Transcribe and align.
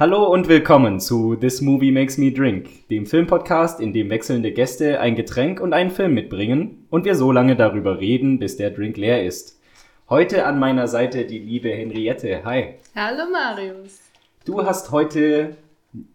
Hallo 0.00 0.32
und 0.32 0.48
willkommen 0.48 0.98
zu 0.98 1.36
This 1.36 1.60
Movie 1.60 1.92
Makes 1.92 2.16
Me 2.16 2.32
Drink, 2.32 2.88
dem 2.88 3.04
Filmpodcast, 3.04 3.80
in 3.80 3.92
dem 3.92 4.08
wechselnde 4.08 4.50
Gäste 4.50 4.98
ein 4.98 5.14
Getränk 5.14 5.60
und 5.60 5.74
einen 5.74 5.90
Film 5.90 6.14
mitbringen 6.14 6.86
und 6.88 7.04
wir 7.04 7.14
so 7.14 7.30
lange 7.32 7.54
darüber 7.54 8.00
reden, 8.00 8.38
bis 8.38 8.56
der 8.56 8.70
Drink 8.70 8.96
leer 8.96 9.26
ist. 9.26 9.60
Heute 10.08 10.46
an 10.46 10.58
meiner 10.58 10.88
Seite 10.88 11.26
die 11.26 11.38
liebe 11.38 11.68
Henriette. 11.68 12.42
Hi. 12.46 12.76
Hallo 12.94 13.24
Marius. 13.30 13.98
Du 14.46 14.64
hast 14.64 14.90
heute 14.90 15.58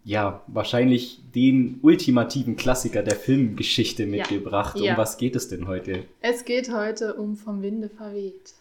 ja 0.02 0.42
wahrscheinlich 0.48 1.20
den 1.32 1.78
ultimativen 1.80 2.56
Klassiker 2.56 3.04
der 3.04 3.14
Filmgeschichte 3.14 4.06
mitgebracht. 4.06 4.80
Ja. 4.80 4.94
Um 4.94 4.98
was 4.98 5.16
geht 5.16 5.36
es 5.36 5.46
denn 5.46 5.68
heute? 5.68 6.02
Es 6.22 6.44
geht 6.44 6.72
heute 6.72 7.14
um 7.14 7.36
Vom 7.36 7.62
Winde 7.62 7.88
verweht. 7.88 8.55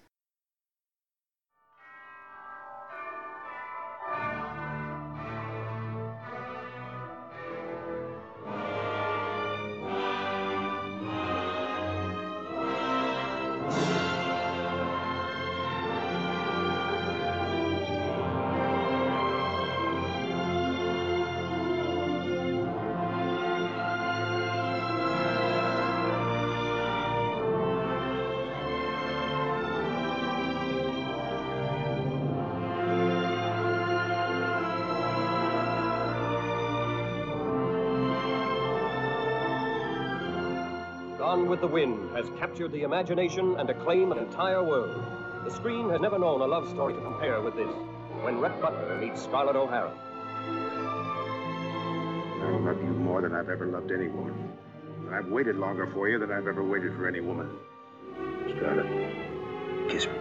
With 41.56 41.62
the 41.62 41.68
Wind 41.68 42.14
has 42.14 42.30
captured 42.38 42.74
the 42.74 42.84
imagination 42.84 43.56
and 43.58 43.70
acclaim 43.70 44.12
of 44.12 44.18
an 44.18 44.26
entire 44.26 44.62
world. 44.62 45.02
The 45.46 45.52
screen 45.52 45.90
has 45.90 46.02
never 46.02 46.20
known 46.20 46.42
a 46.42 46.46
love 46.46 46.68
story 46.68 46.94
to 46.94 47.00
compare 47.00 47.40
with 47.40 47.56
this. 47.56 47.74
When 48.24 48.40
Rhett 48.40 48.62
Butler 48.62 49.00
meets 49.00 49.24
Scarlett 49.24 49.56
O'Hara. 49.56 49.94
I 52.42 52.60
love 52.60 52.78
you 52.84 52.90
more 52.90 53.22
than 53.22 53.34
I've 53.34 53.48
ever 53.48 53.68
loved 53.68 53.90
anyone. 53.94 54.52
And 55.06 55.16
I've 55.16 55.28
waited 55.28 55.56
longer 55.56 55.88
for 55.94 56.10
you 56.10 56.20
than 56.20 56.30
I've 56.30 56.46
ever 56.46 56.62
waited 56.62 56.94
for 56.98 57.08
any 57.08 57.22
woman. 57.22 57.50
Scarlett, 58.50 59.90
kiss 59.90 60.08
me. 60.08 60.14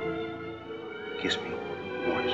Kiss 1.18 1.36
me 1.38 1.50
once. 2.06 2.32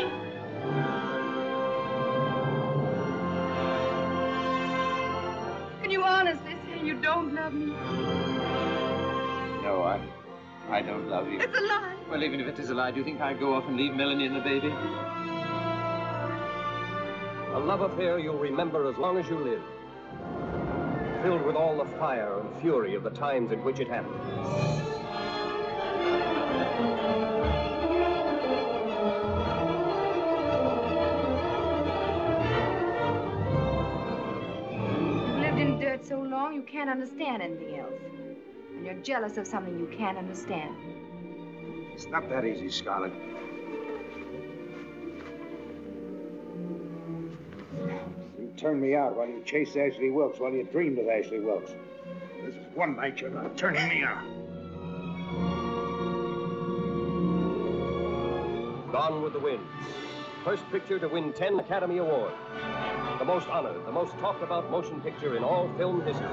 Can 5.81 5.91
you 5.91 6.05
honestly 6.05 6.55
say 6.67 6.85
you 6.85 7.01
don't 7.01 7.35
love 7.35 7.55
me? 7.55 8.30
No, 9.71 9.83
I, 9.85 10.01
I 10.69 10.83
don't 10.83 11.09
love 11.09 11.29
you. 11.29 11.39
It's 11.39 11.57
a 11.57 11.61
lie. 11.61 11.95
Well, 12.11 12.25
even 12.25 12.41
if 12.41 12.49
it 12.49 12.59
is 12.59 12.71
a 12.71 12.75
lie, 12.75 12.91
do 12.91 12.99
you 12.99 13.05
think 13.05 13.21
I'd 13.21 13.39
go 13.39 13.55
off 13.55 13.69
and 13.69 13.77
leave 13.77 13.95
Melanie 13.95 14.27
and 14.27 14.35
the 14.35 14.41
baby? 14.41 14.67
A 17.53 17.61
love 17.61 17.83
affair 17.83 18.19
you'll 18.19 18.37
remember 18.37 18.91
as 18.91 18.97
long 18.97 19.17
as 19.17 19.29
you 19.29 19.39
live. 19.39 19.63
Filled 21.23 21.43
with 21.43 21.55
all 21.55 21.77
the 21.79 21.85
fire 22.01 22.41
and 22.41 22.61
fury 22.61 22.97
of 22.97 23.05
the 23.05 23.11
times 23.11 23.53
in 23.53 23.63
which 23.63 23.79
it 23.79 23.87
happened. 23.87 24.19
You've 35.29 35.39
lived 35.39 35.59
in 35.61 35.79
dirt 35.79 36.05
so 36.05 36.21
long 36.21 36.55
you 36.55 36.63
can't 36.63 36.91
understand 36.91 37.41
anything 37.41 37.79
else. 37.79 37.93
And 38.91 39.07
you're 39.07 39.21
jealous 39.21 39.37
of 39.37 39.47
something 39.47 39.79
you 39.79 39.87
can't 39.97 40.19
understand. 40.19 40.75
It's 41.95 42.09
not 42.09 42.29
that 42.29 42.45
easy, 42.45 42.69
Scarlett. 42.69 43.13
You 48.37 48.53
turned 48.57 48.83
me 48.83 48.97
out 48.97 49.17
while 49.17 49.29
you 49.29 49.45
chased 49.45 49.77
Ashley 49.77 50.11
Wilkes, 50.11 50.41
while 50.41 50.51
you 50.51 50.65
dreamed 50.65 50.99
of 50.99 51.07
Ashley 51.07 51.39
Wilkes. 51.39 51.71
This 52.45 52.57
is 52.57 52.67
one 52.75 52.97
night 52.97 53.21
you're 53.21 53.31
not 53.31 53.57
turning 53.57 53.89
me 53.89 54.03
out. 54.03 54.25
Gone 58.91 59.23
with 59.23 59.35
the 59.35 59.39
Wind. 59.39 59.65
First 60.45 60.69
picture 60.73 60.99
to 60.99 61.07
win 61.07 61.33
10 61.33 61.61
Academy 61.61 61.99
Awards. 61.99 62.35
The 63.21 63.25
most 63.25 63.47
honored, 63.51 63.87
the 63.87 63.93
most 63.93 64.19
talked 64.19 64.43
about 64.43 64.69
motion 64.69 65.01
picture 65.01 65.37
in 65.37 65.45
all 65.45 65.71
film 65.79 66.05
history. 66.05 66.27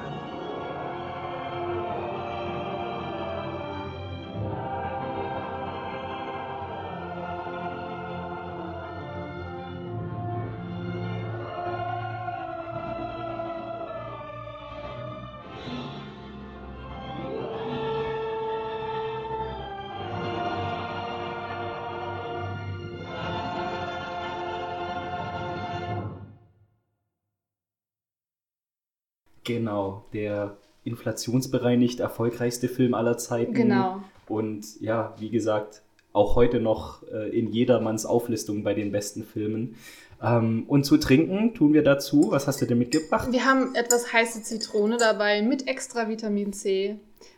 Der 30.13 30.57
inflationsbereinigt 30.83 31.99
erfolgreichste 31.99 32.67
Film 32.67 32.93
aller 32.93 33.17
Zeiten. 33.17 33.53
Genau. 33.53 34.01
Und 34.27 34.79
ja, 34.79 35.13
wie 35.19 35.29
gesagt, 35.29 35.81
auch 36.17 36.35
heute 36.35 36.59
noch 36.59 37.03
äh, 37.11 37.29
in 37.37 37.47
jedermanns 37.51 38.05
Auflistung 38.05 38.63
bei 38.63 38.73
den 38.73 38.91
besten 38.91 39.23
Filmen. 39.23 39.75
Ähm, 40.21 40.65
und 40.67 40.83
zu 40.83 40.97
trinken 40.97 41.53
tun 41.53 41.73
wir 41.73 41.83
dazu. 41.83 42.27
Was 42.31 42.47
hast 42.47 42.61
du 42.61 42.65
denn 42.65 42.79
mitgebracht? 42.79 43.27
Wir 43.31 43.45
haben 43.45 43.75
etwas 43.75 44.11
heiße 44.11 44.41
Zitrone 44.43 44.97
dabei 44.97 45.41
mit 45.43 45.67
extra 45.67 46.09
Vitamin 46.09 46.53
C, 46.53 46.95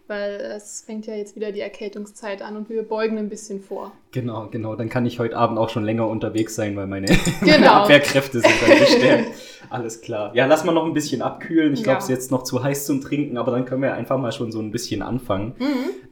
weil 0.07 0.35
es 0.55 0.81
fängt 0.85 1.05
ja 1.05 1.13
jetzt 1.13 1.35
wieder 1.35 1.51
die 1.51 1.59
Erkältungszeit 1.59 2.41
an 2.41 2.55
und 2.55 2.69
wir 2.69 2.83
beugen 2.83 3.17
ein 3.17 3.27
bisschen 3.27 3.61
vor. 3.61 3.91
Genau, 4.11 4.47
genau. 4.49 4.75
Dann 4.75 4.87
kann 4.87 5.05
ich 5.05 5.19
heute 5.19 5.35
Abend 5.35 5.59
auch 5.59 5.67
schon 5.69 5.83
länger 5.83 6.07
unterwegs 6.07 6.55
sein, 6.55 6.75
weil 6.77 6.87
meine, 6.87 7.07
meine 7.41 7.51
Genau. 7.57 7.67
Abwehrkräfte 7.83 8.39
sind 8.39 8.53
dann 8.65 8.79
gestärkt. 8.79 9.27
Alles 9.69 9.99
klar. 10.01 10.33
Ja, 10.33 10.45
lass 10.45 10.63
mal 10.63 10.71
noch 10.71 10.85
ein 10.85 10.93
bisschen 10.93 11.21
abkühlen. 11.21 11.73
Ich 11.73 11.83
glaube, 11.83 11.95
Ja. 11.95 11.99
es 11.99 12.05
ist 12.05 12.09
jetzt 12.11 12.31
noch 12.31 12.43
zu 12.43 12.63
heiß 12.63 12.85
zum 12.85 13.01
Trinken, 13.01 13.37
aber 13.37 13.51
dann 13.51 13.65
können 13.65 13.81
wir 13.83 13.93
einfach 13.93 14.17
mal 14.17 14.31
schon 14.31 14.51
so 14.53 14.59
ein 14.61 14.71
bisschen 14.71 15.01
anfangen. 15.01 15.53
Mhm. 15.59 16.08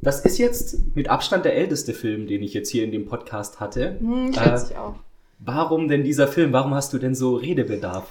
Das 0.00 0.24
ist 0.24 0.38
jetzt 0.38 0.94
mit 0.94 1.08
Abstand 1.08 1.44
der 1.44 1.56
älteste 1.56 1.92
Film, 1.92 2.26
den 2.26 2.42
ich 2.42 2.54
jetzt 2.54 2.70
hier 2.70 2.84
in 2.84 2.92
dem 2.92 3.06
Podcast 3.06 3.58
hatte. 3.60 3.98
Hm, 3.98 4.30
Äh, 4.30 4.34
schätze 4.34 4.72
ich 4.72 4.78
auch. 4.78 4.94
Warum 5.40 5.88
denn 5.88 6.04
dieser 6.04 6.28
Film? 6.28 6.52
Warum 6.52 6.74
hast 6.74 6.92
du 6.92 6.98
denn 6.98 7.14
so 7.14 7.36
Redebedarf? 7.36 8.08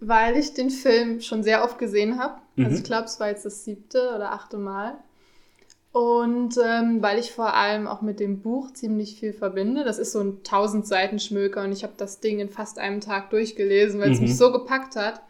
Weil 0.00 0.36
ich 0.36 0.54
den 0.54 0.70
Film 0.70 1.20
schon 1.20 1.42
sehr 1.42 1.64
oft 1.64 1.78
gesehen 1.78 2.18
habe. 2.18 2.34
Mhm. 2.56 2.64
Also 2.66 2.76
ich 2.78 2.84
glaube, 2.84 3.04
es 3.04 3.20
war 3.20 3.28
jetzt 3.28 3.44
das 3.44 3.64
siebte 3.64 4.12
oder 4.14 4.32
achte 4.32 4.58
Mal. 4.58 4.94
Und 5.92 6.56
ähm, 6.64 7.02
weil 7.02 7.18
ich 7.18 7.32
vor 7.32 7.54
allem 7.54 7.86
auch 7.86 8.00
mit 8.00 8.18
dem 8.18 8.40
Buch 8.40 8.72
ziemlich 8.72 9.16
viel 9.20 9.32
verbinde. 9.34 9.84
Das 9.84 9.98
ist 9.98 10.12
so 10.12 10.20
ein 10.20 10.38
1000 10.38 10.86
Seiten 10.86 11.18
Schmöker 11.18 11.62
und 11.64 11.72
ich 11.72 11.82
habe 11.84 11.92
das 11.96 12.20
Ding 12.20 12.40
in 12.40 12.48
fast 12.48 12.78
einem 12.78 13.00
Tag 13.00 13.30
durchgelesen, 13.30 14.00
weil 14.00 14.10
es 14.12 14.18
Mhm. 14.18 14.24
mich 14.24 14.36
so 14.36 14.50
gepackt 14.52 14.96
hat. 14.96 15.20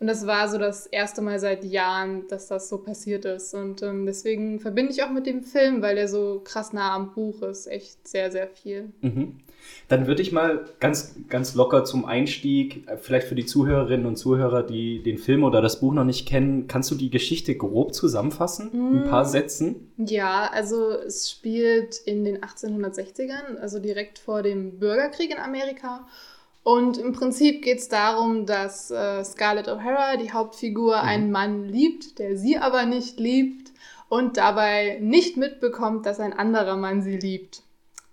Und 0.00 0.06
das 0.06 0.26
war 0.26 0.48
so 0.48 0.58
das 0.58 0.86
erste 0.86 1.22
Mal 1.22 1.40
seit 1.40 1.64
Jahren, 1.64 2.28
dass 2.28 2.46
das 2.46 2.68
so 2.68 2.78
passiert 2.78 3.24
ist. 3.24 3.54
Und 3.54 3.82
ähm, 3.82 4.06
deswegen 4.06 4.60
verbinde 4.60 4.92
ich 4.92 5.02
auch 5.02 5.10
mit 5.10 5.26
dem 5.26 5.42
Film, 5.42 5.82
weil 5.82 5.96
der 5.96 6.06
so 6.06 6.40
krass 6.44 6.72
nah 6.72 6.94
am 6.94 7.14
Buch 7.14 7.42
ist. 7.42 7.66
Echt 7.66 8.06
sehr, 8.06 8.30
sehr 8.30 8.46
viel. 8.46 8.92
Mhm. 9.00 9.40
Dann 9.88 10.06
würde 10.06 10.22
ich 10.22 10.32
mal 10.32 10.64
ganz, 10.80 11.16
ganz 11.28 11.54
locker 11.54 11.84
zum 11.84 12.04
Einstieg, 12.04 12.88
äh, 12.88 12.96
vielleicht 12.96 13.26
für 13.26 13.34
die 13.34 13.46
Zuhörerinnen 13.46 14.06
und 14.06 14.16
Zuhörer, 14.16 14.62
die 14.62 15.02
den 15.02 15.18
Film 15.18 15.42
oder 15.42 15.60
das 15.60 15.80
Buch 15.80 15.92
noch 15.92 16.04
nicht 16.04 16.28
kennen, 16.28 16.68
kannst 16.68 16.90
du 16.90 16.94
die 16.94 17.10
Geschichte 17.10 17.56
grob 17.56 17.94
zusammenfassen? 17.94 18.70
Mhm. 18.72 18.98
Ein 18.98 19.04
paar 19.10 19.24
Sätzen? 19.24 19.92
Ja, 19.96 20.48
also 20.52 20.90
es 20.90 21.30
spielt 21.30 21.96
in 22.04 22.24
den 22.24 22.38
1860ern, 22.38 23.56
also 23.60 23.78
direkt 23.78 24.18
vor 24.18 24.42
dem 24.42 24.78
Bürgerkrieg 24.78 25.30
in 25.30 25.38
Amerika. 25.38 26.06
Und 26.68 26.98
im 26.98 27.12
Prinzip 27.12 27.62
geht 27.62 27.78
es 27.78 27.88
darum, 27.88 28.44
dass 28.44 28.90
äh, 28.90 29.24
Scarlett 29.24 29.68
O'Hara, 29.68 30.18
die 30.18 30.34
Hauptfigur, 30.34 31.00
einen 31.00 31.30
Mann 31.30 31.64
liebt, 31.64 32.18
der 32.18 32.36
sie 32.36 32.58
aber 32.58 32.84
nicht 32.84 33.18
liebt 33.18 33.72
und 34.10 34.36
dabei 34.36 34.98
nicht 35.00 35.38
mitbekommt, 35.38 36.04
dass 36.04 36.20
ein 36.20 36.34
anderer 36.34 36.76
Mann 36.76 37.00
sie 37.00 37.16
liebt. 37.16 37.62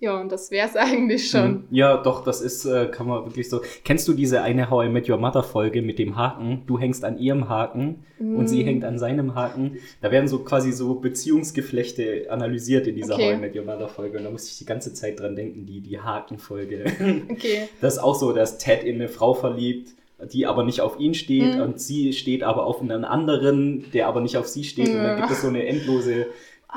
Ja, 0.06 0.22
und 0.22 0.32
das 0.32 0.52
wäre 0.52 0.68
es 0.68 0.76
eigentlich 0.76 1.30
schon. 1.30 1.52
Mhm. 1.52 1.64
Ja, 1.72 1.98
doch, 1.98 2.24
das 2.24 2.42
ist, 2.42 2.64
äh, 2.66 2.88
kann 2.92 3.08
man 3.08 3.26
wirklich 3.26 3.50
so. 3.50 3.62
Kennst 3.84 4.08
du 4.08 4.14
diese 4.14 4.42
eine 4.42 4.70
How 4.70 4.86
I 4.86 4.90
Met 4.90 5.10
Your 5.10 5.18
Mother 5.18 5.42
Folge 5.44 5.82
mit 5.82 5.98
dem 6.00 6.16
Haken? 6.16 6.62
Du 6.68 6.78
hängst 6.80 7.04
an 7.04 7.18
ihrem 7.18 7.50
Haken 7.50 8.04
und 8.20 8.48
sie 8.48 8.64
Mm. 8.64 8.68
hängt 8.68 8.84
an 8.86 8.98
seinem 9.00 9.36
Haken. 9.36 9.78
Da 10.02 10.12
werden 10.12 10.28
so 10.28 10.40
quasi 10.40 10.72
so 10.72 10.96
Beziehungsgeflechte 10.96 12.28
analysiert 12.30 12.88
in 12.88 12.96
dieser 12.96 13.16
Okay. 13.16 13.32
How 13.32 13.38
I 13.38 13.42
Met 13.42 13.56
Your 13.56 13.66
Mother 13.66 13.88
Folge. 13.88 14.18
Und 14.18 14.24
da 14.24 14.30
musste 14.32 14.50
ich 14.52 14.58
die 14.58 14.66
ganze 14.66 14.94
Zeit 14.94 15.20
dran 15.20 15.36
denken, 15.36 15.66
die, 15.66 15.82
die 15.82 16.00
Hakenfolge. 16.00 16.86
Okay. 17.30 17.68
Das 17.82 17.96
ist 17.96 18.00
auch 18.00 18.16
so, 18.16 18.32
dass 18.32 18.58
Ted 18.58 18.84
in 18.84 18.96
eine 18.96 19.10
Frau 19.10 19.34
verliebt, 19.34 19.90
die 20.32 20.46
aber 20.46 20.64
nicht 20.64 20.82
auf 20.82 21.00
ihn 21.00 21.14
steht 21.14 21.56
Mhm. 21.56 21.62
und 21.62 21.80
sie 21.82 22.14
steht 22.14 22.44
aber 22.44 22.66
auf 22.66 22.82
einen 22.82 23.04
anderen, 23.04 23.86
der 23.94 24.08
aber 24.08 24.22
nicht 24.22 24.38
auf 24.38 24.48
sie 24.48 24.64
steht. 24.64 24.90
Und 24.90 25.04
dann 25.04 25.18
gibt 25.20 25.32
es 25.32 25.42
so 25.42 25.48
eine 25.48 25.66
endlose 25.66 26.28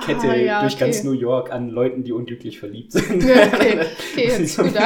Kette 0.06 0.28
Ah, 0.30 0.36
ja, 0.36 0.60
durch 0.60 0.78
ganz 0.78 0.98
okay. 0.98 1.06
New 1.08 1.12
York 1.14 1.50
an 1.52 1.70
Leuten, 1.70 2.04
die 2.04 2.12
unglücklich 2.12 2.60
verliebt 2.60 2.92
sind. 2.94 3.22
Ja, 3.24 3.46
okay. 3.48 3.80
Okay, 4.14 4.28
Muss 4.28 4.38
ich 4.38 4.52
so 4.54 4.62
bisschen- 4.62 4.78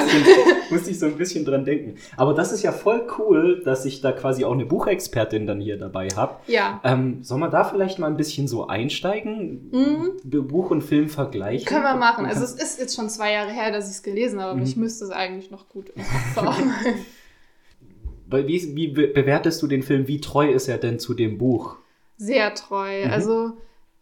Musste 0.70 0.90
ich 0.90 0.98
so 0.98 1.06
ein 1.06 1.16
bisschen 1.16 1.44
dran 1.44 1.64
denken. 1.66 1.96
Aber 2.16 2.32
das 2.32 2.50
ist 2.50 2.62
ja 2.62 2.72
voll 2.72 3.06
cool, 3.18 3.60
dass 3.62 3.84
ich 3.84 4.00
da 4.00 4.12
quasi 4.12 4.44
auch 4.46 4.52
eine 4.52 4.64
Buchexpertin 4.64 5.46
dann 5.46 5.60
hier 5.60 5.76
dabei 5.76 6.08
habe. 6.16 6.36
Ja. 6.46 6.80
Ähm, 6.82 7.18
soll 7.22 7.38
man 7.38 7.50
da 7.50 7.64
vielleicht 7.64 7.98
mal 7.98 8.06
ein 8.06 8.16
bisschen 8.16 8.48
so 8.48 8.68
einsteigen? 8.68 9.70
Mhm. 9.70 10.46
Buch 10.48 10.70
und 10.70 10.80
Film 10.82 11.08
vergleichen? 11.10 11.66
Können 11.66 11.82
wir 11.84 11.96
machen. 11.96 12.24
Also 12.24 12.42
es 12.44 12.54
ist 12.54 12.78
jetzt 12.80 12.96
schon 12.96 13.10
zwei 13.10 13.32
Jahre 13.32 13.50
her, 13.50 13.70
dass 13.70 13.86
ich 13.90 13.96
es 13.96 14.02
gelesen 14.02 14.40
habe, 14.40 14.52
aber 14.52 14.60
Mhm. 14.60 14.66
ich 14.66 14.76
müsste 14.76 15.04
es 15.04 15.10
eigentlich 15.10 15.50
noch 15.50 15.68
gut. 15.68 15.92
Weil 18.26 18.46
wie, 18.48 18.74
wie 18.76 18.88
be- 18.88 19.08
bewertest 19.08 19.60
du 19.62 19.66
den 19.66 19.82
Film? 19.82 20.08
Wie 20.08 20.20
treu 20.20 20.50
ist 20.50 20.68
er 20.68 20.78
denn 20.78 20.98
zu 20.98 21.12
dem 21.14 21.36
Buch? 21.38 21.76
Sehr 22.16 22.54
treu. 22.54 23.04
Mhm. 23.06 23.10
Also 23.12 23.52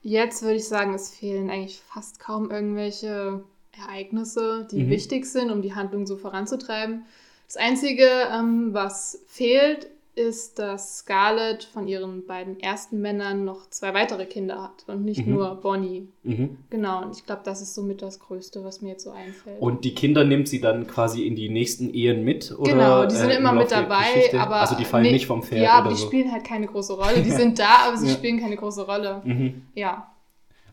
jetzt 0.03 0.43
würde 0.43 0.57
ich 0.57 0.67
sagen, 0.69 0.95
es 0.95 1.15
fehlen 1.15 1.51
eigentlich 1.51 1.81
fast 1.81 2.21
kaum 2.21 2.51
irgendwelche 2.51 3.45
Ereignisse, 3.73 4.67
die 4.71 4.85
Mhm. 4.85 4.91
wichtig 4.91 5.27
sind, 5.27 5.51
um 5.51 5.63
die 5.63 5.75
Handlung 5.75 6.07
so 6.07 6.17
voranzutreiben. 6.17 7.05
Das 7.47 7.57
Einzige, 7.57 8.09
ähm, 8.33 8.73
was 8.73 9.23
fehlt, 9.27 9.89
ist, 10.21 10.59
dass 10.59 10.99
Scarlett 10.99 11.65
von 11.65 11.89
ihren 11.89 12.27
beiden 12.27 12.61
ersten 12.61 13.01
Männern 13.01 13.45
noch 13.45 13.69
zwei 13.71 13.95
weitere 13.95 14.27
Kinder 14.27 14.63
hat 14.63 14.85
und 14.87 15.05
nicht 15.05 15.27
Mhm. 15.27 15.33
nur 15.35 15.55
Bonnie. 15.57 16.09
Mhm. 16.23 16.59
Genau, 16.71 17.03
und 17.03 17.17
ich 17.17 17.25
glaube, 17.27 17.43
das 17.45 17.63
ist 17.63 17.75
somit 17.75 18.03
das 18.03 18.21
Größte, 18.21 18.63
was 18.63 18.83
mir 18.83 18.91
jetzt 18.91 19.05
so 19.05 19.11
einfällt. 19.11 19.61
Und 19.61 19.85
die 19.85 19.95
Kinder 19.95 20.25
nimmt 20.25 20.47
sie 20.49 20.61
dann 20.61 20.87
quasi 20.87 21.27
in 21.27 21.35
die 21.35 21.49
nächsten 21.49 21.93
Ehen 21.93 22.25
mit? 22.25 22.53
Oder, 22.59 22.71
genau, 22.73 23.07
die 23.07 23.17
sind 23.17 23.31
äh, 23.31 23.35
im 23.37 23.41
immer 23.41 23.53
Lauf 23.55 23.63
mit 23.65 23.73
dabei, 23.73 24.31
aber 24.39 24.57
Also 24.61 24.77
die 24.77 24.85
fallen 24.85 25.05
nee, 25.05 25.13
nicht 25.13 25.27
vom 25.27 25.43
Pferd 25.43 25.63
Ja, 25.63 25.73
aber 25.75 25.91
die 25.91 25.97
so? 25.97 26.07
spielen 26.07 26.31
halt 26.31 26.45
keine 26.45 26.67
große 26.67 26.93
Rolle. 26.93 27.23
Die 27.23 27.31
sind 27.43 27.59
da, 27.59 27.87
aber 27.89 27.97
sie 27.97 28.07
Ja. 28.09 28.13
spielen 28.15 28.39
keine 28.39 28.57
große 28.57 28.87
Rolle. 28.87 29.23
Mhm. 29.25 29.63
Ja. 29.75 30.07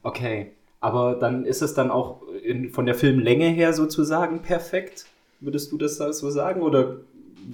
Okay, 0.04 0.52
aber 0.80 1.16
dann 1.16 1.46
ist 1.46 1.62
es 1.62 1.74
dann 1.74 1.90
auch 1.92 2.22
in, 2.44 2.70
von 2.70 2.86
der 2.86 2.96
Filmlänge 2.96 3.48
her 3.48 3.74
sozusagen 3.74 4.42
perfekt? 4.42 5.06
Würdest 5.40 5.72
du 5.72 5.78
das 5.78 5.98
so 5.98 6.30
sagen? 6.30 6.62
Oder 6.62 6.98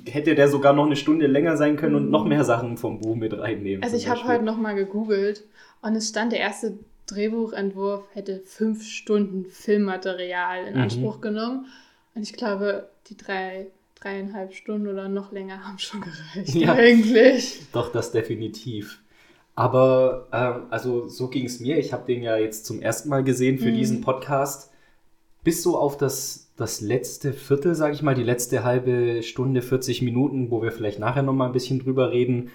hätte 0.08 0.36
der 0.36 0.48
sogar 0.50 0.74
noch 0.74 0.86
eine 0.86 0.96
Stunde 0.96 1.28
länger 1.28 1.58
sein 1.58 1.76
können 1.78 1.96
und 1.96 2.10
noch 2.10 2.26
mehr 2.26 2.44
Sachen 2.44 2.78
vom 2.78 3.00
Buch 3.00 3.16
mit 3.16 3.38
reinnehmen? 3.38 3.84
Also 3.84 3.96
ich 3.96 4.08
habe 4.10 4.24
heute 4.28 4.44
noch 4.44 4.58
mal 4.58 4.74
gegoogelt 4.76 5.44
und 5.82 5.96
es 5.96 6.10
stand, 6.10 6.32
der 6.32 6.40
erste 6.40 6.78
Drehbuchentwurf 7.08 8.04
hätte 8.14 8.42
fünf 8.46 8.84
Stunden 8.86 9.46
Filmmaterial 9.50 10.68
in 10.68 10.76
Mhm. 10.76 10.82
Anspruch 10.82 11.22
genommen. 11.22 11.66
Und 12.16 12.22
ich 12.24 12.34
glaube, 12.34 12.90
die 13.08 13.18
drei, 13.18 13.68
dreieinhalb 13.96 14.54
Stunden 14.54 14.88
oder 14.88 15.10
noch 15.10 15.32
länger 15.32 15.68
haben 15.68 15.80
schon 15.80 16.02
gereicht 16.02 16.56
Ja. 16.56 16.74
eigentlich. 16.74 17.62
Doch, 17.74 17.92
das 17.92 18.12
definitiv. 18.12 19.00
Aber 19.56 20.28
ähm, 20.32 20.68
also 20.72 21.08
so 21.08 21.28
ging 21.28 21.46
es 21.46 21.60
mir. 21.60 21.78
Ich 21.78 21.94
habe 21.94 22.06
den 22.06 22.24
ja 22.24 22.38
jetzt 22.38 22.66
zum 22.66 22.82
ersten 22.82 23.10
Mal 23.10 23.24
gesehen 23.24 23.60
für 23.60 23.70
Mhm. 23.70 23.76
diesen 23.76 24.02
Podcast. 24.02 24.72
Bis 25.44 25.62
so 25.62 25.78
auf 25.78 25.98
das, 25.98 26.43
das 26.56 26.82
letzte 26.82 27.34
Viertel, 27.34 27.74
sage 27.76 27.94
ich 27.96 28.02
mal, 28.04 28.16
die 28.16 28.24
letzte 28.24 28.64
halbe 28.64 29.24
Stunde, 29.24 29.62
40 29.62 30.02
Minuten, 30.02 30.52
wo 30.52 30.62
wir 30.62 30.72
vielleicht 30.72 31.00
nachher 31.00 31.24
noch 31.24 31.34
mal 31.34 31.48
ein 31.48 31.52
bisschen 31.54 31.80
drüber 31.80 32.12
reden, 32.12 32.50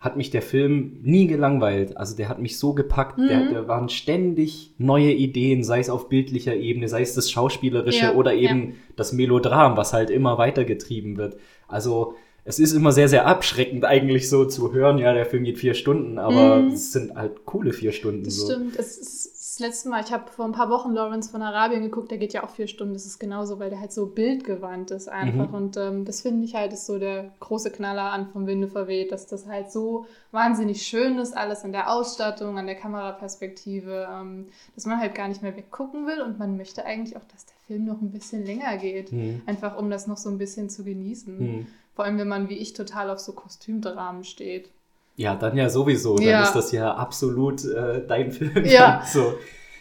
hat 0.00 0.16
mich 0.16 0.30
der 0.30 0.42
Film 0.42 0.98
nie 1.02 1.26
gelangweilt. 1.26 1.96
Also 1.96 2.16
der 2.16 2.28
hat 2.28 2.38
mich 2.40 2.58
so 2.58 2.74
gepackt. 2.74 3.18
Mhm. 3.18 3.28
der 3.28 3.66
waren 3.68 3.88
ständig 3.88 4.74
neue 4.78 5.12
Ideen, 5.12 5.64
sei 5.64 5.80
es 5.80 5.88
auf 5.90 6.08
bildlicher 6.08 6.54
Ebene, 6.54 6.88
sei 6.88 7.02
es 7.02 7.14
das 7.14 7.30
Schauspielerische 7.30 8.06
Ja, 8.06 8.14
oder 8.14 8.34
eben 8.34 8.74
das 8.96 9.12
Melodram, 9.12 9.76
was 9.76 9.92
halt 9.92 10.10
immer 10.10 10.38
weitergetrieben 10.38 11.16
wird. 11.16 11.36
Also 11.66 12.14
es 12.44 12.58
ist 12.60 12.72
immer 12.74 12.92
sehr, 12.92 13.08
sehr 13.08 13.26
abschreckend 13.26 13.84
eigentlich 13.84 14.28
so 14.28 14.44
zu 14.44 14.72
hören, 14.72 14.98
ja, 14.98 15.12
der 15.14 15.26
Film 15.26 15.42
geht 15.44 15.58
vier 15.58 15.74
Stunden, 15.74 16.18
aber 16.18 16.60
Mhm. 16.62 16.68
es 16.72 16.92
sind 16.92 17.14
halt 17.16 17.44
coole 17.44 17.72
vier 17.72 17.90
Stunden. 17.92 18.22
Das 18.22 18.36
so. 18.36 18.52
stimmt. 18.52 18.76
Es 18.78 18.98
ist 18.98 19.35
das 19.56 19.66
letzte 19.66 19.88
Mal, 19.88 20.04
ich 20.04 20.12
habe 20.12 20.30
vor 20.30 20.44
ein 20.44 20.52
paar 20.52 20.68
Wochen 20.68 20.92
Lawrence 20.92 21.30
von 21.30 21.40
Arabien 21.40 21.80
geguckt, 21.80 22.10
der 22.10 22.18
geht 22.18 22.34
ja 22.34 22.44
auch 22.44 22.50
vier 22.50 22.66
Stunden. 22.66 22.92
Das 22.92 23.06
ist 23.06 23.18
genauso, 23.18 23.58
weil 23.58 23.70
der 23.70 23.80
halt 23.80 23.90
so 23.90 24.04
bildgewandt 24.04 24.90
ist 24.90 25.08
einfach. 25.08 25.48
Mhm. 25.48 25.54
Und 25.54 25.76
ähm, 25.78 26.04
das 26.04 26.20
finde 26.20 26.44
ich 26.44 26.54
halt 26.54 26.74
ist 26.74 26.84
so 26.84 26.98
der 26.98 27.32
große 27.40 27.70
Knaller 27.70 28.12
an 28.12 28.28
vom 28.28 28.46
Winde 28.46 28.68
verweht, 28.68 29.12
dass 29.12 29.26
das 29.26 29.46
halt 29.46 29.72
so 29.72 30.04
wahnsinnig 30.30 30.82
schön 30.82 31.18
ist, 31.18 31.34
alles 31.34 31.64
an 31.64 31.72
der 31.72 31.90
Ausstattung, 31.90 32.58
an 32.58 32.66
der 32.66 32.74
Kameraperspektive, 32.74 34.06
ähm, 34.12 34.48
dass 34.74 34.84
man 34.84 34.98
halt 34.98 35.14
gar 35.14 35.28
nicht 35.28 35.40
mehr 35.40 35.56
weggucken 35.56 36.06
will 36.06 36.20
und 36.20 36.38
man 36.38 36.58
möchte 36.58 36.84
eigentlich 36.84 37.16
auch, 37.16 37.24
dass 37.24 37.46
der 37.46 37.56
Film 37.66 37.86
noch 37.86 38.02
ein 38.02 38.10
bisschen 38.10 38.44
länger 38.44 38.76
geht. 38.76 39.10
Mhm. 39.10 39.40
Einfach 39.46 39.78
um 39.78 39.88
das 39.88 40.06
noch 40.06 40.18
so 40.18 40.28
ein 40.28 40.36
bisschen 40.36 40.68
zu 40.68 40.84
genießen. 40.84 41.38
Mhm. 41.38 41.66
Vor 41.94 42.04
allem, 42.04 42.18
wenn 42.18 42.28
man 42.28 42.50
wie 42.50 42.58
ich 42.58 42.74
total 42.74 43.08
auf 43.08 43.20
so 43.20 43.32
Kostümdramen 43.32 44.24
steht. 44.24 44.68
Ja, 45.16 45.34
dann 45.34 45.56
ja 45.56 45.68
sowieso. 45.68 46.16
Dann 46.16 46.26
Ja. 46.26 46.42
ist 46.42 46.54
das 46.54 46.72
ja 46.72 46.94
absolut 46.94 47.64
äh, 47.64 48.06
dein 48.06 48.32
Film. 48.32 48.64
Ja. 48.64 49.02
So. 49.12 49.34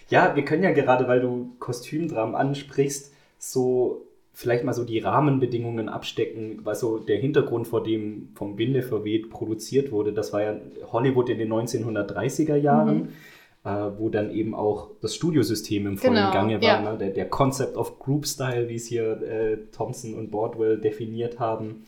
Ja, 0.10 0.36
wir 0.36 0.46
können 0.46 0.64
ja 0.64 0.72
gerade, 0.72 1.08
weil 1.08 1.20
du 1.20 1.56
Kostümdramen 1.60 2.36
ansprichst, 2.36 3.12
so 3.40 4.04
vielleicht 4.34 4.64
mal 4.64 4.74
so 4.74 4.84
die 4.84 5.00
Rahmenbedingungen 5.00 5.90
abstecken, 5.90 6.60
was 6.64 6.82
so 6.82 7.00
der 7.00 7.18
Hintergrund, 7.18 7.68
vor 7.68 7.82
dem 7.84 8.30
vom 8.36 8.58
Winde 8.58 8.82
verweht 8.84 9.30
produziert 9.30 9.92
wurde. 9.92 10.14
Das 10.14 10.32
war 10.34 10.44
ja 10.44 10.56
Hollywood 10.92 11.30
in 11.30 11.40
den 11.40 11.52
1930er 11.52 12.56
Jahren. 12.56 12.96
Mhm. 12.98 13.08
Äh, 13.64 13.98
wo 13.98 14.10
dann 14.10 14.30
eben 14.30 14.54
auch 14.54 14.92
das 15.02 15.16
Studiosystem 15.16 15.88
im 15.88 15.98
vollen 15.98 16.14
Genau, 16.14 16.32
Gange 16.32 16.62
war. 16.62 16.64
ja. 16.68 16.82
Ne? 16.92 17.00
Der, 17.00 17.10
der 17.10 17.28
Concept 17.28 17.76
of 17.78 17.98
Group 17.98 18.28
Style, 18.28 18.70
wie 18.70 18.76
es 18.76 18.86
hier 18.86 19.20
äh, 19.24 19.58
Thompson 19.76 20.14
und 20.14 20.30
Bordwell 20.30 20.78
definiert 20.80 21.40
haben, 21.40 21.84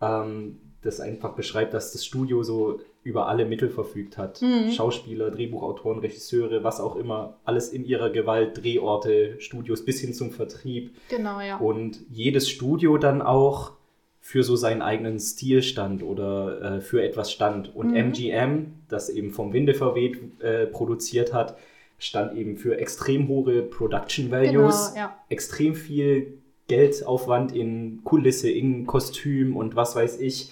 ähm, 0.00 0.60
das 0.86 1.00
einfach 1.00 1.34
beschreibt, 1.34 1.74
dass 1.74 1.92
das 1.92 2.04
Studio 2.04 2.42
so 2.42 2.80
über 3.02 3.28
alle 3.28 3.44
Mittel 3.44 3.68
verfügt 3.68 4.16
hat. 4.18 4.40
Mhm. 4.42 4.70
Schauspieler, 4.72 5.30
Drehbuchautoren, 5.30 5.98
Regisseure, 6.00 6.64
was 6.64 6.80
auch 6.80 6.96
immer, 6.96 7.36
alles 7.44 7.68
in 7.70 7.84
ihrer 7.84 8.10
Gewalt, 8.10 8.62
Drehorte, 8.62 9.36
Studios 9.40 9.84
bis 9.84 10.00
hin 10.00 10.14
zum 10.14 10.30
Vertrieb. 10.32 10.96
Genau, 11.08 11.40
ja. 11.40 11.58
Und 11.58 12.00
jedes 12.10 12.48
Studio 12.48 12.98
dann 12.98 13.22
auch 13.22 13.72
für 14.20 14.42
so 14.42 14.56
seinen 14.56 14.82
eigenen 14.82 15.20
Stil 15.20 15.62
stand 15.62 16.02
oder 16.02 16.78
äh, 16.78 16.80
für 16.80 17.00
etwas 17.04 17.30
stand. 17.30 17.74
Und 17.76 17.90
Mhm. 17.90 17.96
MGM, 18.12 18.66
das 18.88 19.08
eben 19.08 19.30
vom 19.30 19.52
Winde 19.52 19.74
verweht 19.74 20.18
äh, 20.42 20.66
produziert 20.66 21.32
hat, 21.32 21.56
stand 21.98 22.36
eben 22.36 22.56
für 22.56 22.76
extrem 22.78 23.28
hohe 23.28 23.62
Production 23.62 24.30
Values, 24.32 24.88
Genau, 24.94 25.06
ja. 25.06 25.16
extrem 25.28 25.74
viel 25.76 26.38
Geldaufwand 26.68 27.54
in 27.54 28.00
Kulisse, 28.02 28.50
in 28.50 28.86
Kostüm 28.86 29.56
und 29.56 29.76
was 29.76 29.94
weiß 29.94 30.18
ich. 30.20 30.50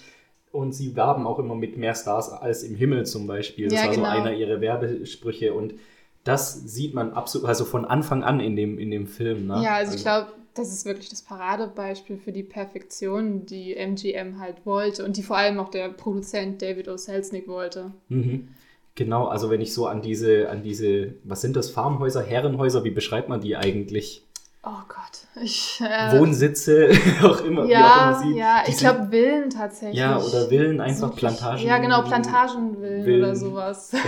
Und 0.55 0.73
sie 0.73 0.95
werben 0.95 1.27
auch 1.27 1.39
immer 1.39 1.55
mit 1.55 1.77
mehr 1.77 1.93
Stars 1.95 2.31
als 2.31 2.63
im 2.63 2.75
Himmel 2.75 3.05
zum 3.05 3.27
Beispiel. 3.27 3.67
Das 3.67 3.79
Ja, 3.79 3.85
war 3.87 3.95
genau. 3.95 4.05
so 4.05 4.11
einer 4.11 4.33
ihrer 4.33 4.61
Werbesprüche. 4.61 5.53
Und 5.53 5.75
das 6.23 6.53
sieht 6.53 6.93
man 6.93 7.13
absolut, 7.13 7.47
also 7.47 7.65
von 7.65 7.85
Anfang 7.85 8.23
an 8.23 8.39
in 8.39 8.55
dem, 8.55 8.79
in 8.79 8.89
dem 8.91 9.07
Film. 9.07 9.47
Ne? 9.47 9.61
Ja, 9.63 9.75
also 9.75 9.93
ich 9.95 10.01
glaube, 10.01 10.29
das 10.55 10.71
ist 10.71 10.85
wirklich 10.85 11.09
das 11.09 11.21
Paradebeispiel 11.21 12.17
für 12.17 12.31
die 12.31 12.43
Perfektion, 12.43 13.45
die 13.45 13.75
MGM 13.75 14.39
halt 14.39 14.65
wollte 14.65 15.03
und 15.05 15.17
die 15.17 15.23
vor 15.23 15.37
allem 15.37 15.59
auch 15.59 15.69
der 15.69 15.89
Produzent 15.89 16.61
David 16.61 16.87
O. 16.87 16.97
Selznick 16.97 17.47
wollte. 17.47 17.91
Mhm. 18.09 18.47
Genau, 18.95 19.27
also 19.27 19.49
wenn 19.49 19.59
ich 19.59 19.73
so 19.73 19.87
an 19.87 20.01
diese, 20.01 20.49
an 20.49 20.63
diese, 20.63 21.15
was 21.25 21.41
sind 21.41 21.57
das, 21.57 21.69
Farmhäuser, 21.69 22.23
Herrenhäuser, 22.23 22.85
wie 22.85 22.91
beschreibt 22.91 23.27
man 23.27 23.41
die 23.41 23.57
eigentlich? 23.57 24.24
Oh 24.67 24.81
Gott. 24.87 25.43
Ich, 25.43 25.79
äh, 25.81 26.17
Wohnsitze, 26.17 26.89
auch 27.23 27.41
immer, 27.41 27.67
wie 27.67 27.71
Ja, 27.71 28.11
auch 28.15 28.21
immer 28.21 28.31
sie. 28.33 28.37
ja, 28.39 28.63
ich 28.65 28.77
glaube 28.77 29.07
Villen 29.11 29.49
tatsächlich. 29.49 29.99
Ja, 29.99 30.17
oder 30.17 30.47
Villen, 30.47 30.81
einfach 30.81 31.09
ich- 31.11 31.15
Plantagen. 31.17 31.63
Ja, 31.63 31.77
genau, 31.77 32.01
Plantagenvillen 32.01 33.03
Villen. 33.03 33.23
oder 33.23 33.35
sowas. 33.35 33.91
Ja, 33.93 33.99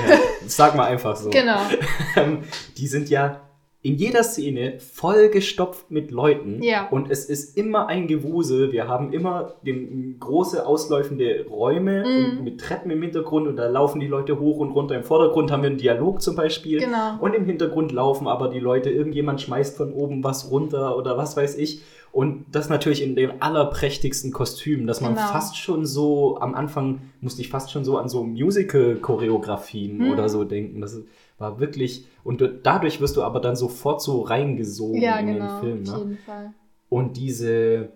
sag 0.48 0.76
mal 0.76 0.86
einfach 0.88 1.16
so. 1.16 1.30
Genau. 1.30 1.60
Ähm, 2.16 2.44
die 2.78 2.88
sind 2.88 3.10
ja 3.10 3.42
in 3.84 3.96
jeder 3.96 4.24
Szene 4.24 4.80
vollgestopft 4.80 5.92
mit 5.92 6.12
Leuten. 6.12 6.62
Ja. 6.64 6.90
Und 6.90 7.10
es 7.12 7.26
ist 7.26 7.56
immer 7.58 7.88
ein 7.88 8.08
Gewusel. 8.08 8.72
Wir 8.72 8.88
haben 8.88 9.14
immer 9.14 9.54
den, 9.66 10.18
große 10.20 10.66
ausläufende 10.66 11.46
Räume 11.50 12.04
Mhm. 12.38 12.44
mit 12.44 12.60
Treppen 12.60 12.90
im 12.92 13.02
Hintergrund 13.02 13.48
und 13.48 13.56
da 13.56 13.68
laufen 13.70 14.00
die 14.00 14.08
Leute 14.08 14.40
hoch 14.40 14.58
und 14.58 14.72
runter. 14.72 14.96
Im 14.96 15.04
Vordergrund 15.04 15.52
haben 15.52 15.62
wir 15.62 15.70
einen 15.70 15.78
Dialog 15.78 16.22
zum 16.22 16.36
Beispiel. 16.36 16.80
Genau. 16.80 17.18
Und 17.20 17.36
im 17.36 17.46
Hintergrund 17.46 17.92
laufen 17.92 18.28
aber 18.28 18.50
die 18.50 18.60
Leute, 18.60 18.90
irgendjemand 18.90 19.42
schmeißt 19.42 19.78
von 19.78 19.94
oben 19.94 20.24
was 20.24 20.50
runter 20.52 20.98
oder 20.98 21.16
was 21.18 21.38
weiß 21.38 21.58
ich. 21.58 21.82
Und 22.12 22.46
das 22.52 22.70
natürlich 22.70 23.04
in 23.04 23.16
den 23.16 23.42
allerprächtigsten 23.44 24.32
Kostümen, 24.32 24.88
dass 24.88 25.02
man 25.02 25.14
Genau. 25.14 25.28
fast 25.28 25.56
schon 25.58 25.86
so, 25.86 26.40
am 26.40 26.56
Anfang 26.56 27.02
musste 27.22 27.42
ich 27.42 27.50
fast 27.50 27.72
schon 27.72 27.86
so 27.86 27.98
an 27.98 28.10
so 28.10 28.24
Musical-Choreografien 28.24 30.00
Hm. 30.00 30.12
oder 30.12 30.30
so 30.30 30.44
denken. 30.44 30.82
Das 30.82 31.00
war 31.38 31.60
wirklich, 31.60 32.06
und 32.24 32.42
du- 32.42 32.50
dadurch 32.50 33.00
wirst 33.02 33.16
du 33.18 33.24
aber 33.24 33.40
dann 33.40 33.56
sofort 33.56 34.02
so 34.02 34.22
reingesogen 34.22 35.02
Ja, 35.02 35.18
in 35.20 35.28
genau, 35.28 35.62
den 35.62 35.84
Film. 35.84 35.90
auf 35.90 35.94
Ne? 36.04 36.04
jeden 36.10 36.18
Fall. 36.26 36.54
Und 36.90 37.18
diese, 37.18 37.90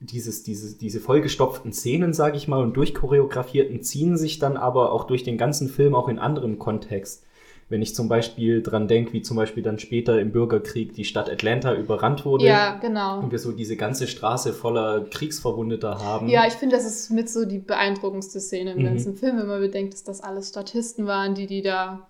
dieses, 0.00 0.42
diese, 0.42 0.76
diese 0.76 1.00
vollgestopften 1.00 1.72
Szenen, 1.72 2.12
sage 2.12 2.36
ich 2.36 2.48
mal, 2.48 2.60
und 2.62 2.76
durchchoreografierten 2.76 3.82
ziehen 3.82 4.16
sich 4.16 4.38
dann 4.38 4.56
aber 4.56 4.92
auch 4.92 5.04
durch 5.04 5.22
den 5.22 5.38
ganzen 5.38 5.68
Film 5.68 5.94
auch 5.94 6.08
in 6.08 6.18
anderem 6.18 6.58
Kontext. 6.58 7.24
Wenn 7.68 7.80
ich 7.80 7.94
zum 7.94 8.08
Beispiel 8.08 8.62
dran 8.62 8.86
denke, 8.88 9.14
wie 9.14 9.22
zum 9.22 9.36
Beispiel 9.38 9.62
dann 9.62 9.78
später 9.78 10.20
im 10.20 10.30
Bürgerkrieg 10.32 10.92
die 10.92 11.04
Stadt 11.06 11.30
Atlanta 11.30 11.72
überrannt 11.74 12.26
wurde 12.26 12.44
Ja, 12.44 12.74
genau. 12.78 13.20
und 13.20 13.30
wir 13.30 13.38
so 13.38 13.52
diese 13.52 13.76
ganze 13.76 14.06
Straße 14.08 14.52
voller 14.52 15.04
Kriegsverwundeter 15.08 15.98
haben. 15.98 16.28
Ja, 16.28 16.46
ich 16.46 16.52
finde, 16.54 16.76
das 16.76 16.84
ist 16.84 17.10
mit 17.10 17.30
so 17.30 17.46
die 17.46 17.60
beeindruckendste 17.60 18.40
Szene 18.40 18.72
im 18.72 18.80
Mhm. 18.80 18.84
ganzen 18.84 19.14
Film, 19.16 19.38
wenn 19.38 19.46
man 19.46 19.60
bedenkt, 19.60 19.94
dass 19.94 20.02
das 20.04 20.20
alles 20.20 20.48
Statisten 20.50 21.06
waren, 21.06 21.34
die 21.34 21.46
die 21.46 21.62
da 21.62 22.08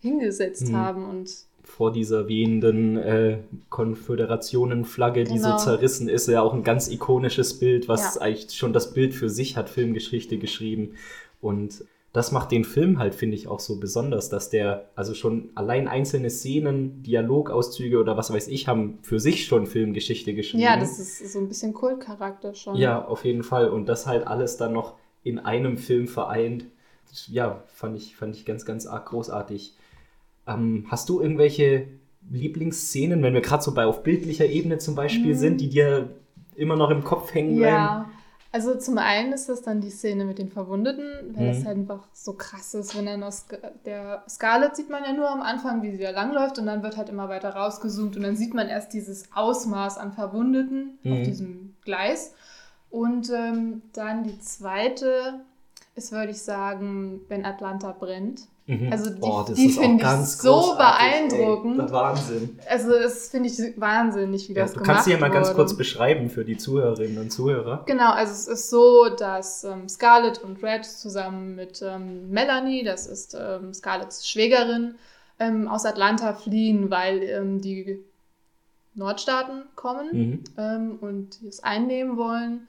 hingesetzt 0.00 0.68
Mhm. 0.68 0.76
haben 0.76 1.04
und 1.08 1.30
vor 1.62 1.92
dieser 1.92 2.26
wehenden 2.28 2.96
äh, 2.96 3.38
Konföderationenflagge, 3.68 5.24
die 5.24 5.34
Genau. 5.36 5.56
so 5.58 5.64
zerrissen 5.64 6.08
ist, 6.08 6.26
ja 6.28 6.42
auch 6.42 6.54
ein 6.54 6.62
ganz 6.64 6.88
ikonisches 6.88 7.58
Bild, 7.58 7.88
was 7.88 8.16
Ja. 8.16 8.22
eigentlich 8.22 8.52
schon 8.58 8.72
das 8.72 8.92
Bild 8.92 9.14
für 9.14 9.28
sich 9.30 9.56
hat, 9.56 9.68
Filmgeschichte 9.70 10.38
geschrieben. 10.38 10.94
Und 11.40 11.84
das 12.12 12.32
macht 12.32 12.50
den 12.50 12.64
Film 12.64 12.98
halt, 12.98 13.14
finde 13.14 13.36
ich, 13.36 13.46
auch 13.46 13.60
so 13.60 13.76
besonders, 13.78 14.28
dass 14.30 14.50
der, 14.50 14.86
also 14.96 15.14
schon 15.14 15.50
allein 15.54 15.86
einzelne 15.86 16.28
Szenen, 16.28 17.02
Dialogauszüge 17.04 18.00
oder 18.00 18.16
was 18.16 18.32
weiß 18.32 18.48
ich, 18.48 18.66
haben 18.66 18.98
für 19.02 19.20
sich 19.20 19.44
schon 19.44 19.66
Filmgeschichte 19.66 20.34
geschrieben. 20.34 20.62
ja, 20.64 20.76
das 20.78 20.98
ist 20.98 21.32
so 21.32 21.38
ein 21.38 21.46
bisschen 21.48 21.72
Kultcharakter 21.72 22.54
schon. 22.54 22.74
Ja, 22.76 23.04
auf 23.04 23.24
jeden 23.24 23.44
Fall. 23.44 23.68
Und 23.70 23.86
das 23.86 24.06
halt 24.06 24.26
alles 24.26 24.56
dann 24.56 24.72
noch 24.72 24.94
in 25.22 25.38
einem 25.38 25.78
Film 25.78 26.08
vereint. 26.08 26.64
Ja, 27.28 27.62
fand 27.68 27.96
ich, 27.96 28.16
fand 28.16 28.34
ich 28.34 28.44
ganz, 28.44 28.64
ganz 28.64 28.86
arg 28.86 29.06
großartig. 29.06 29.74
Ähm, 30.46 30.86
hast 30.88 31.08
du 31.08 31.20
irgendwelche 31.20 31.86
Lieblingsszenen, 32.30 33.22
wenn 33.22 33.34
wir 33.34 33.40
gerade 33.40 33.62
so 33.62 33.74
bei 33.74 33.86
auf 33.86 34.02
bildlicher 34.02 34.46
Ebene 34.46 34.78
zum 34.78 34.94
Beispiel 34.94 35.34
Mhm. 35.34 35.38
sind, 35.38 35.60
die 35.60 35.68
dir 35.68 36.10
immer 36.56 36.76
noch 36.76 36.90
im 36.90 37.02
Kopf 37.04 37.34
hängen 37.34 37.56
bleiben? 37.56 37.76
Ja, 37.76 38.10
also 38.52 38.76
zum 38.76 38.98
einen 38.98 39.32
ist 39.32 39.48
das 39.48 39.62
dann 39.62 39.80
die 39.80 39.90
Szene 39.90 40.24
mit 40.24 40.38
den 40.38 40.48
Verwundeten, 40.48 41.04
weil 41.34 41.44
Mhm. 41.44 41.48
das 41.48 41.64
halt 41.64 41.76
einfach 41.78 42.08
so 42.12 42.32
krass 42.34 42.74
ist, 42.74 42.96
wenn 42.96 43.06
dann 43.06 43.22
aus 43.22 43.46
der 43.84 44.24
Scarlett 44.28 44.76
sieht 44.76 44.90
man 44.90 45.04
ja 45.04 45.12
nur 45.12 45.30
am 45.30 45.40
Anfang, 45.40 45.82
wie 45.82 45.90
sie 45.92 45.98
da 45.98 46.10
langläuft 46.10 46.58
und 46.58 46.66
dann 46.66 46.82
wird 46.82 46.96
halt 46.96 47.08
immer 47.08 47.28
weiter 47.28 47.50
rausgezoomt 47.50 48.16
und 48.16 48.22
dann 48.22 48.36
sieht 48.36 48.54
man 48.54 48.68
erst 48.68 48.92
dieses 48.92 49.32
Ausmaß 49.34 49.98
an 49.98 50.12
Verwundeten 50.12 50.98
auf 51.04 51.20
Mhm. 51.20 51.24
diesem 51.24 51.74
Gleis. 51.84 52.34
Und 52.90 53.30
ähm, 53.30 53.82
dann 53.92 54.24
die 54.24 54.38
zweite 54.40 55.40
ist, 55.94 56.10
würde 56.10 56.32
ich 56.32 56.42
sagen, 56.42 57.20
wenn 57.28 57.44
Atlanta 57.44 57.92
brennt. 57.92 58.42
Mhm. 58.70 58.92
Also 58.92 59.10
die- 59.10 59.18
oh, 59.22 59.44
das 59.46 59.56
die 59.56 59.66
ist 59.66 59.78
auch 59.78 59.82
finde 59.82 60.04
ich 60.04 60.26
so 60.28 60.74
beeindruckend. 60.76 61.80
Ey, 61.80 61.90
Wahnsinn. 61.92 62.58
Also 62.68 62.90
das 62.92 63.28
finde 63.28 63.48
ich 63.48 63.58
wahnsinnig, 63.80 64.48
wie 64.48 64.52
Ja, 64.54 64.62
das 64.62 64.72
du 64.72 64.78
gemacht 64.78 64.94
kannst 64.94 65.06
dir 65.08 65.12
ja 65.14 65.18
mal 65.18 65.30
ganz 65.30 65.48
wurde. 65.48 65.56
kurz 65.56 65.76
beschreiben 65.76 66.30
für 66.30 66.44
die 66.44 66.56
Zuhörerinnen 66.56 67.18
und 67.18 67.30
Zuhörer. 67.30 67.82
Genau, 67.86 68.12
also 68.12 68.32
es 68.32 68.46
ist 68.48 68.70
so, 68.70 69.08
dass 69.08 69.64
ähm, 69.64 69.88
Scarlett 69.88 70.38
und 70.42 70.62
Red 70.62 70.84
zusammen 70.84 71.54
mit 71.56 71.82
ähm, 71.82 72.30
Melanie, 72.30 72.84
das 72.84 73.06
ist 73.06 73.36
ähm, 73.38 73.74
Scarletts 73.74 74.28
Schwägerin, 74.28 74.94
ähm, 75.38 75.68
aus 75.68 75.84
Atlanta 75.84 76.34
fliehen, 76.34 76.90
weil 76.90 77.22
ähm, 77.22 77.60
die 77.60 77.98
Nordstaaten 78.94 79.62
kommen 79.76 80.08
Mhm. 80.12 80.44
ähm, 80.58 80.98
und 81.00 81.40
es 81.48 81.62
einnehmen 81.62 82.16
wollen. 82.16 82.66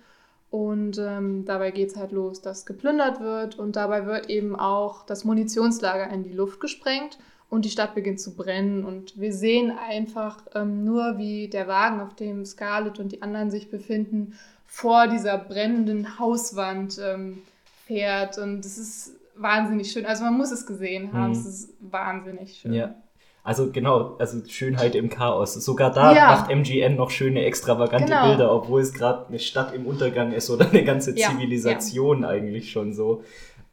Und 0.51 0.97
ähm, 0.97 1.45
dabei 1.45 1.71
geht 1.71 1.91
es 1.91 1.95
halt 1.95 2.11
los, 2.11 2.41
dass 2.41 2.65
geplündert 2.65 3.21
wird 3.21 3.57
und 3.57 3.77
dabei 3.77 4.05
wird 4.05 4.29
eben 4.29 4.57
auch 4.57 5.05
das 5.05 5.23
Munitionslager 5.23 6.09
in 6.09 6.23
die 6.23 6.33
Luft 6.33 6.59
gesprengt 6.59 7.17
und 7.49 7.63
die 7.63 7.69
Stadt 7.69 7.95
beginnt 7.95 8.19
zu 8.19 8.35
brennen. 8.35 8.83
Und 8.83 9.17
wir 9.17 9.31
sehen 9.33 9.71
einfach 9.71 10.43
ähm, 10.53 10.83
nur, 10.83 11.17
wie 11.17 11.47
der 11.47 11.69
Wagen, 11.69 12.01
auf 12.01 12.15
dem 12.15 12.45
Scarlett 12.45 12.99
und 12.99 13.13
die 13.13 13.21
anderen 13.21 13.49
sich 13.49 13.71
befinden, 13.71 14.37
vor 14.65 15.07
dieser 15.07 15.37
brennenden 15.37 16.19
Hauswand 16.19 16.99
ähm, 17.01 17.43
fährt. 17.85 18.37
Und 18.37 18.65
es 18.65 18.77
ist 18.77 19.15
wahnsinnig 19.35 19.89
schön. 19.89 20.05
Also 20.05 20.25
man 20.25 20.35
muss 20.35 20.51
es 20.51 20.65
gesehen 20.65 21.13
haben. 21.13 21.31
Mhm. 21.31 21.39
Es 21.39 21.45
ist 21.45 21.73
wahnsinnig 21.79 22.57
schön. 22.57 22.73
Ja. 22.73 22.95
Also 23.43 23.71
genau, 23.71 24.17
also 24.17 24.37
Schönheit 24.47 24.93
im 24.95 25.09
Chaos. 25.09 25.53
Sogar 25.55 25.91
da 25.91 26.13
Ja. 26.15 26.27
macht 26.27 26.49
MGN 26.51 26.95
noch 26.95 27.09
schöne, 27.09 27.43
extravagante 27.43 28.05
Genau. 28.05 28.27
Bilder, 28.27 28.53
obwohl 28.53 28.81
es 28.81 28.93
gerade 28.93 29.27
eine 29.27 29.39
Stadt 29.39 29.73
im 29.73 29.87
Untergang 29.87 30.31
ist 30.31 30.49
oder 30.51 30.69
eine 30.69 30.83
ganze 30.83 31.17
Ja, 31.17 31.29
Zivilisation 31.29 32.23
eigentlich 32.23 32.71
schon 32.71 32.93
so. 32.93 33.23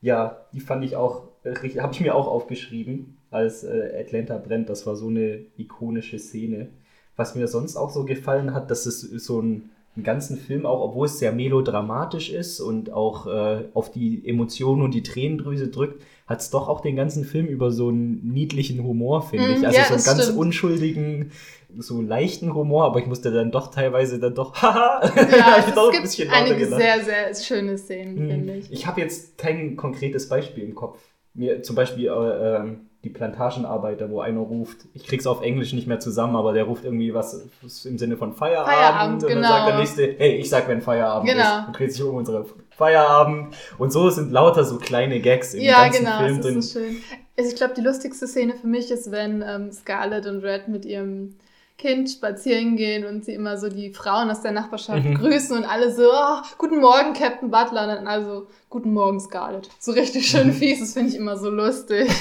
Ja, 0.01 0.39
die 0.53 0.61
fand 0.61 0.85
ich 0.85 0.97
auch, 0.97 1.25
habe 1.45 1.93
ich 1.93 2.01
mir 2.01 2.15
auch 2.15 2.29
aufgeschrieben, 2.29 3.19
als 3.31 3.63
äh, 3.65 3.93
Atlanta 4.01 4.39
brennt. 4.39 4.71
Das 4.71 4.87
war 4.87 4.97
so 4.97 5.09
eine 5.09 5.41
ikonische 5.59 6.19
Szene. 6.19 6.69
Was 7.17 7.35
mir 7.35 7.49
sonst 7.49 7.77
auch 7.77 7.91
so 7.91 8.05
gefallen 8.05 8.55
hat, 8.55 8.71
dass 8.71 8.87
es 8.87 9.01
so 9.01 9.41
ein 9.43 9.71
einen 9.99 10.05
ganzen 10.05 10.37
Film 10.38 10.64
auch, 10.64 10.81
obwohl 10.81 11.07
es 11.07 11.19
sehr 11.19 11.33
melodramatisch 11.33 12.31
ist 12.31 12.61
und 12.61 12.93
auch 12.93 13.26
äh, 13.26 13.64
auf 13.75 13.90
die 13.90 14.26
Emotionen 14.26 14.83
und 14.83 14.95
die 14.95 15.02
Tränendrüse 15.02 15.69
drückt, 15.69 16.02
hat 16.26 16.40
es 16.40 16.50
doch 16.50 16.69
auch 16.69 16.81
den 16.81 16.95
ganzen 16.97 17.25
Film 17.25 17.47
über 17.47 17.71
so 17.73 17.88
einen 17.88 18.33
niedlichen 18.33 18.83
Humor, 18.85 19.23
finde 19.23 19.50
Mm, 19.50 19.55
ich. 19.55 19.67
Also 19.67 19.81
ja, 19.81 19.87
so 19.87 19.95
einen 19.95 20.05
ganz 20.05 20.23
stimmt. 20.25 20.38
unschuldigen, 20.38 21.33
so 21.78 22.00
leichten 22.00 22.55
Humor, 22.55 22.85
aber 22.85 23.00
ich 23.00 23.07
musste 23.07 23.31
dann 23.33 23.50
doch 23.50 23.71
teilweise 23.71 24.19
dann 24.19 24.35
doch, 24.35 24.55
haha, 24.62 25.00
Ja, 25.17 25.59
ich 25.67 25.75
doch 25.75 25.93
ein 25.93 26.02
bisschen 26.02 26.31
einige 26.31 26.57
gelacht. 26.59 26.81
sehr, 26.81 27.05
sehr 27.05 27.35
schöne 27.35 27.76
Szenen, 27.78 28.14
Mhm. 28.25 28.28
finde 28.28 28.55
ich. 28.55 28.73
Ich 28.73 28.87
habe 28.87 29.00
jetzt 29.00 29.37
kein 29.38 29.76
konkretes 29.76 30.28
Beispiel 30.28 30.64
im 30.64 30.75
Kopf. 30.75 31.00
Mir 31.35 31.62
zum 31.62 31.76
Beispiel 31.76 32.07
äh, 32.07 32.57
ähm, 32.57 32.88
die 33.09 33.15
Plantagenarbeiter, 33.15 34.11
wo 34.11 34.21
einer 34.21 34.41
ruft, 34.41 34.77
ich 34.95 35.07
krieg's 35.07 35.27
auf 35.27 35.43
Englisch 35.43 35.73
nicht 35.73 35.87
mehr 35.87 35.99
zusammen, 36.00 36.37
aber 36.37 36.53
der 36.53 36.65
ruft 36.65 36.85
irgendwie 36.85 37.15
was, 37.15 37.47
im 37.85 37.99
Sinne 37.99 38.17
von 38.17 38.35
Feierabend. 38.35 38.73
Feierabend, 38.75 39.23
und 39.23 39.31
dann 39.31 39.37
genau. 39.38 39.49
sagt 39.49 39.69
der 39.69 39.79
nächste, 39.79 40.15
hey, 40.19 40.37
ich 40.37 40.49
sag, 40.50 40.69
wenn 40.69 40.81
Feierabend 40.81 41.31
Genau. 41.31 41.43
ist. 41.61 41.67
Und 41.69 41.79
dreht 41.79 41.93
sich 41.93 42.03
um 42.03 42.15
unsere 42.17 42.45
Feierabend. 42.71 43.57
Und 43.79 43.93
so 43.93 44.11
sind 44.11 44.31
lauter 44.31 44.65
so 44.65 44.79
kleine 44.79 45.21
Gags 45.21 45.55
im 45.55 45.62
Ja, 45.62 45.85
ganzen 45.85 46.05
genau, 46.05 46.19
Film 46.19 46.41
drin. 46.41 46.59
ist 46.59 46.73
so 46.73 46.81
schön. 46.81 46.97
Also 47.37 47.50
ich 47.50 47.57
glaube, 47.57 47.75
die 47.75 47.81
lustigste 47.83 48.27
Szene 48.27 48.55
für 48.61 48.67
mich 48.67 48.91
ist, 48.91 49.11
wenn 49.11 49.43
ähm, 49.47 49.73
Scarlett 49.73 50.27
und 50.27 50.43
Red 50.45 50.69
mit 50.69 50.85
ihrem 50.85 51.35
Kind 51.78 52.11
spazieren 52.11 52.76
gehen 52.76 53.06
und 53.06 53.25
sie 53.25 53.32
immer 53.35 53.56
so 53.56 53.68
die 53.68 53.92
Frauen 53.94 54.28
aus 54.30 54.42
der 54.42 54.50
Nachbarschaft 54.52 55.04
Mhm. 55.04 55.14
grüßen 55.14 55.56
und 55.56 55.64
alle 55.64 55.94
so, 55.94 56.02
oh, 56.12 56.42
guten 56.58 56.80
Morgen, 56.80 57.12
Captain 57.14 57.50
Butler. 57.50 57.82
Und 57.82 57.88
dann 57.88 58.06
also, 58.08 58.49
guten 58.68 58.92
Morgen, 58.92 59.20
Scarlett. 59.20 59.68
So 59.78 59.92
richtig 59.92 60.23
Mhm. 60.23 60.26
schön 60.38 60.52
fies, 60.52 60.80
das 60.80 60.92
finde 60.94 61.11
ich 61.11 61.16
immer 61.16 61.37
so 61.37 61.49
lustig. 61.50 62.11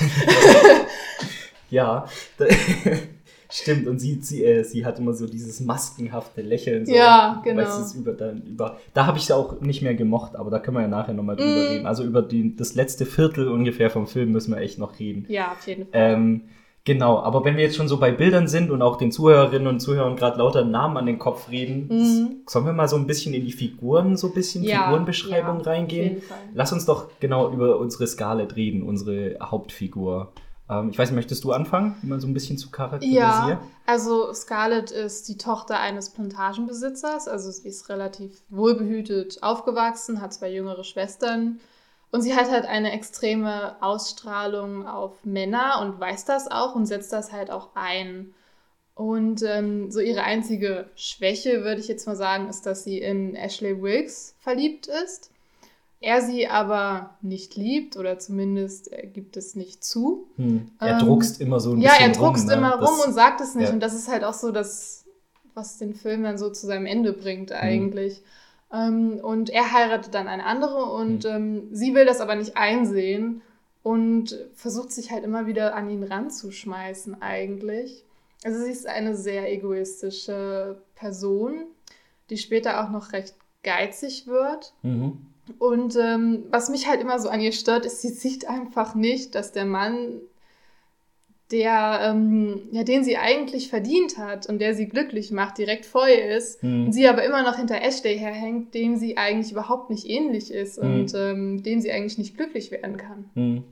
Ja, 1.70 2.06
stimmt. 3.50 3.88
Und 3.88 4.00
sie, 4.00 4.20
sie, 4.22 4.42
äh, 4.44 4.64
sie 4.64 4.86
hat 4.86 5.00
immer 5.00 5.14
so 5.14 5.28
dieses 5.28 5.60
maskenhafte 5.60 6.42
Lächeln. 6.42 6.86
So, 6.86 6.94
Ja, 6.96 7.42
genau. 7.44 7.62
Weißt 7.62 7.80
es 7.82 7.94
über, 7.96 8.14
dann, 8.14 8.42
über, 8.44 8.78
da 8.94 9.06
habe 9.06 9.18
ich 9.18 9.26
sie 9.26 9.36
auch 9.36 9.60
nicht 9.60 9.82
mehr 9.82 9.94
gemocht, 9.94 10.36
aber 10.38 10.50
da 10.50 10.60
können 10.60 10.78
wir 10.78 10.82
ja 10.84 10.88
nachher 10.88 11.14
nochmal 11.14 11.36
drüber 11.36 11.64
Mm. 11.64 11.68
reden. 11.68 11.86
Also 11.86 12.04
über 12.06 12.22
die, 12.22 12.56
das 12.56 12.76
letzte 12.76 13.06
Viertel 13.06 13.50
ungefähr 13.50 13.90
vom 13.90 14.08
Film 14.08 14.32
müssen 14.32 14.54
wir 14.54 14.62
echt 14.62 14.80
noch 14.80 14.98
reden. 14.98 15.26
ja, 15.28 15.52
auf 15.52 15.68
jeden 15.68 15.84
Fall. 15.88 15.92
Ähm, 15.94 16.42
genau, 16.88 17.20
aber 17.20 17.44
wenn 17.46 17.56
wir 17.58 17.64
jetzt 17.66 17.76
schon 17.76 17.88
so 17.88 17.98
bei 18.00 18.12
Bildern 18.12 18.48
sind 18.48 18.72
und 18.72 18.82
auch 18.82 18.96
den 18.96 19.12
Zuhörerinnen 19.12 19.68
und 19.68 19.80
Zuhörern 19.82 20.16
gerade 20.16 20.38
lauter 20.40 20.64
Namen 20.66 20.98
an 20.98 21.06
den 21.06 21.20
Kopf 21.20 21.50
reden, 21.52 21.88
Mhm. 21.90 22.38
sollen 22.48 22.66
wir 22.66 22.74
mal 22.74 22.88
so 22.88 22.96
ein 22.96 23.06
bisschen 23.06 23.34
in 23.36 23.46
die 23.46 23.52
Figuren, 23.52 24.18
so 24.18 24.28
ein 24.28 24.34
bisschen 24.34 24.64
Ja, 24.64 24.86
Figurenbeschreibung 24.86 25.60
ja, 25.60 25.66
reingehen? 25.66 26.22
Lass 26.54 26.72
uns 26.74 26.86
doch 26.86 27.10
genau 27.20 27.52
über 27.52 27.78
unsere 27.78 28.08
Scarlett 28.08 28.56
reden, 28.56 28.82
unsere 28.82 29.38
Hauptfigur. 29.42 30.32
Ähm, 30.70 30.90
ich 30.90 30.98
weiß 30.98 31.10
nicht, 31.10 31.16
möchtest 31.16 31.44
du 31.44 31.52
anfangen, 31.52 31.96
mal 32.02 32.20
so 32.20 32.28
ein 32.28 32.34
bisschen 32.34 32.58
zu 32.58 32.72
charakterisieren? 32.72 33.20
Ja, 33.22 33.62
also 33.86 34.34
Scarlett 34.34 34.92
ist 34.92 35.28
die 35.30 35.38
Tochter 35.38 35.80
eines 35.80 36.10
Plantagenbesitzers, 36.10 37.28
also 37.28 37.52
sie 37.52 37.68
ist 37.68 37.90
relativ 37.90 38.42
wohlbehütet 38.50 39.38
aufgewachsen, 39.42 40.22
hat 40.22 40.34
zwei 40.34 40.52
jüngere 40.52 40.84
Schwestern 40.84 41.60
und 42.18 42.24
sie 42.24 42.36
hat 42.36 42.50
halt 42.50 42.66
eine 42.66 42.92
extreme 42.92 43.76
Ausstrahlung 43.82 44.88
auf 44.88 45.24
Männer 45.24 45.80
und 45.82 46.00
weiß 46.00 46.26
das 46.26 46.50
auch 46.50 46.74
und 46.76 46.86
setzt 46.88 47.14
das 47.14 47.32
halt 47.32 47.52
auch 47.52 47.70
ein. 47.76 48.34
Und 48.96 49.44
ähm, 49.44 49.92
so 49.92 50.00
ihre 50.00 50.24
einzige 50.24 50.90
Schwäche, 50.96 51.64
würde 51.64 51.80
ich 51.80 51.88
jetzt 51.88 52.08
mal 52.08 52.16
sagen, 52.16 52.50
ist, 52.50 52.66
dass 52.66 52.84
sie 52.84 52.98
in 52.98 53.36
Ashley 53.36 53.80
Wilkes 53.82 54.34
verliebt 54.40 54.88
ist. 54.88 55.30
Er 56.00 56.22
sie 56.22 56.48
aber 56.48 57.12
nicht 57.22 57.56
liebt 57.56 57.96
oder 57.98 58.18
zumindest 58.20 58.92
er 58.92 59.06
gibt 59.06 59.38
es 59.38 59.56
nicht 59.56 59.84
zu. 59.84 60.28
Hm. 60.38 60.72
Er 60.80 61.00
Ähm, 61.00 61.06
druckst 61.06 61.40
immer 61.42 61.60
so 61.60 61.74
ein 61.74 61.82
Ja, 61.82 61.92
bisschen 61.92 62.12
er 62.12 62.18
druckst 62.18 62.44
rum, 62.44 62.50
ne? 62.50 62.56
immer 62.58 62.78
Das- 62.78 62.90
rum 62.90 63.00
und 63.06 63.14
sagt 63.14 63.42
es 63.42 63.54
nicht. 63.56 63.68
ja. 63.68 63.74
Und 63.74 63.80
das 63.82 63.94
ist 63.94 64.08
halt 64.08 64.24
auch 64.24 64.34
so 64.34 64.52
das, 64.52 65.06
was 65.54 65.78
den 65.78 65.94
Film 65.94 66.24
dann 66.24 66.38
so 66.40 66.50
zu 66.50 66.66
seinem 66.66 66.86
Ende 66.88 67.14
bringt 67.14 67.52
Mhm. 67.52 67.56
eigentlich. 67.56 68.22
Ähm, 68.74 69.20
und 69.22 69.50
er 69.50 69.72
heiratet 69.72 70.14
dann 70.14 70.28
eine 70.28 70.46
andere 70.46 70.86
und 70.86 71.24
Mhm. 71.24 71.30
ähm, 71.30 71.68
sie 71.72 71.94
will 71.96 72.06
das 72.06 72.20
aber 72.22 72.36
nicht 72.36 72.58
einsehen 72.58 73.42
und 73.84 74.38
versucht 74.56 74.92
sich 74.92 75.12
halt 75.12 75.24
immer 75.24 75.46
wieder 75.48 75.76
an 75.76 75.90
ihn 75.90 76.04
ranzuschmeißen 76.04 77.22
eigentlich. 77.22 78.04
Also 78.44 78.64
sie 78.64 78.72
ist 78.72 78.86
eine 78.88 79.16
sehr 79.16 79.52
egoistische 79.52 80.78
Person. 80.96 81.66
die 82.30 82.38
später 82.38 82.84
auch 82.84 82.90
noch 82.90 83.14
recht 83.14 83.36
geizig 83.64 84.28
wird. 84.28 84.74
Mhm. 84.84 85.18
Und 85.60 85.96
ähm, 85.96 86.44
was 86.52 86.68
mich 86.70 86.90
halt 86.90 87.00
immer 87.00 87.20
so 87.20 87.30
an 87.30 87.40
ihr 87.40 87.54
stört, 87.54 87.86
ist, 87.86 88.02
sie 88.02 88.10
sieht 88.10 88.50
einfach 88.50 88.96
nicht, 88.96 89.34
dass 89.34 89.54
der 89.54 89.64
Mann, 89.64 90.20
der, 91.52 92.00
ähm, 92.12 92.60
ja, 92.72 92.84
den 92.84 93.04
sie 93.06 93.16
eigentlich 93.18 93.70
verdient 93.70 94.18
hat 94.18 94.48
und 94.50 94.60
der 94.60 94.74
sie 94.76 94.88
glücklich 94.90 95.32
macht, 95.32 95.58
direkt 95.58 95.86
vor 95.86 96.08
ihr 96.08 96.36
ist. 96.36 96.62
Mhm. 96.62 96.88
Und 96.88 96.92
sie 96.92 97.08
aber 97.08 97.24
immer 97.24 97.42
noch 97.44 97.56
hinter 97.56 97.82
Ashley 97.82 98.18
herhängt, 98.18 98.74
dem 98.74 98.98
sie 98.98 99.18
eigentlich 99.18 99.52
überhaupt 99.54 99.90
nicht 99.90 100.10
ähnlich 100.10 100.52
ist 100.54 100.82
Mhm. 100.82 100.90
und 100.94 101.14
ähm, 101.16 101.64
dem 101.64 101.80
sie 101.80 101.92
eigentlich 101.92 102.18
nicht 102.18 102.36
glücklich 102.36 102.72
werden 102.72 102.98
kann. 102.98 103.30
Mhm. 103.36 103.64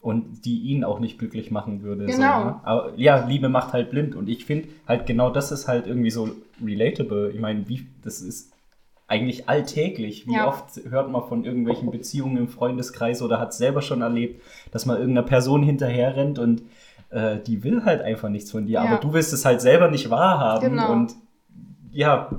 Und 0.00 0.44
die 0.44 0.58
ihn 0.60 0.84
auch 0.84 1.00
nicht 1.00 1.18
glücklich 1.18 1.50
machen 1.50 1.82
würde. 1.82 2.06
Genau. 2.06 2.14
So, 2.14 2.44
ne? 2.44 2.60
Aber 2.62 2.92
ja, 2.96 3.26
Liebe 3.26 3.48
macht 3.48 3.72
halt 3.72 3.90
blind. 3.90 4.14
Und 4.14 4.28
ich 4.28 4.44
finde 4.44 4.68
halt 4.86 5.04
genau 5.06 5.30
das 5.30 5.50
ist 5.52 5.66
halt 5.68 5.86
irgendwie 5.86 6.10
so 6.10 6.28
relatable. 6.64 7.30
Ich 7.32 7.40
meine, 7.40 7.68
wie, 7.68 7.86
das 8.04 8.20
ist 8.20 8.52
eigentlich 9.08 9.48
alltäglich. 9.48 10.26
Wie 10.28 10.34
Ja. 10.34 10.46
oft 10.48 10.80
hört 10.88 11.10
man 11.10 11.24
von 11.26 11.44
irgendwelchen 11.44 11.90
Beziehungen 11.90 12.36
im 12.36 12.48
Freundeskreis 12.48 13.20
oder 13.20 13.40
hat 13.40 13.50
es 13.50 13.58
selber 13.58 13.82
schon 13.82 14.00
erlebt, 14.02 14.42
dass 14.70 14.86
man 14.86 14.96
irgendeiner 14.98 15.26
Person 15.26 15.62
hinterher 15.62 16.16
rennt 16.16 16.38
und 16.38 16.62
äh, 17.10 17.38
die 17.38 17.62
will 17.64 17.84
halt 17.84 18.02
einfach 18.02 18.28
nichts 18.28 18.50
von 18.50 18.66
dir. 18.66 18.74
Ja. 18.74 18.82
Aber 18.84 18.96
du 18.98 19.12
willst 19.12 19.32
es 19.32 19.44
halt 19.44 19.60
selber 19.60 19.90
nicht 19.90 20.10
wahrhaben. 20.10 20.70
Genau. 20.70 20.92
Und 20.92 21.14
ja, 21.92 22.30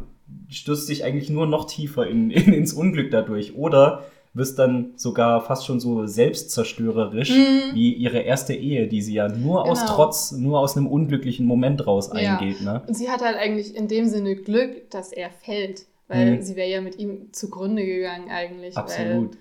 stürzt 0.50 0.89
dich 0.89 1.03
eigentlich 1.03 1.29
nur 1.29 1.45
noch 1.47 1.65
tiefer 1.65 2.07
in, 2.07 2.29
in, 2.31 2.53
ins 2.53 2.74
Unglück 2.74 3.12
dadurch. 3.12 3.55
Oder 3.55 4.03
wirst 4.33 4.59
dann 4.59 4.91
sogar 4.97 5.41
fast 5.41 5.65
schon 5.65 5.79
so 5.79 6.05
selbstzerstörerisch 6.05 7.31
Mhm. 7.31 7.74
wie 7.74 7.93
ihre 7.93 8.19
erste 8.19 8.53
Ehe, 8.53 8.88
die 8.88 9.01
sie 9.01 9.15
ja 9.15 9.27
nur 9.29 9.63
aus 9.65 9.81
Genau. 9.81 9.95
Trotz, 9.95 10.31
nur 10.31 10.59
aus 10.59 10.77
einem 10.77 10.88
unglücklichen 10.88 11.45
Moment 11.45 11.88
raus 11.88 12.12
Ja. 12.13 12.38
eingeht. 12.38 12.62
Ne? 12.62 12.81
Und 12.88 12.93
sie 12.93 13.09
hat 13.09 13.21
halt 13.21 13.36
eigentlich 13.38 13.75
in 13.75 13.88
dem 13.88 14.05
Sinne 14.07 14.36
Glück, 14.36 14.89
dass 14.91 15.12
er 15.12 15.29
fällt. 15.31 15.86
Weil 16.07 16.36
Mhm. 16.38 16.41
sie 16.41 16.55
wäre 16.55 16.69
ja 16.69 16.81
mit 16.81 16.97
ihm 17.00 17.33
zugrunde 17.33 17.86
gegangen 17.86 18.29
eigentlich. 18.29 18.77
Absolut. 18.77 19.38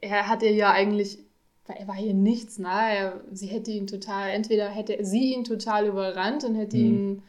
Er 0.00 0.28
hat 0.28 0.42
ihr 0.42 0.52
ja 0.52 0.70
eigentlich, 0.70 1.18
weil 1.66 1.76
er 1.78 1.88
war 1.88 1.98
ihr 1.98 2.14
nichts 2.14 2.58
nahe. 2.58 3.20
Sie 3.32 3.46
hätte 3.46 3.70
ihn 3.70 3.86
total, 3.86 4.30
entweder 4.30 4.68
hätte 4.68 4.98
sie 5.04 5.32
ihn 5.34 5.44
total 5.44 5.86
überrannt 5.86 6.44
und 6.44 6.54
hätte 6.54 6.76
Mhm. 6.76 6.84
ihn 6.84 7.22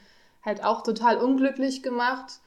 halt 0.43 0.63
auch 0.63 0.83
total 0.83 1.17
unglücklich 1.17 1.83
gemacht. 1.83 2.39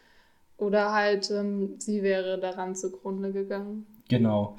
Oder 0.57 0.93
halt 0.93 1.31
ähm, 1.31 1.75
sie 1.79 2.03
wäre 2.03 2.39
daran 2.39 2.75
zugrunde 2.75 3.33
gegangen. 3.33 3.87
Genau. 4.09 4.57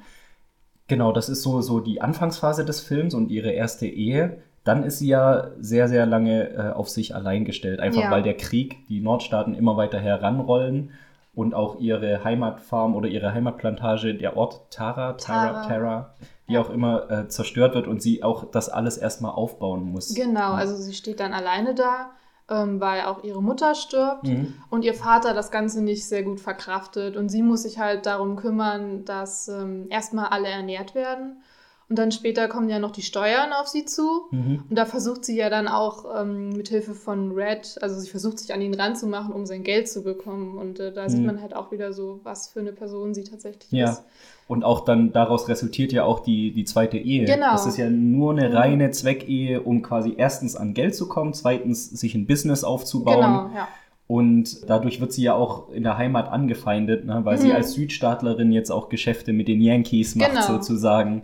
Genau, 0.87 1.11
das 1.11 1.29
ist 1.29 1.43
so, 1.43 1.61
so 1.61 1.79
die 1.79 2.01
Anfangsphase 2.01 2.65
des 2.65 2.79
Films 2.81 3.13
und 3.13 3.29
ihre 3.31 3.51
erste 3.51 3.85
Ehe. 3.85 4.41
Dann 4.63 4.83
ist 4.83 4.99
sie 4.99 5.07
ja 5.07 5.51
sehr, 5.59 5.87
sehr 5.87 6.05
lange 6.05 6.49
äh, 6.49 6.71
auf 6.71 6.89
sich 6.89 7.15
allein 7.15 7.45
gestellt. 7.45 7.79
Einfach 7.79 8.03
Ja. 8.03 8.11
weil 8.11 8.23
der 8.23 8.35
Krieg 8.37 8.87
die 8.87 8.99
Nordstaaten 9.01 9.53
immer 9.55 9.77
weiter 9.77 9.99
heranrollen 9.99 10.91
und 11.33 11.53
auch 11.53 11.79
ihre 11.79 12.23
Heimatfarm 12.23 12.95
oder 12.95 13.07
ihre 13.07 13.33
Heimatplantage, 13.33 14.15
der 14.15 14.35
Ort 14.37 14.71
Tara, 14.71 15.13
Tara, 15.13 15.47
Tara. 15.63 15.67
Tara, 15.67 16.13
wie 16.47 16.53
Ja. 16.53 16.61
auch 16.61 16.69
immer, 16.69 17.09
äh, 17.11 17.27
zerstört 17.27 17.75
wird 17.75 17.87
und 17.87 18.01
sie 18.01 18.23
auch 18.23 18.45
das 18.51 18.69
alles 18.69 18.97
erstmal 18.97 19.31
aufbauen 19.31 19.83
muss. 19.83 20.13
Genau, 20.15 20.53
also 20.53 20.75
sie 20.75 20.93
steht 20.93 21.19
dann 21.19 21.33
alleine 21.33 21.75
da, 21.75 22.09
ähm, 22.49 22.81
weil 22.81 23.03
auch 23.03 23.23
ihre 23.23 23.43
Mutter 23.43 23.75
stirbt. 23.75 24.23
Mhm. 24.27 24.55
und 24.71 24.83
ihr 24.83 24.95
Vater 24.95 25.33
das 25.35 25.51
Ganze 25.51 25.83
nicht 25.83 26.07
sehr 26.07 26.23
gut 26.23 26.39
verkraftet. 26.39 27.15
Und 27.15 27.29
sie 27.29 27.43
muss 27.43 27.61
sich 27.63 27.77
halt 27.79 28.05
darum 28.07 28.35
kümmern, 28.35 29.05
dass 29.05 29.47
ähm, 29.47 29.85
erstmal 29.89 30.27
alle 30.29 30.47
ernährt 30.47 30.95
werden. 30.95 31.43
Und 31.89 31.97
dann 31.97 32.11
später 32.11 32.47
kommen 32.47 32.69
ja 32.69 32.77
noch 32.77 32.91
die 32.91 33.01
Steuern 33.01 33.51
auf 33.51 33.67
sie 33.67 33.83
zu. 33.83 34.27
Mhm. 34.29 34.63
Und 34.69 34.75
da 34.77 34.85
versucht 34.85 35.25
sie 35.25 35.35
ja 35.35 35.49
dann 35.49 35.67
auch 35.67 36.05
ähm, 36.21 36.49
mit 36.49 36.67
Hilfe 36.69 36.93
von 36.93 37.31
Red, 37.31 37.79
also 37.81 37.99
sie 37.99 38.07
versucht 38.09 38.37
sich 38.37 38.53
an 38.53 38.61
ihn 38.61 38.75
ranzumachen, 38.75 39.33
um 39.33 39.47
sein 39.47 39.63
Geld 39.63 39.89
zu 39.89 40.03
bekommen. 40.03 40.57
Und 40.59 40.79
äh, 40.79 40.93
da 40.93 41.09
sieht 41.09 41.21
Mhm. 41.21 41.25
man 41.25 41.41
halt 41.41 41.55
auch 41.55 41.71
wieder 41.71 41.91
so, 41.91 42.19
was 42.23 42.49
für 42.49 42.59
eine 42.59 42.73
Person 42.73 43.15
sie 43.15 43.23
tatsächlich 43.23 43.71
Ja. 43.71 43.89
ist. 43.91 44.03
Und 44.47 44.63
auch 44.63 44.81
dann 44.85 45.13
daraus 45.13 45.47
resultiert 45.47 45.91
ja 45.91 46.03
auch 46.03 46.19
die, 46.19 46.51
die 46.51 46.63
zweite 46.63 46.97
Ehe. 46.97 47.25
Genau. 47.25 47.51
Das 47.53 47.65
ist 47.65 47.77
ja 47.77 47.89
nur 47.89 48.33
eine 48.33 48.49
Mhm. 48.49 48.55
reine 48.55 48.91
Zweckehe, 48.91 49.61
um 49.61 49.81
quasi 49.81 50.13
erstens 50.15 50.55
an 50.55 50.75
Geld 50.75 50.95
zu 50.95 51.07
kommen, 51.07 51.33
zweitens 51.33 51.89
sich 51.89 52.13
ein 52.13 52.27
Business 52.27 52.63
aufzubauen. 52.63 53.17
Genau, 53.47 53.55
ja. 53.55 53.67
Und 54.07 54.67
dadurch 54.69 55.01
wird 55.01 55.13
sie 55.13 55.21
ja 55.23 55.33
auch 55.35 55.69
in 55.71 55.83
der 55.83 55.97
Heimat 55.97 56.31
angefeindet, 56.31 57.05
ne? 57.05 57.21
weil 57.25 57.37
sie 57.39 57.49
Mhm. 57.49 57.53
als 57.55 57.73
Südstaatlerin 57.73 58.51
jetzt 58.51 58.71
auch 58.71 58.89
Geschäfte 58.89 59.33
mit 59.33 59.47
den 59.47 59.61
Yankees 59.61 60.15
macht, 60.15 60.31
Genau. 60.31 60.41
sozusagen. 60.47 61.23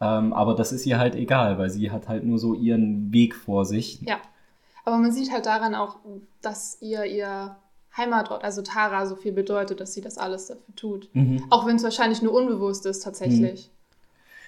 Ähm, 0.00 0.32
aber 0.32 0.54
das 0.54 0.72
ist 0.72 0.86
ihr 0.86 0.98
halt 0.98 1.14
egal, 1.14 1.58
weil 1.58 1.70
sie 1.70 1.90
hat 1.90 2.08
halt 2.08 2.24
nur 2.24 2.38
so 2.38 2.54
ihren 2.54 3.12
Weg 3.12 3.34
vor 3.34 3.64
sich. 3.64 4.00
Ja. 4.02 4.18
Aber 4.84 4.98
man 4.98 5.12
sieht 5.12 5.32
halt 5.32 5.46
daran 5.46 5.74
auch, 5.74 5.96
dass 6.40 6.78
ihr 6.80 7.04
ihr 7.04 7.56
Heimatort, 7.96 8.44
also 8.44 8.62
Tara, 8.62 9.06
so 9.06 9.16
viel 9.16 9.32
bedeutet, 9.32 9.80
dass 9.80 9.92
sie 9.92 10.00
das 10.00 10.18
alles 10.18 10.46
dafür 10.46 10.76
tut. 10.76 11.08
Mhm. 11.14 11.42
Auch 11.50 11.66
wenn 11.66 11.76
es 11.76 11.82
wahrscheinlich 11.82 12.22
nur 12.22 12.32
unbewusst 12.32 12.86
ist, 12.86 13.00
tatsächlich. 13.00 13.70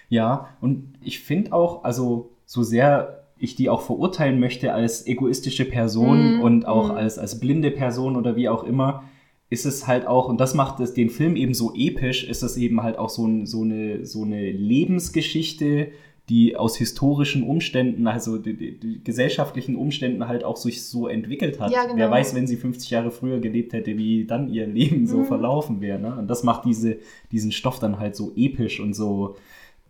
Ja, 0.08 0.48
und 0.60 0.94
ich 1.02 1.20
finde 1.20 1.52
auch, 1.52 1.84
also 1.84 2.30
so 2.46 2.62
sehr 2.62 3.24
ich 3.40 3.56
die 3.56 3.70
auch 3.70 3.80
verurteilen 3.80 4.38
möchte 4.38 4.72
als 4.74 5.06
egoistische 5.06 5.64
Person 5.64 6.36
Mhm, 6.36 6.40
und 6.42 6.66
auch 6.66 6.90
mhm. 6.90 6.96
als, 6.96 7.18
als 7.18 7.40
blinde 7.40 7.70
Person 7.70 8.16
oder 8.16 8.36
wie 8.36 8.48
auch 8.48 8.64
immer, 8.64 9.04
ist 9.50 9.66
es 9.66 9.86
halt 9.86 10.06
auch, 10.06 10.28
und 10.28 10.40
das 10.40 10.54
macht 10.54 10.80
es 10.80 10.94
den 10.94 11.10
Film 11.10 11.36
eben 11.36 11.54
so 11.54 11.74
episch, 11.74 12.24
ist 12.24 12.42
es 12.42 12.56
eben 12.56 12.82
halt 12.82 12.96
auch 12.98 13.10
so, 13.10 13.26
ein, 13.26 13.46
so, 13.46 13.62
eine, 13.62 14.06
so 14.06 14.22
eine 14.22 14.50
Lebensgeschichte, 14.52 15.88
die 16.28 16.54
aus 16.54 16.76
historischen 16.76 17.42
Umständen, 17.42 18.06
also 18.06 18.38
die, 18.38 18.54
die, 18.56 18.78
die 18.78 19.02
gesellschaftlichen 19.02 19.74
Umständen 19.74 20.28
halt 20.28 20.44
auch 20.44 20.56
sich 20.56 20.84
so 20.84 21.08
entwickelt 21.08 21.58
hat. 21.58 21.72
Ja, 21.72 21.82
genau. 21.82 21.96
Wer 21.96 22.10
weiß, 22.10 22.36
wenn 22.36 22.46
sie 22.46 22.56
50 22.56 22.90
Jahre 22.90 23.10
früher 23.10 23.40
gelebt 23.40 23.72
hätte, 23.72 23.98
wie 23.98 24.24
dann 24.26 24.48
ihr 24.48 24.68
Leben 24.68 25.08
so 25.08 25.18
Mhm. 25.18 25.24
verlaufen 25.24 25.80
wäre. 25.80 25.98
Ne? 25.98 26.14
Und 26.16 26.28
das 26.28 26.44
macht 26.44 26.64
diese, 26.64 26.98
diesen 27.32 27.50
Stoff 27.50 27.80
dann 27.80 27.98
halt 27.98 28.14
so 28.14 28.32
episch 28.36 28.78
und 28.78 28.94
so, 28.94 29.34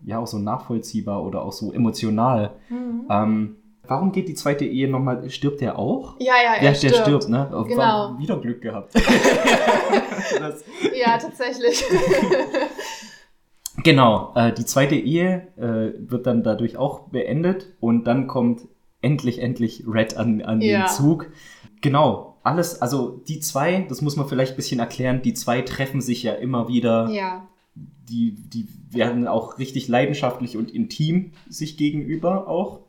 ja, 0.02 0.18
auch 0.18 0.26
so 0.26 0.38
nachvollziehbar 0.38 1.22
oder 1.26 1.42
auch 1.42 1.52
so 1.52 1.72
emotional. 1.74 2.52
Mhm. 2.70 3.02
Ähm, 3.10 3.56
warum 3.90 4.12
geht 4.12 4.28
die 4.28 4.34
zweite 4.34 4.64
Ehe 4.64 4.88
nochmal? 4.88 5.28
Stirbt 5.30 5.60
der 5.60 5.78
auch? 5.78 6.14
Ja, 6.20 6.34
ja, 6.42 6.54
er 6.54 6.60
der, 6.60 6.74
stirbt. 6.74 6.96
der 6.96 7.02
stirbt, 7.02 7.28
ne? 7.28 7.48
War 7.50 7.64
Genau. 7.66 8.18
Wieder 8.18 8.38
Glück 8.38 8.62
gehabt. 8.62 8.94
Ja, 10.94 11.16
tatsächlich. 11.18 11.82
genau, 13.82 14.32
äh, 14.34 14.52
die 14.52 14.64
zweite 14.64 14.94
Ehe 14.94 15.48
äh, 15.56 15.92
wird 16.10 16.26
dann 16.26 16.42
dadurch 16.42 16.76
auch 16.76 17.08
beendet 17.08 17.68
und 17.80 18.04
dann 18.04 18.26
kommt 18.26 18.62
endlich, 19.02 19.40
endlich 19.40 19.84
Red 19.86 20.16
an, 20.16 20.42
an 20.42 20.60
Ja. 20.60 20.82
den 20.84 20.88
Zug. 20.88 21.30
Genau, 21.80 22.38
alles, 22.42 22.80
also 22.82 23.22
die 23.28 23.40
zwei, 23.40 23.86
das 23.88 24.02
muss 24.02 24.16
man 24.16 24.28
vielleicht 24.28 24.52
ein 24.52 24.56
bisschen 24.56 24.80
erklären, 24.80 25.22
die 25.22 25.34
zwei 25.34 25.62
treffen 25.62 26.00
sich 26.00 26.22
ja 26.22 26.32
immer 26.34 26.68
wieder. 26.68 27.08
ja. 27.10 27.46
Die, 28.10 28.34
die 28.34 28.66
werden 28.90 29.28
auch 29.28 29.58
richtig 29.60 29.86
leidenschaftlich 29.86 30.56
und 30.56 30.72
intim 30.72 31.30
sich 31.48 31.76
gegenüber 31.76 32.48
auch. 32.48 32.80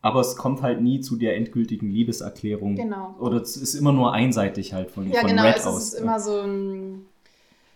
Aber 0.00 0.20
es 0.20 0.36
kommt 0.36 0.62
halt 0.62 0.80
nie 0.80 1.00
zu 1.00 1.16
der 1.16 1.36
endgültigen 1.36 1.90
Liebeserklärung. 1.90 2.76
Genau. 2.76 3.14
Oder 3.18 3.42
es 3.42 3.56
ist 3.56 3.74
immer 3.74 3.92
nur 3.92 4.12
einseitig 4.12 4.72
halt 4.72 4.90
von, 4.90 5.10
Ja, 5.10 5.20
von 5.20 5.30
genau, 5.30 5.42
Red 5.44 5.56
es 5.56 5.66
aus. 5.66 5.82
ist 5.88 5.94
immer 5.94 6.20
so 6.20 6.40
ein 6.40 7.04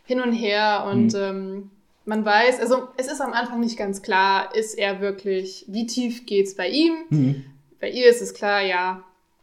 Hin 0.04 0.20
und 0.20 0.32
Her 0.32 0.86
und 0.90 1.12
Mhm. 1.14 1.18
ähm, 1.18 1.70
man 2.04 2.24
weiß, 2.24 2.60
also 2.60 2.88
es 2.96 3.06
ist 3.10 3.20
am 3.20 3.32
Anfang 3.32 3.60
nicht 3.60 3.76
ganz 3.76 4.02
klar, 4.02 4.54
ist 4.54 4.76
er 4.78 5.00
wirklich, 5.00 5.64
wie 5.68 5.86
tief 5.86 6.26
geht's 6.26 6.54
bei 6.56 6.68
ihm? 6.68 6.92
Mhm. 7.10 7.44
Bei 7.80 7.90
ihr 7.90 8.06
ist 8.08 8.22
es 8.22 8.34
klar, 8.34 8.60
ja, 8.62 9.02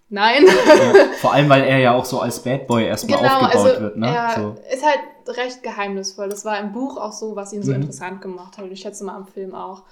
nein. 0.09 0.45
Ja, 0.45 0.93
vor 1.19 1.33
allem, 1.33 1.49
weil 1.49 1.63
er 1.63 1.79
ja 1.79 1.93
auch 1.95 2.05
so 2.05 2.19
als 2.21 2.41
Bad 2.43 2.67
Boy 2.67 2.85
erstmal 2.85 3.17
genau, 3.19 3.35
aufgebaut 3.39 3.65
also 3.67 3.81
wird. 3.81 3.97
Ne? 3.97 4.07
er 4.07 4.35
So. 4.35 4.55
ist 4.73 4.85
halt 4.85 4.99
recht 5.37 5.63
geheimnisvoll. 5.63 6.29
Das 6.29 6.43
war 6.45 6.59
im 6.59 6.71
Buch 6.71 6.97
auch 6.97 7.11
so, 7.11 7.35
was 7.35 7.51
ihn 7.53 7.61
so 7.63 7.71
Mhm. 7.71 7.77
interessant 7.81 8.21
gemacht 8.21 8.57
hat 8.57 8.63
und 8.65 8.71
ich 8.71 8.79
schätze 8.81 9.03
mal 9.03 9.15
am 9.15 9.27
Film 9.27 9.53
auch. 9.53 9.83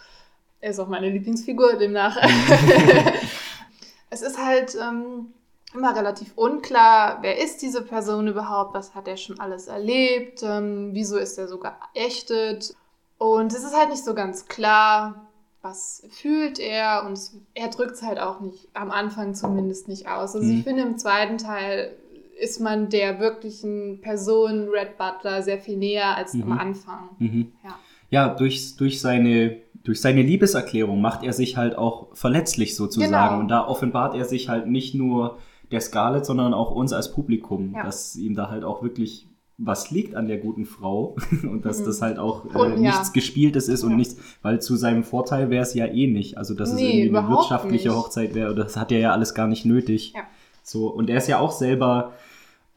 Er 0.68 0.72
ist 0.72 0.80
auch 0.82 0.90
meine 0.90 1.10
Lieblingsfigur 1.10 1.78
demnach. 1.78 2.22
Mhm. 2.22 3.12
es 4.10 4.22
ist 4.22 4.38
halt 4.38 4.76
ähm, 4.76 5.28
immer 5.74 5.96
relativ 5.96 6.34
unklar, 6.36 7.20
wer 7.22 7.42
ist 7.42 7.62
diese 7.62 7.82
Person 7.82 8.28
überhaupt, 8.28 8.74
was 8.74 8.94
hat 8.94 9.08
er 9.08 9.16
schon 9.16 9.40
alles 9.40 9.68
erlebt, 9.68 10.44
ähm, 10.44 10.90
wieso 10.92 11.16
ist 11.20 11.38
er 11.38 11.48
so 11.48 11.58
geächtet. 11.58 12.76
Und 13.18 13.54
es 13.54 13.64
ist 13.64 13.78
halt 13.78 13.92
nicht 13.92 14.04
so 14.04 14.14
ganz 14.14 14.48
klar, 14.48 15.28
was 15.62 16.04
fühlt 16.10 16.60
er 16.60 17.06
und 17.06 17.18
er 17.54 17.70
drückt 17.70 17.94
es 17.94 18.02
halt 18.02 18.20
auch 18.20 18.42
nicht, 18.42 18.68
am 18.74 18.92
Anfang 18.92 19.36
zumindest 19.36 19.88
nicht 19.88 20.10
aus. 20.10 20.36
Also 20.36 20.46
Mhm. 20.52 20.58
ich 20.58 20.64
finde, 20.66 20.84
im 20.84 20.98
zweiten 20.98 21.38
Teil 21.38 21.96
ist 22.42 22.60
man 22.60 22.90
der 22.90 23.22
wirklichen 23.22 24.02
Person 24.02 24.68
Red 24.68 24.98
Butler 24.98 25.42
sehr 25.44 25.60
viel 25.60 25.78
näher 25.78 26.18
als 26.18 26.34
Mhm. 26.34 26.44
am 26.52 26.60
Anfang. 26.60 27.10
Mhm. 27.20 27.54
Ja. 27.64 27.80
Ja, 28.10 28.30
durch, 28.30 28.78
durch, 28.78 29.02
seine, 29.02 29.58
durch 29.88 30.02
seine 30.02 30.22
Liebeserklärung 30.22 31.00
macht 31.02 31.24
er 31.24 31.32
sich 31.34 31.56
halt 31.56 31.78
auch 31.78 32.08
verletzlich 32.14 32.76
sozusagen. 32.76 33.12
Genau. 33.30 33.40
Und 33.40 33.48
da 33.48 33.66
offenbart 33.66 34.16
er 34.16 34.26
sich 34.26 34.50
halt 34.50 34.68
nicht 34.68 34.94
nur 34.94 35.38
der 35.72 35.80
Scarlett, 35.82 36.26
sondern 36.26 36.54
auch 36.54 36.72
uns 36.72 36.92
als 36.92 37.12
Publikum, 37.14 37.74
Ja. 37.74 37.84
dass 37.84 38.16
ihm 38.18 38.36
da 38.36 38.50
halt 38.50 38.64
auch 38.66 38.84
wirklich 38.84 39.28
was 39.58 39.90
liegt 39.90 40.14
an 40.14 40.28
der 40.28 40.38
guten 40.38 40.66
Frau 40.66 41.16
und 41.44 41.66
dass 41.66 41.80
Mhm. 41.80 41.86
das 41.86 42.02
halt 42.02 42.20
auch 42.20 42.46
äh, 42.54 42.58
Und, 42.58 42.72
ja. 42.74 42.92
nichts 42.92 43.14
Gespieltes 43.14 43.70
ist 43.70 43.84
und 43.84 43.92
Ja. 43.92 43.96
nichts, 43.98 44.18
weil 44.42 44.62
zu 44.62 44.76
seinem 44.76 45.04
Vorteil 45.04 45.50
wäre 45.50 45.64
es 45.64 45.74
ja 45.74 45.86
eh 45.86 46.06
nicht. 46.08 46.38
Also 46.38 46.54
dass 46.54 46.70
es 46.70 46.76
Nee, 46.76 47.04
irgendwie 47.06 47.18
eine 47.18 47.30
wirtschaftliche 47.30 47.88
nicht. 47.88 47.98
Hochzeit 47.98 48.36
wäre, 48.36 48.54
das 48.54 48.76
hat 48.78 48.92
er 48.92 49.00
ja 49.00 49.12
alles 49.14 49.34
gar 49.34 49.48
nicht 49.48 49.66
nötig. 49.66 50.14
Ja. 50.16 50.22
So, 50.64 50.88
und 50.90 51.10
er 51.10 51.18
ist 51.18 51.28
ja 51.30 51.40
auch 51.40 51.52
selber 51.54 52.12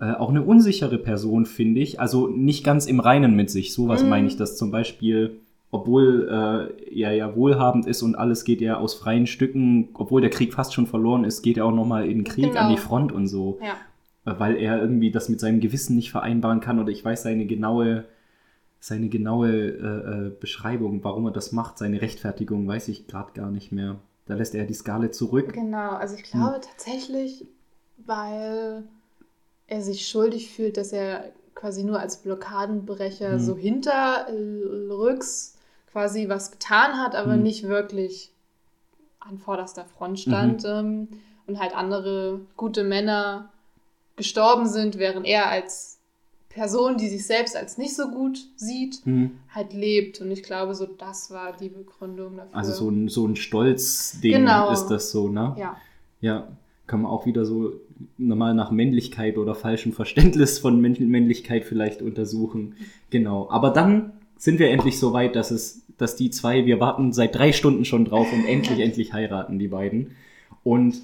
äh, 0.01 0.13
auch 0.13 0.31
eine 0.31 0.43
unsichere 0.43 0.97
Person, 0.97 1.45
finde 1.45 1.81
ich. 1.83 2.01
Also 2.01 2.29
nicht 2.29 2.65
ganz 2.65 2.87
im 2.87 3.01
Reinen 3.01 3.35
mit 3.37 3.51
sich. 3.51 3.75
Sowas 3.75 4.03
Mhm. 4.03 4.09
meine 4.09 4.27
ich, 4.29 4.37
dass 4.39 4.57
zum 4.57 4.71
Beispiel, 4.71 5.41
obwohl 5.73 6.29
äh, 6.29 7.01
er 7.01 7.13
ja 7.13 7.35
wohlhabend 7.37 7.87
ist 7.87 8.03
und 8.03 8.17
alles 8.17 8.45
geht 8.45 8.61
ja 8.61 8.77
aus 8.79 8.95
freien 8.95 9.27
Stücken, 9.27 9.89
obwohl 9.95 10.21
der 10.21 10.31
Krieg 10.31 10.53
fast 10.53 10.75
schon 10.75 10.87
verloren 10.87 11.25
ist, 11.25 11.43
geht 11.43 11.59
er 11.59 11.65
auch 11.67 11.73
nochmal 11.75 12.05
in 12.07 12.19
den 12.19 12.25
Krieg 12.25 12.47
Genau. 12.49 12.61
an 12.61 12.71
die 12.71 12.77
Front 12.81 13.13
und 13.13 13.29
so. 13.29 13.59
Ja. 13.63 13.77
Äh, 14.33 14.39
Weil 14.39 14.57
er 14.57 14.81
irgendwie 14.81 15.11
das 15.11 15.29
mit 15.29 15.41
seinem 15.41 15.61
Gewissen 15.61 15.97
nicht 15.97 16.11
vereinbaren 16.11 16.61
kann 16.61 16.79
oder 16.81 16.91
ich 16.91 17.05
weiß 17.05 17.23
seine 17.23 17.47
genaue, 17.47 18.05
seine 18.81 19.09
genaue 19.09 19.51
äh, 19.51 20.27
äh, 20.27 20.31
Beschreibung, 20.41 21.03
warum 21.05 21.27
er 21.27 21.33
das 21.33 21.53
macht, 21.53 21.79
seine 21.79 22.03
Rechtfertigung, 22.03 22.67
weiß 22.67 22.89
ich 22.89 23.07
gerade 23.07 23.33
gar 23.35 23.51
nicht 23.51 23.71
mehr. 23.73 23.97
Da 24.27 24.35
lässt 24.35 24.55
er 24.55 24.65
die 24.65 24.75
Skale 24.75 25.11
zurück. 25.13 25.53
Genau, 25.53 25.91
also 25.91 26.17
ich 26.17 26.25
glaube 26.25 26.61
tatsächlich, 26.61 27.47
weil 28.07 28.83
er 29.69 29.83
sich 29.83 30.09
schuldig 30.09 30.51
fühlt, 30.53 30.77
dass 30.77 30.93
er 30.93 31.25
quasi 31.55 31.85
nur 31.85 32.01
als 32.01 32.23
Blockadenbrecher 32.23 33.35
Mhm. 33.35 33.41
so 33.41 33.57
hinterrücks 33.57 35.57
quasi 35.93 36.29
was 36.29 36.51
getan 36.51 36.99
hat, 36.99 37.15
aber 37.15 37.37
Mhm. 37.37 37.43
nicht 37.43 37.65
wirklich 37.65 38.31
an 39.21 39.39
vorderster 39.39 39.85
Front 39.85 40.21
stand 40.21 40.65
ähm, 40.65 41.09
und 41.47 41.59
halt 41.61 41.75
andere 41.77 42.41
gute 42.57 42.85
Männer 42.85 43.51
gestorben 44.17 44.67
sind, 44.67 44.99
während 44.99 45.27
er 45.27 45.49
als 45.51 45.99
Person, 46.49 46.97
die 46.97 47.09
sich 47.09 47.27
selbst 47.27 47.57
als 47.57 47.79
nicht 47.79 47.95
so 47.95 48.09
gut 48.11 48.39
sieht, 48.57 49.05
Hm. 49.05 49.39
halt 49.55 49.73
lebt. 49.73 50.21
Und 50.21 50.31
ich 50.33 50.43
glaube, 50.43 50.75
so 50.75 50.85
das 50.87 51.31
war 51.31 51.53
die 51.57 51.69
Begründung 51.69 52.37
dafür. 52.39 52.57
Also 52.57 52.73
so 52.73 52.91
ein, 52.91 53.09
so 53.09 53.27
ein 53.27 53.37
Stolzding 53.37 54.33
Genau. 54.33 54.73
ist 54.73 54.89
das 54.89 55.11
so, 55.13 55.29
ne? 55.29 55.55
Ja. 55.59 55.77
Ja, 56.21 56.49
kann 56.89 57.03
man 57.03 57.11
auch 57.11 57.25
wieder 57.25 57.45
so 57.45 57.73
normal 58.19 58.55
nach 58.55 58.73
Männlichkeit 58.73 59.39
oder 59.39 59.55
falschem 59.55 59.93
Verständnis 59.93 60.59
von 60.59 60.81
Männ- 60.81 61.09
Männlichkeit 61.09 61.65
vielleicht 61.65 62.03
untersuchen. 62.03 62.75
Genau. 63.11 63.49
Aber 63.49 63.71
dann 63.71 64.13
sind 64.41 64.59
wir 64.59 64.71
endlich 64.71 64.99
so 64.99 65.13
weit, 65.13 65.37
dass 65.37 65.51
es, 65.51 65.83
dass 65.99 66.17
die 66.17 66.31
zwei, 66.31 66.65
wir 66.65 66.81
warten 66.81 67.13
seit 67.13 67.35
drei 67.35 67.53
Stunden 67.53 67.85
schon 67.85 68.07
drauf 68.07 68.33
und 68.33 68.45
endlich, 68.49 68.81
endlich 68.81 69.13
heiraten, 69.13 69.59
die 69.59 69.69
beiden. 69.69 70.13
Und 70.65 71.03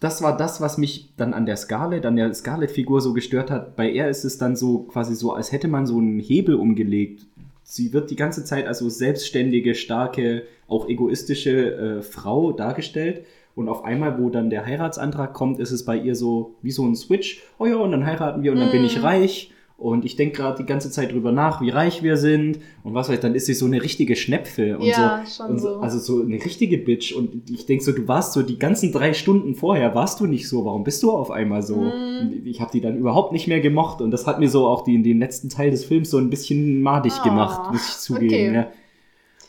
das 0.00 0.22
war 0.22 0.36
das, 0.36 0.60
was 0.60 0.76
mich 0.76 1.14
dann 1.16 1.34
an 1.34 1.46
der 1.46 1.56
Scarlett, 1.56 2.04
an 2.04 2.16
der 2.16 2.34
Scarlett-Figur 2.34 3.00
so 3.00 3.12
gestört 3.12 3.50
hat. 3.50 3.76
Bei 3.76 3.90
er 3.90 4.10
ist 4.10 4.24
es 4.24 4.38
dann 4.38 4.56
so 4.56 4.80
quasi 4.80 5.14
so, 5.14 5.32
als 5.32 5.52
hätte 5.52 5.68
man 5.68 5.86
so 5.86 5.98
einen 5.98 6.18
Hebel 6.18 6.56
umgelegt. 6.56 7.26
Sie 7.62 7.92
wird 7.92 8.10
die 8.10 8.16
ganze 8.16 8.44
Zeit 8.44 8.66
als 8.66 8.80
so 8.80 8.88
selbstständige, 8.90 9.74
starke, 9.76 10.42
auch 10.66 10.88
egoistische 10.88 11.74
äh, 11.76 12.02
Frau 12.02 12.50
dargestellt. 12.52 13.24
Und 13.54 13.68
auf 13.68 13.84
einmal, 13.84 14.18
wo 14.20 14.30
dann 14.30 14.50
der 14.50 14.66
Heiratsantrag 14.66 15.32
kommt, 15.32 15.60
ist 15.60 15.70
es 15.70 15.84
bei 15.84 15.96
ihr 15.96 16.16
so 16.16 16.56
wie 16.60 16.72
so 16.72 16.84
ein 16.84 16.96
Switch. 16.96 17.40
Oh 17.58 17.66
ja, 17.66 17.76
und 17.76 17.92
dann 17.92 18.04
heiraten 18.04 18.42
wir 18.42 18.50
und 18.50 18.58
dann 18.58 18.72
bin 18.72 18.84
ich 18.84 18.98
Mm. 18.98 19.04
reich. 19.04 19.52
Und 19.76 20.04
ich 20.04 20.14
denke 20.14 20.36
gerade 20.36 20.62
die 20.62 20.66
ganze 20.66 20.88
Zeit 20.90 21.12
drüber 21.12 21.32
nach, 21.32 21.60
wie 21.60 21.68
reich 21.68 22.02
wir 22.04 22.16
sind. 22.16 22.60
Und 22.84 22.94
was 22.94 23.08
weiß 23.08 23.16
ich, 23.16 23.20
dann 23.20 23.34
ist 23.34 23.46
sie 23.46 23.54
so 23.54 23.66
eine 23.66 23.82
richtige 23.82 24.14
Schnepfe. 24.14 24.78
Und 24.78 24.86
Ja, 24.86 25.22
so, 25.26 25.42
schon 25.42 25.50
und 25.52 25.58
so. 25.58 25.76
Also 25.78 25.98
so 25.98 26.22
eine 26.22 26.36
richtige 26.36 26.78
Bitch. 26.78 27.12
Und 27.12 27.50
ich 27.50 27.66
denke 27.66 27.82
so, 27.82 27.90
du 27.90 28.06
warst 28.06 28.32
so 28.34 28.42
die 28.42 28.58
ganzen 28.58 28.92
drei 28.92 29.12
Stunden 29.14 29.56
vorher, 29.56 29.94
warst 29.94 30.20
du 30.20 30.26
nicht 30.26 30.48
so. 30.48 30.64
Warum 30.64 30.84
bist 30.84 31.02
du 31.02 31.10
auf 31.10 31.30
einmal 31.32 31.62
so? 31.62 31.76
Mm. 31.76 32.42
Ich 32.44 32.60
habe 32.60 32.70
die 32.72 32.80
dann 32.80 32.96
überhaupt 32.96 33.32
nicht 33.32 33.48
mehr 33.48 33.60
gemocht. 33.60 34.00
Und 34.00 34.12
das 34.12 34.26
hat 34.28 34.38
mir 34.38 34.48
so 34.48 34.66
auch 34.68 34.84
die, 34.84 35.02
den 35.02 35.18
letzten 35.18 35.48
Teil 35.48 35.72
des 35.72 35.84
Films 35.84 36.08
so 36.08 36.18
ein 36.18 36.30
bisschen 36.30 36.80
madig 36.80 37.12
Ah, 37.18 37.24
gemacht, 37.24 37.72
muss 37.72 37.88
ich 37.88 37.96
zugeben. 37.98 38.56
okay. 38.56 38.66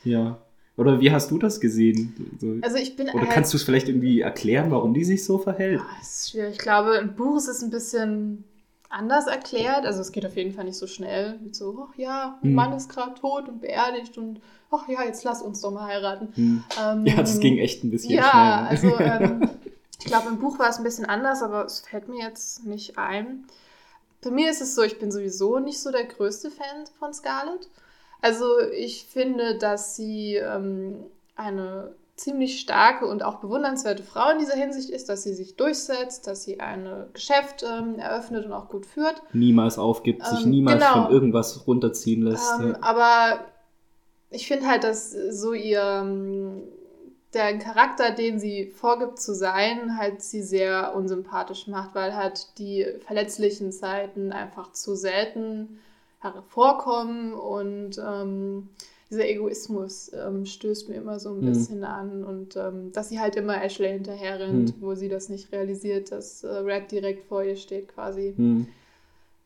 Ja. 0.05 0.11
ja. 0.19 0.37
Oder 0.77 0.99
wie 0.99 1.11
hast 1.11 1.29
du 1.31 1.37
das 1.37 1.61
gesehen? 1.61 2.13
So, 2.41 2.55
Also 2.61 2.77
ich 2.77 2.95
bin 2.97 3.07
oder 3.09 3.21
halt- 3.21 3.29
kannst 3.29 3.53
du 3.53 3.57
es 3.57 3.63
vielleicht 3.63 3.87
irgendwie 3.87 4.21
erklären, 4.21 4.71
warum 4.71 4.93
die 4.93 5.05
sich 5.05 5.23
so 5.23 5.37
verhält? 5.37 5.79
Ah, 5.81 5.87
Das 5.99 6.19
ist 6.21 6.31
schwierig. 6.31 6.53
Ich 6.53 6.57
glaube, 6.57 6.95
im 6.95 7.15
Buch 7.15 7.37
ist 7.37 7.47
es 7.47 7.61
ein 7.63 7.69
bisschen 7.69 8.43
anders 8.89 9.27
erklärt. 9.27 9.85
Also 9.85 10.01
es 10.01 10.11
geht 10.11 10.25
auf 10.25 10.35
jeden 10.35 10.53
Fall 10.53 10.65
nicht 10.65 10.77
so 10.77 10.87
schnell. 10.87 11.39
Mit 11.39 11.55
so, 11.55 11.87
ach 11.89 11.95
ja, 11.97 12.37
mein 12.41 12.49
Hm. 12.51 12.55
Mann 12.55 12.73
ist 12.73 12.89
gerade 12.89 13.13
tot 13.19 13.47
und 13.49 13.61
beerdigt 13.61 14.17
und 14.17 14.41
ach 14.71 14.87
ja, 14.87 15.03
jetzt 15.03 15.23
lass 15.23 15.41
uns 15.41 15.61
doch 15.61 15.71
mal 15.71 15.85
heiraten. 15.85 16.29
Hm. 16.35 16.63
Ähm, 16.81 17.05
Ja, 17.05 17.15
das 17.17 17.39
ging 17.39 17.57
echt 17.57 17.83
ein 17.83 17.91
bisschen 17.91 18.11
Ja, 18.15 18.67
schnell. 18.69 18.91
also 18.93 18.99
ähm, 18.99 19.49
ich 19.99 20.05
glaube, 20.05 20.29
im 20.29 20.39
Buch 20.39 20.59
war 20.59 20.69
es 20.69 20.77
ein 20.77 20.83
bisschen 20.83 21.05
anders, 21.05 21.41
aber 21.41 21.65
es 21.65 21.79
fällt 21.81 22.07
mir 22.09 22.19
jetzt 22.23 22.65
nicht 22.65 22.97
ein. 22.97 23.45
Bei 24.23 24.31
mir 24.31 24.49
ist 24.49 24.61
es 24.61 24.75
so, 24.75 24.81
ich 24.81 24.97
bin 24.99 25.11
sowieso 25.11 25.59
nicht 25.59 25.79
so 25.79 25.91
der 25.91 26.05
größte 26.05 26.49
Fan 26.49 26.85
von 26.99 27.13
Scarlett. 27.13 27.69
Also 28.21 28.45
ich 28.75 29.05
finde, 29.05 29.57
dass 29.57 29.95
sie 29.95 30.35
ähm, 30.35 31.03
eine 31.35 31.93
ziemlich 32.15 32.61
starke 32.61 33.05
und 33.07 33.23
auch 33.23 33.35
bewundernswerte 33.35 34.03
Frau 34.03 34.31
in 34.31 34.39
dieser 34.39 34.55
Hinsicht 34.55 34.89
ist, 34.89 35.09
dass 35.09 35.23
sie 35.23 35.33
sich 35.33 35.57
durchsetzt, 35.57 36.27
dass 36.27 36.43
sie 36.43 36.59
ein 36.59 36.87
Geschäft 37.13 37.63
ähm, 37.63 37.99
eröffnet 37.99 38.45
und 38.45 38.53
auch 38.53 38.69
gut 38.69 38.85
führt. 38.85 39.21
niemals 39.33 39.77
aufgibt, 39.77 40.25
sich 40.25 40.45
Ähm, 40.45 40.51
niemals 40.51 40.81
genau. 40.81 41.03
von 41.03 41.11
irgendwas 41.11 41.67
runterziehen 41.67 42.21
lässt. 42.21 42.53
Ähm, 42.59 42.69
ja. 42.69 42.77
aber 42.81 43.39
ich 44.29 44.47
finde 44.47 44.67
halt, 44.67 44.83
dass 44.83 45.11
so 45.11 45.53
ihr 45.53 45.81
ähm, 45.81 46.63
der 47.33 47.57
Charakter, 47.59 48.11
den 48.11 48.39
sie 48.39 48.67
vorgibt 48.67 49.19
zu 49.19 49.35
sein, 49.35 49.97
halt 49.97 50.21
sie 50.21 50.41
sehr 50.41 50.95
unsympathisch 50.95 51.67
macht, 51.67 51.93
weil 51.93 52.15
halt 52.15 52.57
die 52.57 52.85
verletzlichen 53.05 53.73
Seiten 53.73 54.31
einfach 54.31 54.71
zu 54.71 54.95
selten 54.95 55.79
hervorkommen 56.19 57.33
und 57.33 57.97
ähm, 57.97 58.69
dieser 59.15 59.27
Egoismus 59.27 60.11
ähm, 60.13 60.45
stößt 60.45 60.89
mir 60.89 60.95
immer 60.95 61.19
so 61.19 61.29
ein 61.29 61.41
Mhm. 61.41 61.45
bisschen 61.45 61.83
an 61.83 62.23
und 62.23 62.55
ähm, 62.57 62.91
dass 62.91 63.09
sie 63.09 63.19
halt 63.19 63.35
immer 63.35 63.61
Ashley 63.63 63.89
hinterher 63.91 64.39
rennt, 64.39 64.69
Mhm. 64.69 64.81
wo 64.81 64.95
sie 64.95 65.09
das 65.09 65.29
nicht 65.29 65.51
realisiert, 65.51 66.11
dass 66.11 66.43
äh, 66.43 66.47
Red 66.49 66.91
direkt 66.91 67.27
vor 67.27 67.43
ihr 67.43 67.55
steht 67.55 67.87
quasi. 67.87 68.33
Hm. 68.35 68.67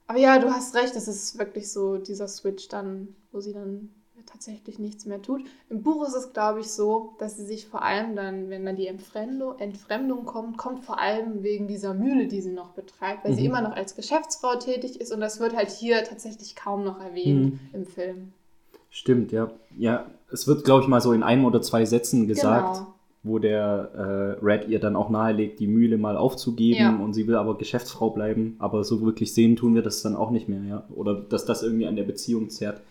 Aber 0.07 0.19
ja, 0.19 0.39
du 0.39 0.49
hast 0.51 0.73
recht, 0.75 0.95
es 0.95 1.07
ist 1.07 1.37
wirklich 1.37 1.71
so 1.71 1.97
dieser 1.97 2.27
Switch 2.27 2.67
dann, 2.67 3.15
wo 3.31 3.39
sie 3.41 3.53
dann 3.53 3.89
tatsächlich 4.25 4.79
nichts 4.79 5.05
mehr 5.05 5.21
tut. 5.21 5.41
Im 5.69 5.81
Buch 5.81 6.05
ist 6.07 6.15
es, 6.15 6.33
glaube 6.33 6.59
ich, 6.59 6.67
so, 6.71 7.13
dass 7.19 7.37
sie 7.37 7.45
sich 7.45 7.67
vor 7.67 7.83
allem 7.83 8.15
dann, 8.15 8.49
wenn 8.49 8.65
dann 8.65 8.75
die 8.75 8.87
Entfremdung, 8.87 9.57
Entfremdung 9.59 10.25
kommt, 10.25 10.57
kommt 10.57 10.83
vor 10.83 10.99
allem 10.99 11.43
wegen 11.43 11.67
dieser 11.67 11.93
Mühle, 11.93 12.27
die 12.27 12.41
sie 12.41 12.51
noch 12.51 12.71
betreibt, 12.71 13.23
weil 13.23 13.33
sie 13.33 13.41
Mhm. 13.41 13.47
immer 13.47 13.61
noch 13.61 13.75
als 13.75 13.95
Geschäftsfrau 13.95 14.55
tätig 14.55 14.99
ist 14.99 15.11
und 15.11 15.19
das 15.21 15.39
wird 15.39 15.55
halt 15.55 15.69
hier 15.69 16.03
tatsächlich 16.03 16.55
kaum 16.55 16.83
noch 16.83 16.99
erwähnt 16.99 17.53
Mhm. 17.53 17.59
im 17.73 17.85
Film. 17.85 18.33
Stimmt, 18.89 19.31
ja. 19.31 19.51
Ja, 19.77 20.05
es 20.31 20.47
wird, 20.47 20.63
glaube 20.63 20.83
ich, 20.83 20.87
mal 20.87 21.01
so 21.01 21.13
in 21.13 21.23
einem 21.23 21.45
oder 21.45 21.61
zwei 21.61 21.85
Sätzen 21.85 22.27
gesagt, 22.27 22.75
Genau. 22.77 22.87
wo 23.23 23.39
der 23.39 24.37
äh, 24.41 24.45
Red 24.45 24.67
ihr 24.67 24.79
dann 24.79 24.95
auch 24.95 25.09
nahelegt, 25.09 25.59
die 25.59 25.67
Mühle 25.67 25.97
mal 25.97 26.17
aufzugeben 26.17 26.79
Ja. 26.79 26.95
und 26.95 27.13
sie 27.13 27.27
will 27.27 27.35
aber 27.35 27.57
Geschäftsfrau 27.57 28.09
bleiben. 28.09 28.55
Aber 28.59 28.83
so 28.83 29.01
wirklich 29.01 29.33
sehen 29.33 29.55
tun 29.55 29.75
wir 29.75 29.81
das 29.81 30.01
dann 30.01 30.15
auch 30.15 30.31
nicht 30.31 30.49
mehr, 30.49 30.61
ja. 30.67 30.83
Oder 30.95 31.15
dass 31.15 31.45
das 31.45 31.63
irgendwie 31.63 31.87
an 31.87 31.95
der 31.95 32.03
Beziehung 32.03 32.49
zerrt. 32.49 32.81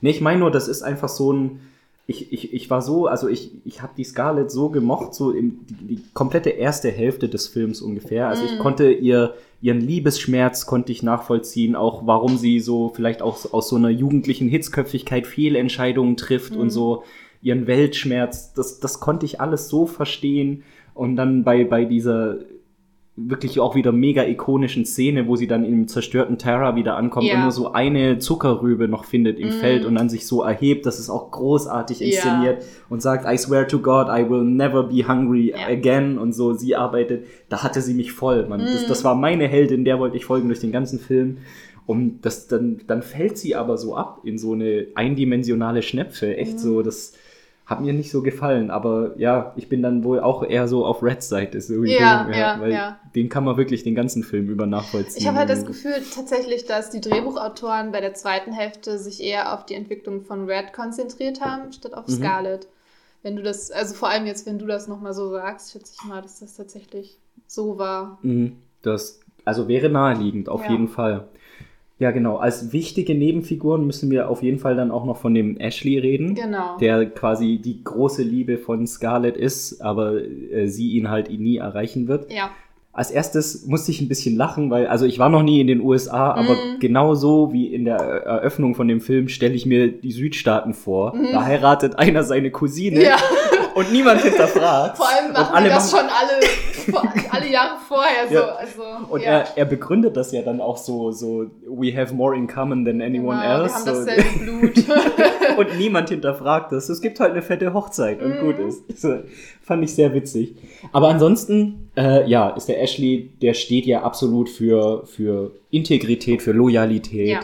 Nee, 0.00 0.10
ich 0.10 0.20
meine 0.20 0.40
nur, 0.40 0.50
das 0.50 0.68
ist 0.68 0.82
einfach 0.82 1.08
so 1.08 1.32
ein. 1.32 1.60
Ich, 2.10 2.32
ich, 2.32 2.54
ich 2.54 2.70
war 2.70 2.80
so, 2.80 3.06
also 3.06 3.28
ich, 3.28 3.50
ich 3.66 3.82
habe 3.82 3.92
die 3.94 4.04
Scarlett 4.04 4.50
so 4.50 4.70
gemocht, 4.70 5.12
so 5.12 5.30
im, 5.30 5.60
die, 5.66 5.96
die 5.96 6.02
komplette 6.14 6.48
erste 6.50 6.88
Hälfte 6.90 7.28
des 7.28 7.48
Films 7.48 7.82
ungefähr. 7.82 8.28
Also 8.28 8.44
ich 8.44 8.52
Mhm. 8.54 8.58
konnte 8.60 8.90
ihr, 8.90 9.34
ihren 9.60 9.80
Liebesschmerz 9.80 10.66
konnte 10.66 10.92
ich 10.92 11.02
nachvollziehen, 11.02 11.74
auch 11.74 12.06
warum 12.06 12.36
sie 12.36 12.60
so 12.60 12.92
vielleicht 12.94 13.22
auch 13.22 13.52
aus 13.52 13.68
so 13.68 13.76
einer 13.76 13.90
jugendlichen 13.90 14.48
Hitzköpfigkeit 14.48 15.26
Fehlentscheidungen 15.26 16.16
trifft 16.16 16.54
Mhm. 16.54 16.60
und 16.60 16.70
so 16.70 17.02
ihren 17.42 17.66
Weltschmerz, 17.66 18.52
das, 18.52 18.80
das 18.80 19.00
konnte 19.00 19.26
ich 19.26 19.40
alles 19.40 19.68
so 19.68 19.86
verstehen. 19.86 20.64
Und 20.94 21.16
dann 21.16 21.44
bei, 21.44 21.64
bei 21.64 21.84
dieser 21.84 22.38
wirklich 23.26 23.58
auch 23.58 23.74
wieder 23.74 23.90
mega 23.90 24.22
ikonischen 24.24 24.84
Szene, 24.84 25.26
wo 25.26 25.34
sie 25.36 25.46
dann 25.46 25.64
im 25.64 25.88
zerstörten 25.88 26.38
Terra 26.38 26.76
wieder 26.76 26.96
ankommt 26.96 27.26
Ja. 27.26 27.34
und 27.34 27.42
nur 27.42 27.50
so 27.50 27.72
eine 27.72 28.18
Zuckerrübe 28.18 28.86
noch 28.86 29.04
findet 29.04 29.38
im 29.38 29.48
Mm. 29.48 29.52
Feld 29.52 29.84
und 29.84 29.94
dann 29.96 30.08
sich 30.08 30.26
so 30.26 30.42
erhebt, 30.42 30.86
das 30.86 30.98
ist 31.00 31.10
auch 31.10 31.30
großartig 31.30 32.00
Ja. 32.00 32.06
inszeniert 32.06 32.64
und 32.88 33.02
sagt, 33.02 33.24
I 33.26 33.36
swear 33.36 33.66
to 33.66 33.80
God, 33.80 34.06
I 34.08 34.28
will 34.30 34.44
never 34.44 34.84
be 34.84 35.06
hungry 35.08 35.50
Ja. 35.50 35.66
again 35.68 36.18
und 36.18 36.32
so, 36.32 36.52
sie 36.52 36.76
arbeitet, 36.76 37.26
da 37.48 37.62
hatte 37.62 37.80
sie 37.80 37.94
mich 37.94 38.12
voll, 38.12 38.46
man. 38.48 38.60
Das, 38.60 38.84
Mm. 38.86 38.88
das 38.88 39.02
war 39.04 39.14
meine 39.14 39.48
Heldin, 39.48 39.84
der 39.84 39.98
wollte 39.98 40.16
ich 40.16 40.24
folgen 40.24 40.48
durch 40.48 40.60
den 40.60 40.72
ganzen 40.72 40.98
Film. 40.98 41.38
Und 41.86 42.20
das, 42.26 42.48
dann, 42.48 42.80
dann 42.86 43.00
fällt 43.02 43.38
sie 43.38 43.54
aber 43.56 43.78
so 43.78 43.96
ab 43.96 44.20
in 44.22 44.36
so 44.36 44.52
eine 44.52 44.88
eindimensionale 44.94 45.80
Schnepfe. 45.82 46.36
Echt 46.36 46.54
Mhm. 46.54 46.58
so, 46.58 46.82
das 46.82 47.14
hat 47.68 47.82
mir 47.82 47.92
nicht 47.92 48.10
so 48.10 48.22
gefallen. 48.22 48.70
Aber 48.70 49.12
ja, 49.18 49.52
ich 49.56 49.68
bin 49.68 49.82
dann 49.82 50.02
wohl 50.02 50.20
auch 50.20 50.42
eher 50.42 50.66
so 50.66 50.86
auf 50.86 51.02
Reds 51.02 51.28
Seite. 51.28 51.60
So 51.60 51.84
Ja, 51.84 52.24
du, 52.24 52.32
ja, 52.32 52.60
weil 52.60 52.72
ja. 52.72 52.98
den 53.14 53.28
kann 53.28 53.44
man 53.44 53.58
wirklich 53.58 53.82
den 53.82 53.94
ganzen 53.94 54.24
Film 54.24 54.48
über 54.48 54.66
nachvollziehen. 54.66 55.18
Ich 55.18 55.28
habe 55.28 55.36
halt 55.38 55.50
das 55.50 55.66
Gefühl 55.66 56.02
tatsächlich, 56.14 56.64
dass 56.64 56.88
die 56.90 57.00
Drehbuchautoren 57.02 57.92
bei 57.92 58.00
der 58.00 58.14
zweiten 58.14 58.52
Hälfte 58.52 58.98
sich 58.98 59.22
eher 59.22 59.52
auf 59.52 59.66
die 59.66 59.74
Entwicklung 59.74 60.22
von 60.22 60.46
Red 60.46 60.72
konzentriert 60.72 61.42
haben, 61.42 61.72
statt 61.72 61.92
auf 61.92 62.08
Mhm. 62.08 62.14
Scarlet. 62.14 62.66
Wenn 63.22 63.36
du 63.36 63.42
das, 63.42 63.70
also 63.70 63.94
vor 63.94 64.08
allem 64.08 64.26
jetzt, 64.26 64.46
wenn 64.46 64.58
du 64.58 64.66
das 64.66 64.88
nochmal 64.88 65.12
so 65.12 65.30
sagst, 65.30 65.72
schätze 65.72 65.92
ich 65.94 66.08
mal, 66.08 66.22
dass 66.22 66.40
das 66.40 66.56
tatsächlich 66.56 67.18
so 67.46 67.76
war. 67.78 68.18
Mhm, 68.22 68.56
Das, 68.80 69.20
also 69.44 69.68
wäre 69.68 69.90
naheliegend, 69.90 70.48
auf 70.48 70.64
Ja. 70.64 70.70
jeden 70.70 70.88
Fall. 70.88 71.28
Ja, 72.00 72.12
genau. 72.12 72.36
Als 72.36 72.72
wichtige 72.72 73.14
Nebenfiguren 73.14 73.84
müssen 73.84 74.10
wir 74.10 74.30
auf 74.30 74.42
jeden 74.42 74.58
Fall 74.60 74.76
dann 74.76 74.90
auch 74.92 75.04
noch 75.04 75.16
von 75.16 75.34
dem 75.34 75.56
Ashley 75.58 75.98
reden. 75.98 76.34
Genau. 76.34 76.76
der 76.78 77.06
quasi 77.10 77.58
die 77.62 77.82
große 77.82 78.22
Liebe 78.22 78.56
von 78.58 78.86
Scarlett 78.86 79.36
ist, 79.36 79.80
aber 79.80 80.14
äh, 80.22 80.68
sie 80.68 80.92
ihn 80.92 81.10
halt 81.10 81.28
nie 81.30 81.56
erreichen 81.56 82.06
wird. 82.08 82.32
ja. 82.32 82.50
als 82.92 83.12
erstes 83.12 83.64
musste 83.66 83.92
ich 83.92 84.00
ein 84.00 84.08
bisschen 84.08 84.34
lachen, 84.36 84.70
weil, 84.70 84.88
also 84.88 85.06
ich 85.06 85.20
war 85.20 85.28
noch 85.28 85.42
nie 85.44 85.60
in 85.60 85.68
den 85.68 85.80
USA, 85.80 86.32
aber 86.32 86.54
Mhm. 86.54 86.80
genauso 86.80 87.52
wie 87.52 87.66
in 87.72 87.84
der 87.84 87.96
Eröffnung 87.98 88.74
von 88.74 88.88
dem 88.88 89.00
Film 89.00 89.28
stelle 89.28 89.54
ich 89.54 89.66
mir 89.66 89.86
die 89.88 90.10
Südstaaten 90.10 90.74
vor. 90.74 91.14
Da 91.32 91.44
heiratet 91.44 91.96
einer 91.96 92.24
seine 92.24 92.50
Cousine. 92.50 93.02
Ja. 93.04 93.16
und 93.76 93.92
niemand 93.92 94.22
hinterfragt. 94.22 94.96
Vor 94.96 95.06
allem 95.08 95.26
und 95.26 95.32
machen 95.34 95.54
alle 95.54 95.66
wir 95.66 95.74
das 95.74 95.92
machen- 95.92 96.08
schon 96.08 96.10
alle, 96.10 96.40
alle 97.30 97.50
Jahre 97.50 97.76
vorher 97.86 98.28
so. 98.28 98.34
Ja. 98.34 98.54
Also, 98.56 98.82
Und 99.10 99.22
ja. 99.22 99.30
er, 99.40 99.56
er 99.56 99.64
begründet 99.64 100.16
das 100.16 100.32
ja 100.32 100.42
dann 100.42 100.60
auch 100.60 100.76
so, 100.76 101.10
so, 101.12 101.46
we 101.66 101.94
have 101.96 102.14
more 102.14 102.36
in 102.36 102.46
common 102.46 102.84
than 102.84 103.00
anyone 103.02 103.40
genau, 103.40 103.62
else. 103.62 103.84
Wir 103.86 103.92
haben 103.92 104.00
so. 104.00 104.06
dasselbe 104.06 104.38
Blut. 104.44 104.84
und 105.58 105.78
niemand 105.78 106.08
hinterfragt 106.08 106.72
das. 106.72 106.88
Es 106.88 107.00
gibt 107.00 107.20
halt 107.20 107.32
eine 107.32 107.42
fette 107.42 107.72
Hochzeit 107.74 108.22
und 108.22 108.30
Mhm. 108.30 108.40
gut 108.46 108.58
ist. 108.58 109.00
So, 109.00 109.14
fand 109.62 109.84
ich 109.84 109.94
sehr 109.94 110.12
witzig. 110.14 110.54
Aber 110.92 111.08
ansonsten, 111.08 111.90
äh, 111.96 112.28
ja, 112.28 112.50
ist 112.50 112.68
der 112.68 112.82
Ashley, 112.82 113.30
der 113.42 113.54
steht 113.54 113.86
ja 113.86 114.02
absolut 114.02 114.48
für, 114.48 115.04
für 115.06 115.52
Integrität, 115.70 116.42
für 116.42 116.52
Loyalität. 116.52 117.28
ja. 117.28 117.40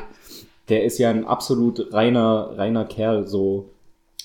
Der 0.70 0.82
ist 0.84 0.96
ja 0.98 1.10
ein 1.10 1.26
absolut 1.26 1.92
reiner, 1.92 2.54
reiner 2.56 2.86
Kerl, 2.86 3.26
so. 3.26 3.68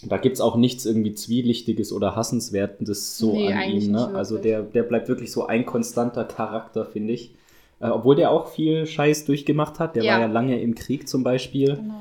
Da 0.03 0.17
gibt's 0.17 0.39
auch 0.41 0.55
nichts 0.55 0.85
irgendwie 0.85 1.13
Zwielichtiges 1.13 1.91
oder 1.91 2.15
Hassenswertes 2.15 3.17
so 3.17 3.33
Nee, 3.33 3.51
an 3.53 3.69
ihm. 3.69 3.91
Ne? 3.91 4.07
Also 4.15 4.37
der, 4.37 4.61
der 4.61 4.83
bleibt 4.83 5.09
wirklich 5.09 5.31
so 5.31 5.45
ein 5.47 5.65
konstanter 5.65 6.23
Charakter, 6.25 6.85
finde 6.85 7.13
ich. 7.13 7.33
Äh, 7.81 7.87
obwohl 7.89 8.15
der 8.15 8.31
auch 8.31 8.47
viel 8.47 8.85
Scheiß 8.85 9.25
durchgemacht 9.25 9.79
hat. 9.79 9.95
Der 9.95 10.03
Ja. 10.03 10.13
war 10.13 10.19
ja 10.21 10.27
lange 10.27 10.61
im 10.61 10.75
Krieg 10.75 11.07
zum 11.09 11.23
Beispiel. 11.23 11.75
Genau. 11.75 11.93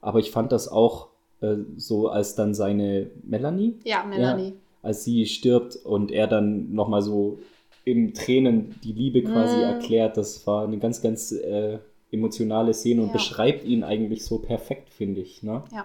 Aber 0.00 0.18
ich 0.18 0.30
fand 0.30 0.52
das 0.52 0.68
auch 0.68 1.08
äh, 1.42 1.56
so, 1.76 2.08
als 2.08 2.34
dann 2.34 2.54
seine 2.54 3.10
Melanie, 3.22 3.74
Ja, 3.84 4.04
Melanie. 4.04 4.54
als 4.82 5.04
sie 5.04 5.26
stirbt 5.26 5.76
und 5.76 6.10
er 6.10 6.26
dann 6.26 6.72
nochmal 6.74 7.02
so 7.02 7.38
in 7.84 8.14
Tränen 8.14 8.74
die 8.82 8.92
Liebe 8.92 9.22
quasi 9.22 9.58
Mm. 9.58 9.62
erklärt, 9.64 10.16
das 10.16 10.46
war 10.46 10.64
eine 10.64 10.78
ganz, 10.78 11.02
ganz 11.02 11.32
äh, 11.32 11.78
emotionale 12.10 12.72
Szene 12.72 13.02
und 13.02 13.08
Ja. 13.08 13.12
beschreibt 13.14 13.64
ihn 13.64 13.84
eigentlich 13.84 14.24
so 14.24 14.38
perfekt, 14.38 14.88
finde 14.90 15.20
ich. 15.20 15.42
Ne? 15.42 15.62
Ja. 15.72 15.84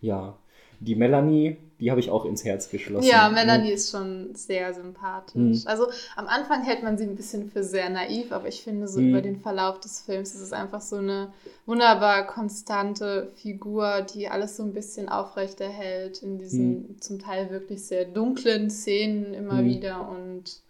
Ja. 0.00 0.36
Die 0.84 0.94
Melanie, 0.94 1.56
die 1.80 1.90
habe 1.90 2.00
ich 2.00 2.10
auch 2.10 2.24
ins 2.24 2.44
Herz 2.44 2.68
geschlossen. 2.70 3.08
Ja, 3.08 3.28
Melanie 3.28 3.70
ist 3.72 3.90
schon 3.90 4.34
sehr 4.34 4.72
sympathisch. 4.74 5.34
Mhm. 5.36 5.62
Also 5.66 5.86
am 6.16 6.26
Anfang 6.26 6.62
hält 6.62 6.82
man 6.82 6.96
sie 6.98 7.04
ein 7.04 7.16
bisschen 7.16 7.50
für 7.50 7.62
sehr 7.64 7.90
naiv, 7.90 8.32
aber 8.32 8.48
ich 8.48 8.62
finde 8.62 8.86
so 8.86 9.00
Mhm. 9.00 9.08
über 9.10 9.20
den 9.22 9.40
Verlauf 9.40 9.80
des 9.80 10.00
Films 10.00 10.34
ist 10.34 10.40
es 10.40 10.52
einfach 10.52 10.80
so 10.80 10.96
eine 10.96 11.32
wunderbar 11.66 12.26
konstante 12.26 13.28
Figur, 13.36 14.02
die 14.14 14.28
alles 14.28 14.56
so 14.56 14.62
ein 14.62 14.72
bisschen 14.72 15.08
aufrechterhält 15.08 16.22
in 16.22 16.38
diesen 16.38 16.96
zum 17.00 17.18
Teil 17.18 17.50
wirklich 17.50 17.82
sehr 17.84 18.04
dunklen 18.04 18.70
Szenen 18.70 19.34
immer 19.34 19.62
Mhm. 19.62 19.66
wieder 19.66 20.08
und 20.08 20.60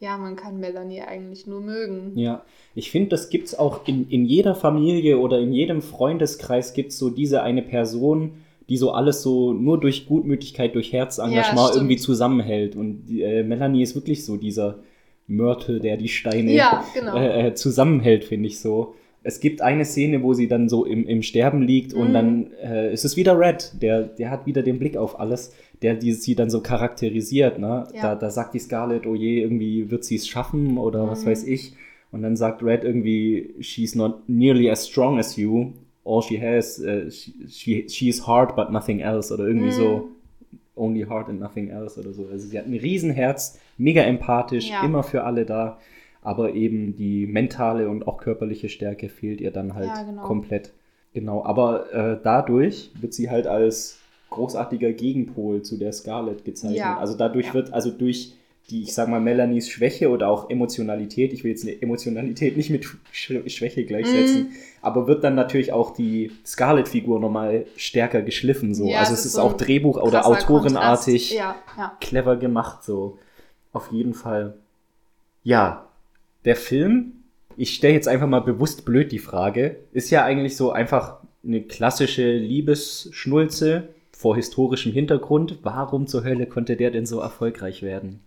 ja, 0.00 0.16
man 0.16 0.34
kann 0.34 0.58
Melanie 0.58 1.02
eigentlich 1.02 1.46
nur 1.46 1.60
mögen. 1.60 2.12
Ja, 2.18 2.42
ich 2.74 2.90
finde, 2.90 3.10
das 3.10 3.28
gibt's 3.28 3.54
auch 3.54 3.86
in, 3.86 4.08
in 4.08 4.24
jeder 4.24 4.54
Familie 4.54 5.18
oder 5.18 5.38
in 5.38 5.52
jedem 5.52 5.82
Freundeskreis 5.82 6.72
gibt's 6.72 6.96
so 6.98 7.10
diese 7.10 7.42
eine 7.42 7.60
Person, 7.60 8.32
die 8.70 8.78
so 8.78 8.92
alles 8.92 9.20
so 9.22 9.52
nur 9.52 9.78
durch 9.78 10.06
Gutmütigkeit, 10.06 10.74
durch 10.74 10.92
Herzengagement 10.94 11.68
Ja, 11.70 11.74
irgendwie 11.74 11.96
zusammenhält. 11.96 12.76
Und 12.76 13.04
die, 13.06 13.20
äh, 13.22 13.42
Melanie 13.42 13.82
ist 13.82 13.94
wirklich 13.94 14.24
so 14.24 14.36
dieser 14.38 14.78
Mörtel, 15.26 15.80
der 15.80 15.96
die 15.96 16.08
Steine 16.08 16.52
Ja, 16.54 16.84
genau. 16.94 17.16
äh, 17.16 17.48
äh, 17.48 17.54
zusammenhält, 17.54 18.24
finde 18.24 18.46
ich 18.46 18.58
so. 18.60 18.94
Es 19.22 19.40
gibt 19.40 19.60
eine 19.60 19.84
Szene, 19.84 20.22
wo 20.22 20.32
sie 20.32 20.48
dann 20.48 20.68
so 20.70 20.86
im, 20.86 21.06
im 21.06 21.22
Sterben 21.22 21.60
liegt 21.62 21.92
und 21.92 22.08
Mhm. 22.08 22.12
dann 22.14 22.50
äh, 22.64 22.92
ist 22.92 23.04
es 23.04 23.16
wieder 23.18 23.38
Red, 23.38 23.74
der, 23.82 24.04
der 24.04 24.30
hat 24.30 24.46
wieder 24.46 24.62
den 24.62 24.78
Blick 24.78 24.96
auf 24.96 25.20
alles, 25.20 25.52
der 25.82 25.94
die, 25.94 26.12
sie 26.14 26.34
dann 26.34 26.48
so 26.48 26.60
charakterisiert. 26.62 27.58
Ne? 27.58 27.86
Ja. 27.94 28.00
Da, 28.02 28.14
da 28.14 28.30
sagt 28.30 28.54
die 28.54 28.58
Scarlett, 28.60 29.06
oh 29.06 29.14
je, 29.14 29.40
irgendwie 29.42 29.90
wird 29.90 30.04
sie 30.04 30.16
es 30.16 30.26
schaffen 30.26 30.78
oder 30.78 31.06
was 31.08 31.24
Mhm. 31.24 31.30
weiß 31.30 31.44
ich. 31.46 31.74
Und 32.12 32.22
dann 32.22 32.36
sagt 32.36 32.62
Red 32.62 32.82
irgendwie, 32.82 33.54
she's 33.60 33.94
not 33.94 34.28
nearly 34.28 34.70
as 34.70 34.88
strong 34.88 35.18
as 35.18 35.36
you. 35.36 35.72
All 36.04 36.22
she 36.22 36.40
has, 36.40 36.78
uh, 36.80 37.10
she, 37.10 37.34
she, 37.48 37.88
she's 37.88 38.26
hard 38.26 38.56
but 38.56 38.70
nothing 38.70 39.00
else. 39.00 39.32
Oder 39.32 39.46
irgendwie 39.46 39.68
Mhm. 39.68 39.72
so, 39.72 40.08
only 40.76 41.02
hard 41.02 41.28
and 41.28 41.38
nothing 41.40 41.68
else 41.68 41.98
oder 42.00 42.12
so. 42.12 42.26
Also 42.32 42.46
sie 42.48 42.58
hat 42.58 42.66
ein 42.66 42.74
Riesenherz, 42.74 43.58
mega 43.76 44.02
empathisch, 44.02 44.70
Ja. 44.70 44.82
immer 44.84 45.02
für 45.02 45.24
alle 45.24 45.44
da. 45.44 45.78
Aber 46.22 46.54
eben 46.54 46.96
die 46.96 47.26
mentale 47.26 47.88
und 47.88 48.06
auch 48.06 48.18
körperliche 48.18 48.68
Stärke 48.68 49.08
fehlt 49.08 49.40
ihr 49.40 49.50
dann 49.50 49.74
halt 49.74 49.86
Ja, 49.88 50.02
genau. 50.02 50.22
komplett. 50.22 50.72
Genau, 51.12 51.44
aber 51.44 51.92
äh, 51.92 52.18
dadurch 52.22 52.90
wird 53.00 53.12
sie 53.14 53.30
halt 53.30 53.46
als 53.46 53.98
großartiger 54.30 54.92
Gegenpol 54.92 55.62
zu 55.62 55.76
der 55.76 55.92
Scarlett 55.92 56.44
gezeichnet. 56.44 56.78
Ja. 56.78 56.98
Also 56.98 57.16
dadurch 57.16 57.52
wird, 57.52 57.72
also 57.72 57.90
durch 57.90 58.34
die, 58.70 58.82
ich 58.82 58.94
sag 58.94 59.08
mal, 59.08 59.20
Melanies 59.20 59.68
Schwäche 59.68 60.08
oder 60.10 60.28
auch 60.28 60.48
Emotionalität, 60.50 61.32
ich 61.32 61.44
will 61.44 61.50
jetzt 61.50 61.64
eine 61.64 61.80
Emotionalität 61.82 62.56
nicht 62.56 62.70
mit 62.70 62.84
Sch 63.12 63.32
Schwäche 63.46 63.84
gleichsetzen, 63.84 64.42
Mhm. 64.44 64.52
aber 64.80 65.06
wird 65.06 65.24
dann 65.24 65.34
natürlich 65.34 65.72
auch 65.72 65.92
die 65.92 66.30
Scarlett-Figur 66.46 67.20
nochmal 67.20 67.66
stärker 67.76 68.22
geschliffen. 68.22 68.74
So. 68.74 68.88
Ja, 68.88 69.00
also 69.00 69.12
es 69.12 69.20
ist 69.20 69.26
ist 69.26 69.32
so 69.34 69.42
auch 69.42 69.56
Drehbuch- 69.56 70.00
oder 70.00 70.26
Autorenartig. 70.26 71.32
Ja, 71.34 71.56
ja. 71.76 71.96
clever 72.00 72.36
gemacht, 72.36 72.84
so. 72.84 73.18
Auf 73.72 73.92
jeden 73.92 74.14
Fall. 74.14 74.54
Ja, 75.42 75.86
der 76.44 76.56
Film, 76.56 77.12
ich 77.56 77.74
stelle 77.74 77.94
jetzt 77.94 78.08
einfach 78.08 78.26
mal 78.26 78.40
bewusst 78.40 78.84
blöd 78.84 79.12
die 79.12 79.18
Frage, 79.18 79.76
ist 79.92 80.10
ja 80.10 80.24
eigentlich 80.24 80.56
so 80.56 80.70
einfach 80.72 81.18
eine 81.44 81.62
klassische 81.62 82.36
Liebesschnulze 82.36 83.88
vor 84.12 84.36
historischem 84.36 84.92
Hintergrund. 84.92 85.58
Warum 85.62 86.06
zur 86.06 86.24
Hölle 86.24 86.46
konnte 86.46 86.76
der 86.76 86.90
denn 86.90 87.06
so 87.06 87.20
erfolgreich 87.20 87.82
werden? 87.82 88.20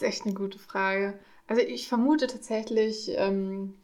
Ist 0.00 0.06
echt 0.06 0.24
eine 0.24 0.32
gute 0.34 0.58
Frage. 0.58 1.18
Also 1.46 1.60
ich 1.60 1.86
vermute 1.86 2.26
tatsächlich, 2.26 3.10
ähm, 3.16 3.74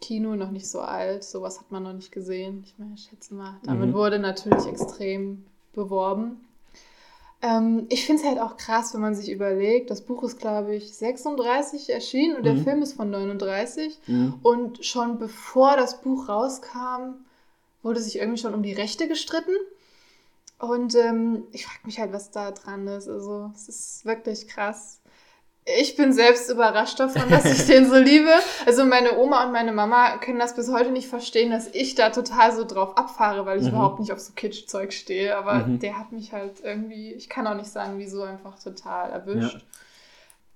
Kino 0.00 0.36
noch 0.36 0.52
nicht 0.52 0.68
so 0.70 0.80
alt, 0.80 1.24
sowas 1.24 1.58
hat 1.58 1.72
man 1.72 1.82
noch 1.82 1.92
nicht 1.92 2.12
gesehen. 2.12 2.62
Ich 2.64 2.78
meine, 2.78 2.94
ich 2.94 3.08
schätze 3.10 3.34
mal, 3.34 3.58
damit 3.64 3.90
Mhm. 3.90 3.94
wurde 3.94 4.18
natürlich 4.20 4.64
extrem 4.66 5.44
beworben. 5.72 6.46
Ähm, 7.42 7.86
ich 7.88 8.06
finde 8.06 8.22
es 8.22 8.28
halt 8.28 8.38
auch 8.38 8.56
krass, 8.56 8.94
wenn 8.94 9.00
man 9.00 9.16
sich 9.16 9.28
überlegt, 9.30 9.90
das 9.90 10.02
Buch 10.02 10.22
ist, 10.22 10.38
glaube 10.38 10.76
ich, 10.76 10.94
36 10.96 11.90
erschienen 11.90 12.36
und 12.36 12.44
der 12.46 12.54
Mhm. 12.54 12.62
Film 12.62 12.82
ist 12.82 12.92
von 12.92 13.10
39. 13.10 13.98
Und 14.42 14.84
schon 14.84 15.18
bevor 15.18 15.76
das 15.76 16.00
Buch 16.02 16.28
rauskam, 16.28 17.24
wurde 17.82 18.00
sich 18.00 18.18
irgendwie 18.20 18.38
schon 18.40 18.54
um 18.54 18.62
die 18.62 18.72
Rechte 18.72 19.08
gestritten. 19.08 19.56
Und 20.60 20.94
ähm, 20.94 21.44
ich 21.50 21.66
frage 21.66 21.86
mich 21.86 21.98
halt, 21.98 22.12
was 22.12 22.30
da 22.30 22.52
dran 22.52 22.86
ist. 22.86 23.08
Also, 23.08 23.50
es 23.54 23.68
ist 23.68 24.04
wirklich 24.04 24.46
krass. 24.46 25.00
Ich 25.80 25.96
bin 25.96 26.12
selbst 26.12 26.48
überrascht 26.48 27.00
davon, 27.00 27.28
dass 27.28 27.44
ich 27.44 27.66
den 27.66 27.88
so 27.90 27.96
liebe. 27.96 28.30
Also 28.66 28.84
meine 28.84 29.18
Oma 29.18 29.46
und 29.46 29.52
meine 29.52 29.72
Mama 29.72 30.16
können 30.18 30.38
das 30.38 30.54
bis 30.54 30.70
heute 30.72 30.92
nicht 30.92 31.08
verstehen, 31.08 31.50
dass 31.50 31.66
ich 31.74 31.96
da 31.96 32.10
total 32.10 32.54
so 32.54 32.64
drauf 32.64 32.96
abfahre, 32.96 33.44
weil 33.46 33.58
ich 33.58 33.64
Mhm. 33.64 33.70
überhaupt 33.70 33.98
nicht 33.98 34.12
auf 34.12 34.20
so 34.20 34.32
Kitschzeug 34.34 34.92
stehe. 34.92 35.36
Aber 35.36 35.66
Mhm. 35.66 35.80
der 35.80 35.98
hat 35.98 36.12
mich 36.12 36.32
halt 36.32 36.60
irgendwie, 36.62 37.12
ich 37.14 37.28
kann 37.28 37.46
auch 37.48 37.56
nicht 37.56 37.70
sagen, 37.70 37.98
wieso, 37.98 38.22
einfach 38.22 38.62
total 38.62 39.10
erwischt. 39.10 39.58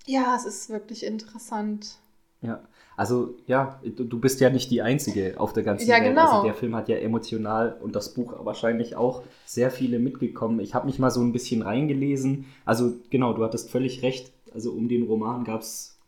Ja, 0.07 0.35
es 0.37 0.45
ist 0.45 0.71
wirklich 0.71 1.05
interessant. 1.05 1.97
Ja, 2.43 2.61
also 2.97 3.35
ja, 3.47 3.79
du, 3.85 4.05
du 4.05 4.19
bist 4.19 4.41
ja 4.41 4.49
nicht 4.49 4.71
die 4.71 4.81
Einzige 4.81 5.35
auf 5.39 5.53
der 5.53 5.63
ganzen 5.63 5.89
Ja, 5.89 5.97
Welt. 5.97 6.05
genau. 6.05 6.23
Also 6.37 6.43
der 6.45 6.55
Film 6.55 6.75
hat 6.75 6.89
ja 6.89 6.97
emotional 6.97 7.77
und 7.83 7.95
das 7.97 8.15
Buch 8.15 8.33
wahrscheinlich 8.45 8.97
auch 8.97 9.23
sehr 9.45 9.71
viele 9.71 9.99
mitgekommen. 9.99 10.61
Ich 10.61 10.75
habe 10.75 10.87
mich 10.87 10.99
mal 10.99 11.11
so 11.11 11.21
ein 11.21 11.33
bisschen 11.33 11.63
reingelesen. 11.63 12.47
Also 12.65 12.95
genau, 13.11 13.33
du 13.35 13.45
hattest 13.45 13.71
völlig 13.71 14.03
recht. 14.03 14.33
Also 14.55 14.73
um 14.73 14.89
den 14.89 15.05
Roman 15.07 15.45
gab 15.45 15.61
es 15.61 15.99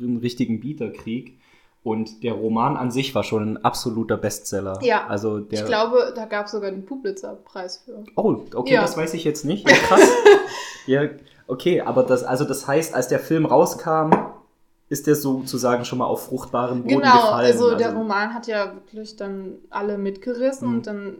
einen 0.00 0.18
richtigen 0.18 0.60
Bieterkrieg. 0.60 1.38
Und 1.84 2.22
der 2.22 2.34
Roman 2.34 2.76
an 2.76 2.92
sich 2.92 3.12
war 3.14 3.24
schon 3.24 3.54
ein 3.54 3.64
absoluter 3.64 4.16
Bestseller. 4.16 4.78
Ja, 4.82 5.08
also 5.08 5.40
der, 5.40 5.60
Ich 5.60 5.66
glaube, 5.66 6.12
da 6.14 6.26
gab 6.26 6.46
es 6.46 6.52
sogar 6.52 6.70
den 6.70 6.84
Pulitzer-Preis 6.86 7.78
für. 7.84 8.04
Oh, 8.14 8.44
okay, 8.54 8.74
Ja. 8.74 8.82
das 8.82 8.96
weiß 8.96 9.14
ich 9.14 9.24
jetzt 9.24 9.44
nicht. 9.44 9.68
Ja, 9.68 9.74
krass. 9.76 10.08
ja, 10.86 11.02
okay, 11.48 11.80
aber 11.80 12.04
das, 12.04 12.22
also 12.22 12.44
das 12.44 12.68
heißt, 12.68 12.94
als 12.94 13.08
der 13.08 13.18
Film 13.18 13.46
rauskam, 13.46 14.12
ist 14.90 15.08
der 15.08 15.16
sozusagen 15.16 15.84
schon 15.84 15.98
mal 15.98 16.04
auf 16.06 16.26
fruchtbaren 16.26 16.82
Boden 16.82 17.00
Genau, 17.00 17.12
gefallen. 17.14 17.46
also 17.46 17.74
der 17.76 17.94
Roman 17.94 18.32
hat 18.32 18.46
ja 18.46 18.74
wirklich 18.74 19.16
dann 19.16 19.54
alle 19.70 19.98
mitgerissen 19.98 20.68
Mhm. 20.68 20.74
und 20.76 20.86
dann 20.86 21.16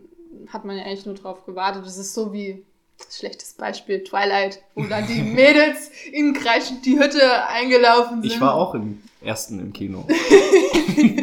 hat 0.48 0.64
man 0.64 0.76
ja 0.76 0.84
eigentlich 0.84 1.06
nur 1.06 1.14
drauf 1.16 1.44
gewartet. 1.44 1.84
Das 1.84 1.98
ist 1.98 2.14
so 2.14 2.32
wie 2.32 2.64
schlechtes 3.10 3.54
Beispiel 3.54 4.04
Twilight, 4.04 4.62
wo 4.74 4.84
dann 4.84 5.06
die 5.06 5.22
Mädels 5.22 5.90
in 6.10 6.32
kreischend 6.32 6.84
die 6.86 6.98
Hütte 6.98 7.46
eingelaufen 7.46 8.22
sind. 8.22 8.32
Ich 8.32 8.40
war 8.40 8.54
auch 8.54 8.74
im 8.74 9.02
ersten 9.20 9.58
im 9.60 9.72
Kino. 9.72 10.06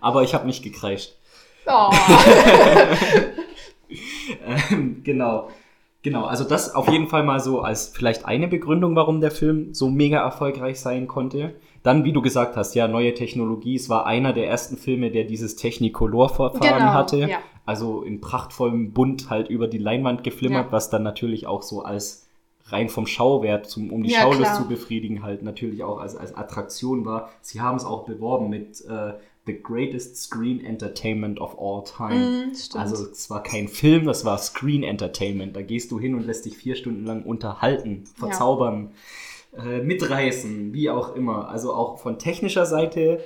aber 0.00 0.22
ich 0.22 0.34
habe 0.34 0.46
nicht 0.46 0.62
gekreischt. 0.62 1.14
Oh. 1.66 1.90
Ähm, 4.70 5.02
genau. 5.04 5.50
Genau, 6.02 6.24
also 6.24 6.44
das 6.44 6.74
auf 6.74 6.88
jeden 6.88 7.08
Fall 7.08 7.24
mal 7.24 7.40
so 7.40 7.62
als 7.62 7.88
vielleicht 7.88 8.26
eine 8.26 8.46
Begründung, 8.46 8.94
warum 8.94 9.20
der 9.20 9.32
Film 9.32 9.74
so 9.74 9.88
mega 9.90 10.18
erfolgreich 10.18 10.78
sein 10.78 11.08
konnte. 11.08 11.54
Dann, 11.86 12.04
wie 12.04 12.12
du 12.12 12.20
gesagt 12.20 12.56
hast, 12.56 12.74
ja, 12.74 12.88
neue 12.88 13.14
Technologie. 13.14 13.76
Es 13.76 13.88
war 13.88 14.06
einer 14.06 14.32
der 14.32 14.48
ersten 14.48 14.76
Filme, 14.76 15.12
der 15.12 15.22
dieses 15.22 15.54
Technicolor-Verfahren 15.54 16.78
Genau, 16.80 16.92
hatte. 16.92 17.18
ja. 17.18 17.38
Also 17.64 18.02
in 18.02 18.20
prachtvollem 18.20 18.92
Bunt 18.92 19.30
halt 19.30 19.48
über 19.48 19.68
die 19.68 19.78
Leinwand 19.78 20.24
geflimmert, 20.24 20.66
Ja. 20.66 20.72
was 20.72 20.90
dann 20.90 21.04
natürlich 21.04 21.46
auch 21.46 21.62
so 21.62 21.82
als 21.82 22.26
rein 22.66 22.88
vom 22.88 23.06
Schauwert, 23.06 23.66
zum, 23.66 23.92
um 23.92 24.02
die 24.02 24.10
Ja, 24.10 24.22
Schaulust 24.22 24.40
klar. 24.42 24.56
zu 24.56 24.68
befriedigen, 24.68 25.22
halt 25.22 25.44
natürlich 25.44 25.84
auch 25.84 25.98
als, 26.00 26.16
als 26.16 26.34
Attraktion 26.36 27.04
war. 27.04 27.30
Sie 27.40 27.60
haben 27.60 27.76
es 27.76 27.84
auch 27.84 28.04
beworben 28.04 28.50
mit 28.50 28.84
äh, 28.88 29.12
The 29.46 29.62
Greatest 29.62 30.16
Screen 30.16 30.64
Entertainment 30.64 31.40
of 31.40 31.56
All 31.60 31.84
Time. 31.84 32.50
Mm. 32.50 32.78
Also 32.78 33.04
es 33.04 33.30
war 33.30 33.44
kein 33.44 33.68
Film, 33.68 34.06
das 34.06 34.24
war 34.24 34.38
Screen 34.38 34.82
Entertainment. 34.82 35.54
Da 35.54 35.62
gehst 35.62 35.92
du 35.92 36.00
hin 36.00 36.16
und 36.16 36.26
lässt 36.26 36.46
dich 36.46 36.56
vier 36.56 36.74
Stunden 36.74 37.04
lang 37.06 37.22
unterhalten, 37.22 38.02
verzaubern, 38.16 38.90
äh, 39.58 39.80
mitreißen, 39.82 40.72
wie 40.72 40.90
auch 40.90 41.14
immer. 41.16 41.48
Also 41.48 41.72
auch 41.72 41.98
von 41.98 42.18
technischer 42.18 42.66
Seite 42.66 43.20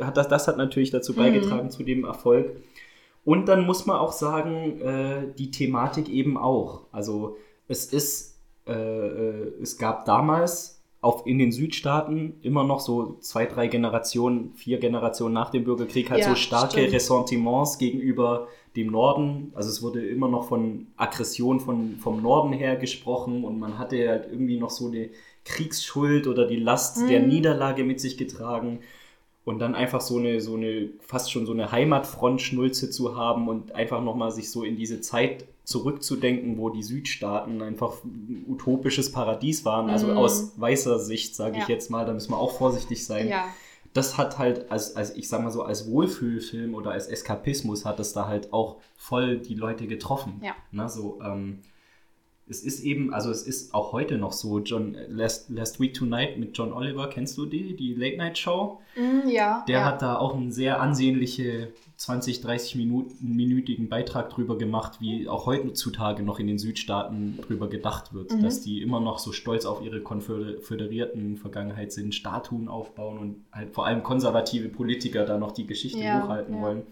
hat 0.00 0.16
das, 0.16 0.28
das 0.28 0.48
hat 0.48 0.56
natürlich 0.56 0.90
dazu 0.90 1.12
Mhm. 1.12 1.16
beigetragen 1.16 1.70
zu 1.70 1.82
dem 1.82 2.04
Erfolg. 2.04 2.56
Und 3.24 3.46
dann 3.48 3.64
muss 3.64 3.86
man 3.86 3.98
auch 3.98 4.12
sagen, 4.12 4.80
äh, 4.80 5.32
die 5.38 5.50
Thematik 5.50 6.08
eben 6.08 6.36
auch. 6.36 6.82
Also 6.92 7.36
es 7.68 7.86
ist, 7.86 8.38
äh, 8.66 8.72
äh, 8.72 9.52
es 9.62 9.78
gab 9.78 10.04
damals 10.04 10.82
auf, 11.00 11.26
in 11.26 11.38
den 11.38 11.52
Südstaaten 11.52 12.34
immer 12.42 12.64
noch 12.64 12.80
so 12.80 13.16
zwei, 13.20 13.46
drei 13.46 13.66
Generationen, 13.68 14.52
vier 14.54 14.78
Generationen 14.78 15.34
nach 15.34 15.50
dem 15.50 15.64
Bürgerkrieg 15.64 16.10
halt 16.10 16.20
Ja, 16.20 16.30
so 16.30 16.34
starke 16.34 16.72
stimmt. 16.80 16.92
Ressentiments 16.94 17.78
gegenüber 17.78 18.48
dem 18.76 18.88
Norden. 18.90 19.52
Also 19.54 19.68
es 19.70 19.82
wurde 19.82 20.04
immer 20.04 20.28
noch 20.28 20.48
von 20.48 20.86
Aggression 20.96 21.60
von, 21.60 21.96
vom 22.00 22.20
Norden 22.22 22.52
her 22.52 22.76
gesprochen 22.76 23.44
und 23.44 23.58
man 23.58 23.78
hatte 23.78 24.08
halt 24.08 24.28
irgendwie 24.30 24.58
noch 24.58 24.70
so 24.70 24.88
eine 24.88 25.10
Kriegsschuld 25.44 26.26
oder 26.26 26.46
die 26.46 26.56
Last 26.56 27.08
der 27.08 27.20
Mhm. 27.20 27.28
Niederlage 27.28 27.84
mit 27.84 28.00
sich 28.00 28.16
getragen. 28.16 28.80
Und 29.44 29.58
dann 29.58 29.74
einfach 29.74 30.00
so 30.00 30.16
eine, 30.16 30.40
so 30.40 30.54
eine, 30.54 30.88
fast 31.00 31.30
schon 31.30 31.44
so 31.44 31.52
eine 31.52 31.70
Heimatfront-Schnulze 31.70 32.88
zu 32.90 33.14
haben 33.16 33.46
und 33.48 33.72
einfach 33.74 34.02
nochmal 34.02 34.30
sich 34.30 34.50
so 34.50 34.62
in 34.64 34.76
diese 34.76 35.02
Zeit 35.02 35.44
zurückzudenken, 35.64 36.56
wo 36.56 36.70
die 36.70 36.82
Südstaaten 36.82 37.60
einfach 37.60 38.02
ein 38.04 38.44
utopisches 38.48 39.12
Paradies 39.12 39.64
waren. 39.66 39.90
Also 39.90 40.06
Mhm. 40.08 40.16
aus 40.16 40.52
weißer 40.58 40.98
Sicht, 40.98 41.36
sage 41.36 41.58
ich 41.58 41.68
Ja. 41.68 41.74
jetzt 41.74 41.90
mal, 41.90 42.06
da 42.06 42.14
müssen 42.14 42.32
wir 42.32 42.38
auch 42.38 42.56
vorsichtig 42.56 43.04
sein. 43.04 43.28
ja. 43.28 43.44
Das 43.92 44.18
hat 44.18 44.38
halt, 44.38 44.72
als, 44.72 44.96
als 44.96 45.14
ich 45.14 45.28
sag 45.28 45.42
mal 45.44 45.52
so, 45.52 45.62
als 45.62 45.88
Wohlfühlfilm 45.88 46.74
oder 46.74 46.90
als 46.90 47.06
Eskapismus 47.06 47.84
hat 47.84 48.00
es 48.00 48.12
da 48.12 48.26
halt 48.26 48.52
auch 48.52 48.78
voll 48.96 49.38
die 49.38 49.54
Leute 49.54 49.86
getroffen. 49.86 50.40
Ja. 50.42 50.56
Na, 50.72 50.88
so, 50.88 51.20
ähm, 51.24 51.60
es 52.46 52.62
ist 52.62 52.80
eben, 52.84 53.12
also 53.14 53.30
es 53.30 53.42
ist 53.42 53.72
auch 53.74 53.92
heute 53.92 54.18
noch 54.18 54.32
so, 54.32 54.58
John, 54.60 54.96
Last, 55.08 55.48
Last 55.50 55.80
Week 55.80 55.94
Tonight 55.94 56.38
mit 56.38 56.56
John 56.56 56.72
Oliver, 56.72 57.08
kennst 57.08 57.38
du 57.38 57.46
die, 57.46 57.74
die 57.74 57.94
Late 57.94 58.16
Night 58.18 58.36
Show? 58.38 58.80
Mm, 58.96 59.28
ja. 59.28 59.64
Der 59.66 59.78
ja. 59.80 59.84
hat 59.86 60.02
da 60.02 60.18
auch 60.18 60.34
einen 60.34 60.52
sehr 60.52 60.80
ansehnliche 60.80 61.72
20, 61.96 62.40
30 62.42 62.74
Minuten, 62.74 63.34
minütigen 63.34 63.88
Beitrag 63.88 64.28
drüber 64.28 64.58
gemacht, 64.58 65.00
wie 65.00 65.28
auch 65.28 65.46
heutzutage 65.46 66.22
noch 66.22 66.38
in 66.38 66.46
den 66.48 66.58
Südstaaten 66.58 67.38
drüber 67.40 67.68
gedacht 67.68 68.12
wird, 68.12 68.32
Mhm. 68.32 68.42
dass 68.42 68.60
die 68.60 68.82
immer 68.82 69.00
noch 69.00 69.18
so 69.20 69.32
stolz 69.32 69.64
auf 69.64 69.80
ihre 69.82 70.00
konföderierten 70.02 71.36
Vergangenheit 71.36 71.92
sind, 71.92 72.14
Statuen 72.14 72.68
aufbauen 72.68 73.18
und 73.18 73.44
halt 73.52 73.72
vor 73.74 73.86
allem 73.86 74.02
konservative 74.02 74.68
Politiker 74.68 75.24
da 75.24 75.38
noch 75.38 75.52
die 75.52 75.66
Geschichte 75.66 76.00
Ja, 76.00 76.22
hochhalten 76.24 76.56
ja. 76.56 76.60
wollen. 76.62 76.82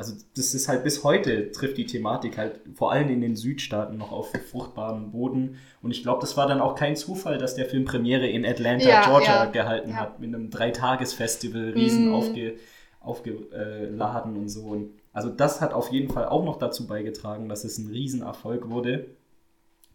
Also 0.00 0.14
das 0.34 0.54
ist 0.54 0.66
halt 0.66 0.82
bis 0.82 1.04
heute 1.04 1.52
trifft 1.52 1.76
die 1.76 1.84
Thematik 1.84 2.38
halt 2.38 2.62
vor 2.74 2.90
allem 2.90 3.10
in 3.10 3.20
den 3.20 3.36
Südstaaten 3.36 3.98
noch 3.98 4.12
auf 4.12 4.32
fruchtbaren 4.50 5.10
Boden. 5.10 5.58
Und 5.82 5.90
ich 5.90 6.02
glaube, 6.02 6.22
das 6.22 6.38
war 6.38 6.46
dann 6.46 6.62
auch 6.62 6.74
kein 6.74 6.96
Zufall, 6.96 7.36
dass 7.36 7.54
der 7.54 7.66
Film 7.66 7.84
Premiere 7.84 8.26
in 8.26 8.46
Atlanta, 8.46 8.88
Ja, 8.88 9.04
Georgia 9.04 9.44
ja, 9.44 9.50
gehalten 9.50 9.90
ja. 9.90 9.96
hat, 9.96 10.18
mit 10.18 10.34
einem 10.34 10.48
Dreitagesfestival, 10.48 11.72
riesen 11.74 12.06
Mhm. 12.08 12.14
aufge, 12.14 12.54
aufgeladen 13.00 14.36
und 14.38 14.48
so. 14.48 14.62
Und 14.62 14.90
also 15.12 15.28
das 15.28 15.60
hat 15.60 15.74
auf 15.74 15.92
jeden 15.92 16.10
Fall 16.10 16.24
auch 16.24 16.46
noch 16.46 16.58
dazu 16.58 16.86
beigetragen, 16.86 17.50
dass 17.50 17.64
es 17.64 17.76
ein 17.76 17.88
Riesenerfolg 17.90 18.70
wurde, 18.70 19.04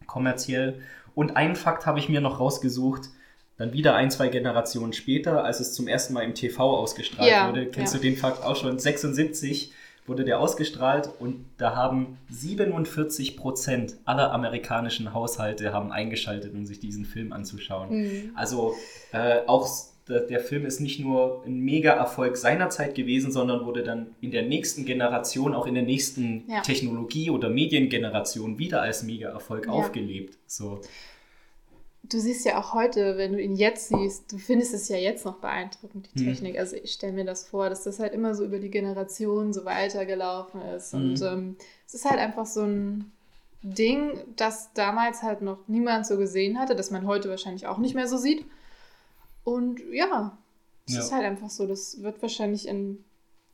kommerziell. 0.06 0.80
Und 1.16 1.36
einen 1.36 1.56
Fakt 1.56 1.84
habe 1.84 1.98
ich 1.98 2.08
mir 2.08 2.20
noch 2.20 2.38
rausgesucht, 2.38 3.08
dann 3.56 3.72
wieder 3.72 3.96
ein, 3.96 4.10
zwei 4.12 4.28
Generationen 4.28 4.92
später, 4.92 5.42
als 5.42 5.58
es 5.58 5.72
zum 5.72 5.88
ersten 5.88 6.14
Mal 6.14 6.22
im 6.22 6.34
TV 6.34 6.62
ausgestrahlt 6.76 7.28
Ja, 7.28 7.48
wurde. 7.48 7.66
Kennst 7.66 7.94
ja. 7.94 7.98
du 7.98 8.06
den 8.06 8.16
Fakt 8.16 8.44
auch 8.44 8.54
schon? 8.54 8.78
76 8.78 9.72
wurde 10.06 10.24
der 10.24 10.40
ausgestrahlt 10.40 11.10
und 11.18 11.44
da 11.58 11.74
haben 11.74 12.18
47 12.30 13.36
Prozent 13.36 13.96
aller 14.04 14.32
amerikanischen 14.32 15.12
Haushalte 15.14 15.72
haben 15.72 15.92
eingeschaltet, 15.92 16.54
um 16.54 16.64
sich 16.66 16.80
diesen 16.80 17.04
Film 17.04 17.32
anzuschauen. 17.32 17.90
Mhm. 17.90 18.30
Also 18.34 18.74
äh, 19.12 19.40
auch 19.46 19.68
der 20.08 20.38
Film 20.38 20.64
ist 20.66 20.78
nicht 20.78 21.00
nur 21.00 21.42
ein 21.44 21.58
Mega-Erfolg 21.58 22.36
seinerzeit 22.36 22.94
gewesen, 22.94 23.32
sondern 23.32 23.66
wurde 23.66 23.82
dann 23.82 24.14
in 24.20 24.30
der 24.30 24.42
nächsten 24.42 24.84
Generation, 24.84 25.52
auch 25.52 25.66
in 25.66 25.74
der 25.74 25.82
nächsten 25.82 26.44
Ja. 26.48 26.60
Technologie- 26.60 27.30
oder 27.30 27.48
Mediengeneration 27.50 28.56
wieder 28.58 28.82
als 28.82 29.02
Mega-Erfolg 29.02 29.66
Ja. 29.66 29.72
aufgelebt. 29.72 30.38
So. 30.46 30.80
Du 32.08 32.20
siehst 32.20 32.44
ja 32.44 32.58
auch 32.60 32.74
heute, 32.74 33.16
wenn 33.16 33.32
du 33.32 33.40
ihn 33.40 33.56
jetzt 33.56 33.88
siehst, 33.88 34.30
du 34.30 34.38
findest 34.38 34.74
es 34.74 34.88
ja 34.88 34.96
jetzt 34.96 35.24
noch 35.24 35.36
beeindruckend, 35.38 36.08
die 36.14 36.22
Mhm. 36.22 36.26
Technik. 36.28 36.58
Also 36.58 36.76
ich 36.76 36.92
stelle 36.92 37.12
mir 37.14 37.24
das 37.24 37.48
vor, 37.48 37.68
dass 37.68 37.84
das 37.84 37.98
halt 37.98 38.12
immer 38.12 38.34
so 38.34 38.44
über 38.44 38.58
die 38.58 38.70
Generation 38.70 39.52
so 39.52 39.64
weitergelaufen 39.64 40.60
ist. 40.62 40.94
Mhm. 40.94 41.00
Und 41.00 41.22
ähm, 41.22 41.56
es 41.86 41.94
ist 41.94 42.04
halt 42.04 42.18
einfach 42.20 42.46
so 42.46 42.62
ein 42.62 43.10
Ding, 43.62 44.12
das 44.36 44.72
damals 44.74 45.22
halt 45.22 45.42
noch 45.42 45.58
niemand 45.66 46.06
so 46.06 46.16
gesehen 46.18 46.58
hatte, 46.58 46.76
das 46.76 46.90
man 46.90 47.06
heute 47.06 47.28
wahrscheinlich 47.30 47.66
auch 47.66 47.78
nicht 47.78 47.94
mehr 47.94 48.06
so 48.08 48.16
sieht. 48.18 48.44
Und 49.44 49.80
ja, 49.92 50.36
es 50.86 50.94
Ja. 50.94 51.00
ist 51.00 51.12
halt 51.12 51.24
einfach 51.24 51.50
so, 51.50 51.66
das 51.66 52.02
wird 52.02 52.20
wahrscheinlich 52.22 52.68
in 52.68 53.04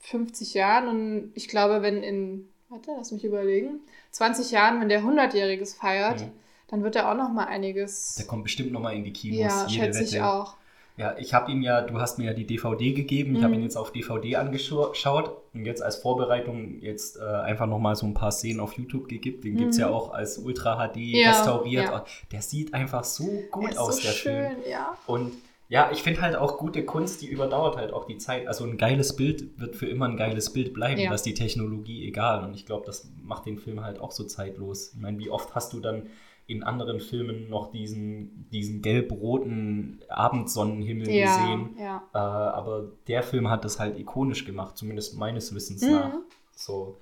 50 0.01 0.55
Jahren 0.55 0.89
und 0.89 1.33
ich 1.35 1.49
glaube, 1.49 1.81
wenn 1.83 2.03
in, 2.03 2.49
warte, 2.69 2.91
lass 2.97 3.13
mich 3.13 3.25
überlegen, 3.25 3.81
20 4.11 4.51
Jahren, 4.51 4.81
wenn 4.81 4.89
der 4.89 5.03
100-Jähriges 5.05 5.75
feiert, 5.75 6.21
Mhm. 6.23 6.33
Dann 6.73 6.83
wird 6.83 6.97
er 6.97 7.11
auch 7.11 7.15
noch 7.17 7.29
mal 7.31 7.45
einiges 7.45 8.17
Der 8.17 8.27
kommt 8.27 8.43
bestimmt 8.43 8.73
nochmal 8.73 8.95
in 8.97 9.05
die 9.05 9.13
Kinos. 9.13 9.39
ja, 9.39 9.67
jede 9.69 9.85
schätze 9.85 10.03
ich 10.05 10.13
Wette. 10.15 10.27
auch. 10.27 10.57
Ja, 10.99 11.17
ich 11.19 11.33
habe 11.33 11.51
ihm 11.51 11.63
ja, 11.63 11.81
du 11.81 11.99
hast 12.01 12.19
mir 12.19 12.27
ja 12.27 12.33
die 12.35 12.47
DVD 12.47 12.93
gegeben, 12.93 13.35
ich 13.37 13.43
habe 13.43 13.55
Mhm. 13.55 13.61
ihn 13.61 13.65
jetzt 13.65 13.77
auf 13.77 13.93
DVD 13.93 14.37
angeschaut 14.37 15.37
und 15.55 15.65
jetzt 15.65 15.83
als 15.83 15.97
Vorbereitung 15.97 16.81
jetzt 16.81 17.17
äh, 17.19 17.23
einfach 17.25 17.67
nochmal 17.67 17.97
so 17.97 18.05
ein 18.07 18.13
paar 18.15 18.31
Szenen 18.31 18.61
auf 18.61 18.75
YouTube 18.75 19.09
gegeben. 19.09 19.41
Den 19.41 19.57
gibt 19.57 19.71
es 19.71 19.79
ja 19.79 19.89
Mhm. 19.89 19.95
auch 19.95 20.13
als 20.13 20.37
Ultra 20.39 20.77
HD 20.77 20.97
Ja, 21.13 21.31
restauriert. 21.31 21.85
ja. 21.87 22.05
Der 22.31 22.43
sieht 22.43 22.75
einfach 22.75 23.05
so 23.05 23.25
gut 23.51 23.77
aus, 23.79 23.97
so 23.97 24.03
der 24.03 24.09
schön, 24.13 24.47
Film. 24.51 24.57
ja. 24.71 24.97
Und 25.07 25.33
ja, 25.71 25.89
ich 25.91 26.03
finde 26.03 26.21
halt 26.21 26.37
auch 26.37 26.59
gute 26.59 26.85
Kunst, 26.85 27.23
die 27.23 27.27
überdauert 27.29 27.79
halt 27.79 27.95
auch 27.95 28.05
die 28.05 28.19
Zeit. 28.19 28.47
Also 28.47 28.65
ein 28.65 28.77
geiles 28.77 29.17
Bild 29.17 29.59
wird 29.59 29.75
für 29.77 29.87
immer 29.87 30.07
ein 30.07 30.19
geiles 30.19 30.53
Bild 30.53 30.75
bleiben, 30.75 31.01
Ja. 31.01 31.09
da 31.09 31.15
ist 31.15 31.25
die 31.25 31.33
Technologie 31.33 32.07
egal. 32.07 32.45
Und 32.45 32.53
ich 32.55 32.67
glaube, 32.67 32.85
das 32.85 33.11
macht 33.23 33.47
den 33.47 33.57
Film 33.59 33.83
halt 33.83 33.99
auch 33.99 34.13
so 34.13 34.25
zeitlos. 34.25 34.93
Ich 34.95 35.01
meine, 35.01 35.19
wie 35.19 35.31
oft 35.31 35.55
hast 35.55 35.73
du 35.73 35.81
dann 35.81 36.09
in 36.53 36.63
anderen 36.63 37.01
Filmen 37.01 37.49
noch 37.51 37.71
diesen, 37.73 38.49
diesen 38.51 38.83
gelb-roten 38.83 40.01
Abendsonnenhimmel 40.09 41.11
Ja, 41.11 41.25
gesehen? 41.25 41.77
ja. 41.79 42.03
Äh, 42.15 42.19
aber 42.19 42.91
der 43.09 43.23
Film 43.23 43.51
hat 43.51 43.65
das 43.65 43.81
halt 43.81 43.99
ikonisch 43.99 44.45
gemacht, 44.45 44.77
zumindest 44.77 45.17
meines 45.19 45.55
Wissens 45.55 45.83
Mhm. 45.83 45.91
nach. 45.93 46.15
So, 46.55 46.99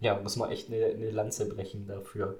ja, 0.00 0.18
muss 0.20 0.36
man 0.36 0.50
echt 0.50 0.68
eine, 0.70 0.84
eine 0.86 1.10
Lanze 1.10 1.48
brechen 1.48 1.86
dafür. 1.86 2.38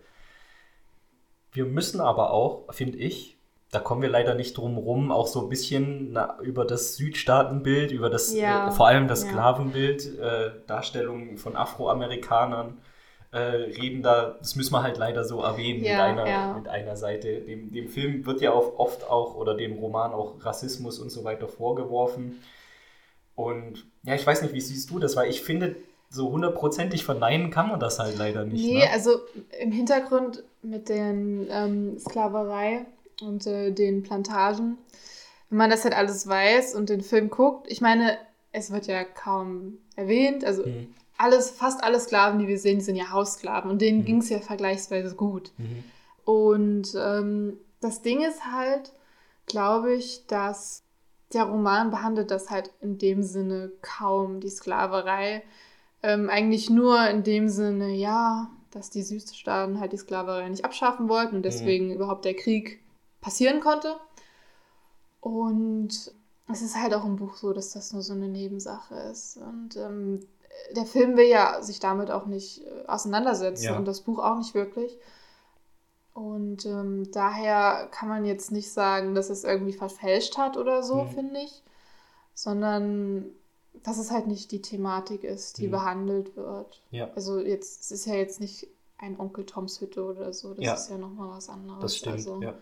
Wir 1.53 1.65
müssen 1.67 2.01
aber 2.01 2.31
auch, 2.33 2.73
finde 2.73 2.99
ich, 2.99 3.37
da 3.71 3.81
kommen 3.81 4.03
wir 4.03 4.09
leider 4.09 4.35
nicht 4.35 4.57
drum 4.57 4.77
rum, 4.77 5.11
auch 5.11 5.27
so 5.27 5.43
ein 5.43 5.49
bisschen 5.49 6.13
na, 6.13 6.39
über 6.43 6.65
das 6.65 6.97
Südstaatenbild, 6.97 7.91
über 7.91 8.09
das, 8.11 8.33
Ja, 8.35 8.69
äh, 8.69 8.71
vor 8.71 8.87
allem 8.87 9.09
das. 9.09 9.23
Sklavenbild, 9.23 10.19
äh, 10.19 10.51
Darstellung 10.67 11.37
von 11.39 11.57
Afroamerikanern 11.57 12.79
äh, 13.35 13.39
reden 13.39 14.03
da, 14.03 14.37
das 14.39 14.55
müssen 14.55 14.73
wir 14.73 14.83
halt 14.83 14.97
leider 14.97 15.25
so 15.25 15.43
erwähnen 15.43 15.83
Ja, 15.85 15.93
mit, 15.93 16.01
einer, 16.21 16.29
ja. 16.29 16.55
mit 16.55 16.69
einer 16.69 16.97
Seite. 16.97 17.41
Dem, 17.41 17.73
dem 17.73 17.89
Film 17.89 18.25
wird 18.27 18.41
ja 18.41 18.53
auch 18.53 18.79
oft 18.79 19.09
auch, 19.11 19.35
oder 19.35 19.55
dem 19.57 19.73
Roman 19.75 20.13
auch 20.13 20.45
Rassismus 20.45 21.01
und 21.01 21.11
so 21.11 21.25
weiter 21.25 21.49
vorgeworfen. 21.49 22.41
Und 23.35 23.87
ja, 24.05 24.15
ich 24.15 24.25
weiß 24.27 24.43
nicht, 24.43 24.55
wie 24.55 24.61
siehst 24.61 24.89
du 24.91 25.01
das, 25.01 25.17
weil 25.17 25.29
ich 25.29 25.43
finde, 25.43 25.75
so 26.11 26.31
hundertprozentig 26.31 27.05
verneinen 27.05 27.51
kann 27.51 27.69
man 27.69 27.81
das 27.81 27.99
halt 27.99 28.17
leider 28.17 28.45
nicht. 28.45 28.65
Nee, 28.65 28.79
ne? 28.79 28.91
also 28.93 29.19
im 29.59 29.73
Hintergrund 29.73 30.45
mit 30.63 30.89
den 30.89 31.49
ähm, 31.51 31.99
Sklaverei 31.99 32.87
und 33.21 33.47
äh, 33.49 33.73
den 33.73 34.05
Plantagen, 34.05 34.79
wenn 35.51 35.59
man 35.59 35.71
das 35.71 35.83
halt 35.83 35.97
alles 35.97 36.29
weiß 36.29 36.77
und 36.77 36.89
den 36.89 37.01
Film 37.01 37.31
guckt, 37.31 37.67
ich 37.69 37.81
meine, 37.81 38.17
es 38.53 38.71
wird 38.71 38.87
ja 38.87 39.03
kaum 39.03 39.79
erwähnt, 39.97 40.45
also 40.45 40.65
Mhm. 40.65 40.95
Alles, 41.17 41.51
fast 41.51 41.83
alle 41.85 42.01
Sklaven, 42.01 42.39
die 42.39 42.49
wir 42.49 42.59
sehen, 42.59 42.79
die 42.79 42.85
sind 42.85 42.97
ja 42.97 43.11
Haussklaven 43.11 43.71
und 43.71 43.81
denen 43.81 44.01
Mhm. 44.01 44.05
ging 44.05 44.19
es 44.19 44.29
ja 44.29 44.41
vergleichsweise 44.41 45.15
gut. 45.15 45.53
Mhm. 45.59 45.85
Und 46.25 46.95
ähm, 46.97 47.59
das 47.81 48.03
Ding 48.03 48.23
ist 48.23 48.47
halt, 48.47 48.93
glaube 49.47 49.95
ich, 49.95 50.27
dass 50.27 50.83
der 51.33 51.45
Roman 51.45 51.91
behandelt 51.91 52.31
das 52.31 52.51
halt 52.51 52.71
in 52.81 52.99
dem 52.99 53.23
Sinne 53.23 53.73
kaum, 53.83 54.41
die 54.41 54.49
Sklaverei. 54.51 55.43
Ähm, 56.03 56.31
eigentlich 56.31 56.71
nur 56.71 57.09
in 57.09 57.23
dem 57.23 57.49
Sinne, 57.49 57.91
ja, 57.93 58.51
dass 58.71 58.91
die 58.91 59.03
Südstaaten 59.03 59.81
halt 59.81 59.93
die 59.93 59.97
Sklaverei 59.99 60.49
nicht 60.49 60.65
abschaffen 60.65 61.09
wollten 61.09 61.37
und 61.37 61.43
deswegen 61.45 61.93
überhaupt 61.93 62.25
der 62.25 62.35
Krieg 62.35 62.81
passieren 63.21 63.61
konnte. 63.61 63.97
Und 65.21 66.13
es 66.49 66.63
ist 66.63 66.77
halt 66.77 66.95
auch 66.95 67.05
im 67.05 67.17
Buch 67.17 67.37
so, 67.37 67.53
dass 67.53 67.73
das 67.73 67.93
nur 67.93 68.03
so 68.03 68.13
eine 68.13 68.29
Nebensache 68.29 68.95
ist. 68.95 69.39
Und 69.39 69.77
ähm, 69.77 70.21
der 70.77 70.85
Film 70.87 71.17
will 71.17 71.27
ja 71.29 71.63
sich 71.63 71.81
damit 71.81 72.11
auch 72.11 72.27
nicht 72.27 72.63
äh, 72.65 72.85
auseinandersetzen 72.87 73.65
Ja. 73.65 73.77
und 73.77 73.87
das 73.87 74.01
Buch 74.03 74.19
auch 74.19 74.37
nicht 74.39 74.55
wirklich. 74.55 74.97
Und 76.13 76.65
ähm, 76.67 77.11
daher 77.13 77.89
kann 77.91 78.09
man 78.09 78.25
jetzt 78.25 78.53
nicht 78.53 78.71
sagen, 78.73 79.15
dass 79.15 79.31
es 79.31 79.43
irgendwie 79.45 79.73
verfälscht 79.73 80.39
hat 80.39 80.57
oder 80.57 80.83
so, 80.83 81.03
Mhm. 81.05 81.09
finde 81.09 81.41
ich. 81.41 81.63
Sondern 82.35 83.27
dass 83.83 83.99
es 83.99 84.11
halt 84.11 84.27
nicht 84.29 84.51
die 84.53 84.63
Thematik 84.63 85.25
ist, 85.25 85.59
die 85.59 85.67
Mhm. 85.67 85.73
behandelt 85.73 86.37
wird. 86.37 86.83
Ja. 86.91 87.11
Also 87.15 87.41
jetzt, 87.41 87.83
es 87.83 87.91
ist 87.91 88.07
ja 88.07 88.15
jetzt 88.15 88.41
nicht 88.41 88.69
ein 88.99 89.19
Onkel 89.19 89.45
Toms 89.45 89.81
Hütte 89.81 90.05
oder 90.05 90.33
so. 90.33 90.55
Das 90.55 90.65
Ja. 90.65 90.75
ist 90.75 90.91
ja 90.91 90.99
nochmal 90.99 91.37
was 91.37 91.49
anderes. 91.49 91.81
Das 91.81 91.97
stimmt, 91.97 92.17
Also, 92.17 92.41
ja. 92.43 92.55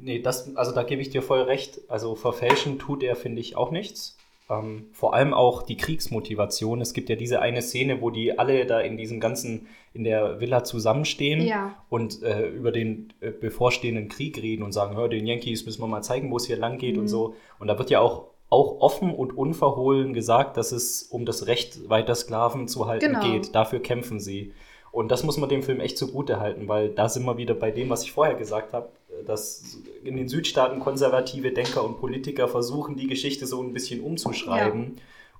Nee, 0.00 0.22
das, 0.22 0.56
also 0.56 0.72
da 0.72 0.82
gebe 0.84 1.02
ich 1.02 1.10
dir 1.10 1.22
voll 1.22 1.42
recht. 1.42 1.80
Also 1.88 2.14
verfälschen 2.14 2.78
tut 2.78 3.02
er, 3.02 3.16
finde 3.16 3.40
ich, 3.40 3.56
auch 3.56 3.70
nichts. 3.70 4.16
Ähm, 4.50 4.86
vor 4.92 5.12
allem 5.14 5.34
auch 5.34 5.62
die 5.62 5.76
Kriegsmotivation. 5.76 6.80
Es 6.80 6.94
gibt 6.94 7.08
ja 7.10 7.16
diese 7.16 7.40
eine 7.40 7.60
Szene, 7.62 8.00
wo 8.00 8.10
die 8.10 8.38
alle 8.38 8.64
da 8.66 8.80
in 8.80 8.96
diesem 8.96 9.20
ganzen, 9.20 9.66
in 9.92 10.04
der 10.04 10.40
Villa 10.40 10.64
zusammenstehen 10.64 11.42
Ja. 11.46 11.74
und 11.90 12.22
äh, 12.22 12.48
über 12.48 12.72
den 12.72 13.12
äh, 13.20 13.30
bevorstehenden 13.30 14.08
Krieg 14.08 14.40
reden 14.42 14.62
und 14.62 14.72
sagen, 14.72 14.96
hör, 14.96 15.08
den 15.08 15.26
Yankees 15.26 15.66
müssen 15.66 15.82
wir 15.82 15.86
mal 15.86 16.02
zeigen, 16.02 16.30
wo 16.30 16.36
es 16.36 16.46
hier 16.46 16.56
lang 16.56 16.78
geht 16.78 16.96
und 16.96 17.04
Mhm. 17.04 17.08
so. 17.08 17.34
Und 17.58 17.68
da 17.68 17.78
wird 17.78 17.90
ja 17.90 18.00
auch, 18.00 18.24
auch 18.50 18.80
offen 18.80 19.14
und 19.14 19.36
unverhohlen 19.36 20.14
gesagt, 20.14 20.56
dass 20.56 20.72
es 20.72 21.02
um 21.02 21.26
das 21.26 21.46
Recht 21.46 21.88
weiter 21.90 22.14
Sklaven 22.14 22.68
zu 22.68 22.86
halten 22.86 23.04
Genau. 23.12 23.20
geht. 23.20 23.54
Dafür 23.54 23.80
kämpfen 23.80 24.18
sie. 24.18 24.52
Und 24.92 25.10
das 25.10 25.22
muss 25.24 25.36
man 25.36 25.50
dem 25.50 25.62
Film 25.62 25.80
echt 25.80 25.98
zugute 25.98 26.40
halten, 26.40 26.66
weil 26.66 26.88
da 26.88 27.10
sind 27.10 27.26
wir 27.26 27.36
wieder 27.36 27.52
bei 27.54 27.70
dem, 27.70 27.90
was 27.90 28.04
ich 28.04 28.12
vorher 28.12 28.34
gesagt 28.34 28.72
habe, 28.72 28.88
dass 29.26 29.78
in 30.04 30.16
den 30.16 30.28
Südstaaten 30.28 30.80
konservative 30.80 31.52
Denker 31.52 31.84
und 31.84 31.98
Politiker 31.98 32.48
versuchen, 32.48 32.96
die 32.96 33.06
Geschichte 33.06 33.46
so 33.46 33.62
ein 33.62 33.72
bisschen 33.72 34.00
umzuschreiben 34.00 34.96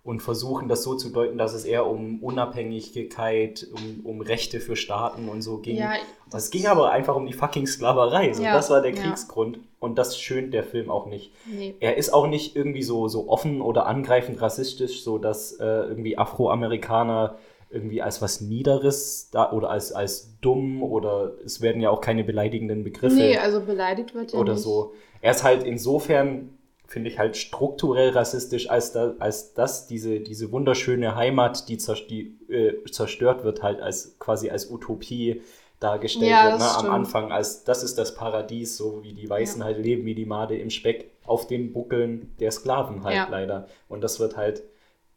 und 0.08 0.20
versuchen, 0.20 0.68
das 0.68 0.84
so 0.84 0.94
zu 0.94 1.10
deuten, 1.10 1.36
dass 1.36 1.52
es 1.52 1.64
eher 1.64 1.86
um 1.86 2.22
Unabhängigkeit, 2.22 3.66
um, 3.74 4.06
um 4.06 4.20
Rechte 4.22 4.60
für 4.60 4.74
Staaten 4.74 5.28
und 5.28 5.42
so 5.42 5.58
ging. 5.58 5.76
Ja, 5.76 5.92
das 6.30 6.50
ging 6.50 6.66
aber 6.66 6.90
einfach 6.92 7.14
um 7.14 7.26
die 7.26 7.32
fucking 7.32 7.66
Sklaverei. 7.66 8.32
So, 8.32 8.42
Ja, 8.42 8.54
das 8.54 8.70
war 8.70 8.80
der 8.80 8.94
ja. 8.94 9.02
Kriegsgrund. 9.02 9.60
Und 9.80 9.98
das 9.98 10.18
schönt 10.18 10.54
der 10.54 10.64
Film 10.64 10.90
auch 10.90 11.06
nicht. 11.06 11.32
Nee. 11.46 11.74
Er 11.80 11.98
ist 11.98 12.12
auch 12.12 12.26
nicht 12.26 12.56
irgendwie 12.56 12.82
so, 12.82 13.06
so 13.08 13.28
offen 13.28 13.60
oder 13.60 13.86
angreifend 13.86 14.40
rassistisch, 14.40 15.02
so 15.02 15.18
dass 15.18 15.52
äh, 15.52 15.64
irgendwie 15.64 16.16
Afroamerikaner 16.16 17.36
irgendwie 17.70 18.00
als 18.02 18.22
was 18.22 18.40
Niederes 18.40 19.28
da 19.30 19.52
oder 19.52 19.70
als, 19.70 19.92
als 19.92 20.38
dumm 20.40 20.82
oder 20.82 21.32
es 21.44 21.60
werden 21.60 21.80
ja 21.82 21.90
auch 21.90 22.00
keine 22.00 22.24
beleidigenden 22.24 22.82
Begriffe 22.84 23.16
Nee, 23.16 23.36
also 23.36 23.60
beleidigt 23.60 24.14
wird 24.14 24.32
ja 24.32 24.38
oder 24.38 24.54
nicht. 24.54 24.62
so. 24.62 24.92
Er 25.20 25.32
ist 25.32 25.42
halt 25.44 25.64
insofern, 25.64 26.50
finde 26.86 27.10
ich, 27.10 27.18
halt 27.18 27.36
strukturell 27.36 28.10
rassistisch, 28.10 28.70
als, 28.70 28.92
da, 28.92 29.14
als 29.18 29.52
dass 29.52 29.86
diese, 29.86 30.20
diese 30.20 30.50
wunderschöne 30.52 31.14
Heimat, 31.14 31.68
die, 31.68 31.76
zer, 31.76 31.96
die 32.08 32.38
äh, 32.48 32.84
zerstört 32.90 33.44
wird, 33.44 33.62
halt 33.62 33.80
als 33.80 34.16
quasi 34.18 34.48
als 34.50 34.70
Utopie 34.70 35.42
dargestellt 35.80 36.30
Ja, 36.30 36.44
wird. 36.50 36.58
Ne? 36.60 36.76
Am. 36.78 36.90
Anfang 36.90 37.30
als 37.32 37.64
das 37.64 37.82
ist 37.82 37.98
das 37.98 38.14
Paradies, 38.14 38.76
so 38.76 39.02
wie 39.02 39.12
die 39.12 39.28
Weißen 39.28 39.62
halt 39.62 39.78
leben, 39.78 40.04
wie 40.06 40.14
die 40.14 40.24
Made 40.26 40.56
im 40.56 40.70
Speck, 40.70 41.10
auf 41.24 41.46
den 41.46 41.72
Buckeln 41.72 42.34
der 42.40 42.50
Sklaven 42.50 43.04
halt 43.04 43.14
Ja. 43.16 43.28
leider. 43.30 43.68
Und 43.88 44.00
das 44.00 44.18
wird 44.18 44.36
halt 44.36 44.62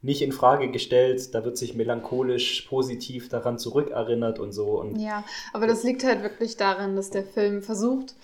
nicht 0.01 0.21
in 0.21 0.31
Frage 0.31 0.71
gestellt, 0.71 1.33
da 1.35 1.45
wird 1.45 1.57
sich 1.57 1.75
melancholisch 1.75 2.61
positiv 2.61 3.29
daran 3.29 3.59
zurückerinnert 3.59 4.39
und 4.39 4.51
so. 4.51 4.79
Und 4.79 4.97
Ja, 4.99 5.23
aber 5.53 5.67
das 5.67 5.83
liegt 5.83 6.03
halt 6.03 6.23
wirklich 6.23 6.57
daran, 6.57 6.95
dass 6.95 7.11
der 7.11 7.23
Film 7.23 7.61
versucht, 7.61 8.15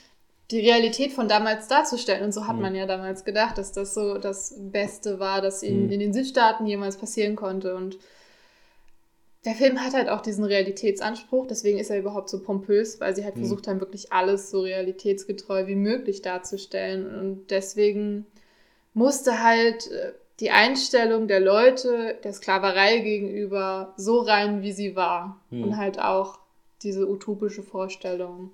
die 0.50 0.60
Realität 0.62 1.12
von 1.14 1.28
damals 1.28 1.68
darzustellen. 1.68 2.24
Und 2.24 2.32
so 2.34 2.48
hat 2.48 2.56
Mhm. 2.56 2.62
man 2.62 2.76
ja 2.76 2.86
damals 2.88 3.26
gedacht, 3.26 3.58
dass 3.58 3.74
das 3.74 3.94
so 3.94 4.18
das 4.18 4.56
Beste 4.58 5.20
war, 5.20 5.42
das 5.42 5.62
in, 5.62 5.86
Mhm. 5.86 5.92
in 5.92 6.00
den 6.00 6.14
Südstaaten 6.14 6.66
jemals 6.66 6.98
passieren 6.98 7.36
konnte. 7.36 7.76
Und 7.76 7.98
der 9.46 9.54
Film 9.54 9.80
hat 9.84 9.94
halt 9.94 10.10
auch 10.10 10.22
diesen 10.22 10.44
Realitätsanspruch, 10.46 11.48
deswegen 11.48 11.78
ist 11.78 11.90
er 11.90 12.00
überhaupt 12.00 12.30
so 12.30 12.42
pompös, 12.42 13.00
weil 13.00 13.16
sie 13.16 13.24
halt 13.24 13.36
Mhm. 13.36 13.42
versucht 13.42 13.68
haben, 13.68 13.80
wirklich 13.80 14.12
alles 14.12 14.50
so 14.50 14.62
realitätsgetreu 14.62 15.68
wie 15.68 15.76
möglich 15.76 16.22
darzustellen. 16.22 17.06
Und 17.20 17.52
deswegen 17.52 18.26
musste 18.94 19.44
halt 19.44 19.92
äh, 19.92 20.14
die 20.40 20.52
Einstellung 20.52 21.28
der 21.28 21.40
Leute 21.40 22.16
der 22.24 22.34
Sklaverei 22.34 23.00
gegenüber 23.00 23.94
so 23.98 24.20
rein, 24.20 24.62
wie 24.62 24.72
sie 24.72 24.96
war. 24.96 25.40
Mhm. 25.50 25.64
Und 25.64 25.78
halt 25.78 26.00
auch 26.00 26.38
diese 26.84 27.08
utopische 27.10 27.64
Vorstellung. 27.64 28.52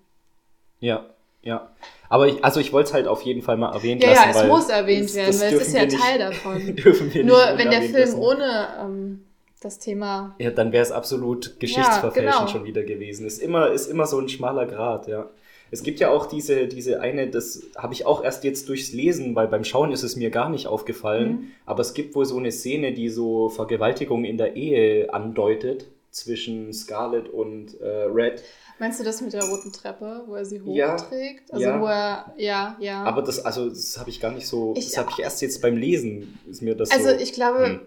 Ja, 0.80 1.06
ja. 1.42 1.70
Aber 2.10 2.28
ich, 2.28 2.44
also 2.44 2.60
ich 2.60 2.72
wollte 2.72 2.90
es 2.90 2.94
halt 2.94 3.08
auf 3.08 3.22
jeden 3.24 3.42
Fall 3.42 3.58
mal 3.58 3.74
erwähnt 3.74 4.02
Ja, 4.04 4.10
lassen. 4.12 4.24
ja, 4.24 4.30
es 4.32 4.38
weil 4.38 4.48
muss 4.48 4.70
erwähnt 4.70 5.06
das- 5.06 5.16
werden, 5.16 5.40
weil 5.42 5.54
es 5.56 5.68
ist 5.68 5.74
ja 5.76 5.86
nicht- 5.86 6.00
Teil 6.00 6.20
davon. 6.20 6.76
dürfen 6.76 7.14
wir 7.14 7.24
Nur 7.26 7.46
nicht 7.46 7.58
wenn 7.58 7.72
der 7.72 7.82
Film 7.82 7.94
lassen. 7.96 8.20
ohne 8.20 8.68
ähm, 8.82 9.26
das 9.62 9.80
Thema. 9.80 10.36
Ja, 10.40 10.52
dann 10.52 10.72
wäre 10.72 10.84
es 10.84 10.92
absolut 10.92 11.60
Geschichtsverfälschen 11.60 12.32
genau. 12.40 12.48
schon 12.48 12.66
wieder 12.66 12.84
gewesen. 12.84 13.26
Ist 13.26 13.40
immer, 13.40 13.72
ist 13.72 13.88
immer 13.88 14.06
so 14.06 14.20
ein 14.20 14.30
schmaler 14.30 14.66
Grad, 14.68 15.08
ja. 15.08 15.30
Es 15.74 15.82
gibt 15.82 16.00
ja 16.00 16.12
auch 16.12 16.28
diese, 16.28 16.68
diese 16.68 17.02
eine, 17.02 17.28
das 17.30 17.64
habe 17.76 17.94
ich 17.94 18.06
auch 18.06 18.24
erst 18.24 18.44
jetzt 18.44 18.70
durchs 18.70 18.94
Lesen, 18.94 19.36
weil 19.36 19.48
beim 19.48 19.64
Schauen 19.64 19.92
ist 19.92 20.04
es 20.04 20.16
mir 20.16 20.30
gar 20.30 20.50
nicht 20.50 20.68
aufgefallen. 20.68 21.30
Mhm. 21.32 21.48
Aber 21.66 21.82
es 21.82 21.94
gibt 21.96 22.14
wohl 22.16 22.26
so 22.26 22.38
eine 22.38 22.52
Szene, 22.52 22.94
die 22.94 23.10
so 23.10 23.50
Vergewaltigung 23.50 24.24
in 24.24 24.38
der 24.38 24.56
Ehe 24.56 25.12
andeutet 25.14 25.88
zwischen 26.12 26.72
Scarlett 26.74 27.28
und 27.28 27.82
äh, 27.82 27.88
Red. 28.04 28.44
Meinst 28.78 29.00
du 29.00 29.04
das 29.04 29.20
mit 29.22 29.34
der 29.34 29.44
roten 29.46 29.72
Treppe, 29.72 30.24
wo 30.28 30.36
er 30.36 30.46
sie 30.46 30.62
Ja, 30.66 30.94
hochträgt? 30.94 31.52
Also 31.52 31.66
ja. 31.66 31.82
wo 31.82 31.86
er. 31.88 32.34
Ja, 32.38 32.78
ja. 32.80 33.04
Aber 33.04 33.24
das, 33.24 33.44
also 33.44 33.68
das 33.70 33.98
habe 33.98 34.12
ich 34.12 34.20
gar 34.22 34.32
nicht 34.32 34.48
so, 34.48 34.76
Ich- 34.78 34.86
das 34.92 34.98
habe 35.00 35.10
ich 35.12 35.20
erst 35.24 35.42
jetzt 35.42 35.60
beim 35.62 35.76
Lesen, 35.76 36.38
ist 36.50 36.62
mir 36.62 36.76
das 36.76 36.92
Also 36.92 37.10
so. 37.10 37.16
ich 37.16 37.34
glaube, 37.34 37.66
Hm. 37.66 37.80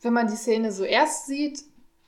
wenn 0.00 0.12
man 0.14 0.28
die 0.28 0.36
Szene 0.36 0.72
so 0.72 0.84
erst 0.84 1.26
sieht, 1.26 1.60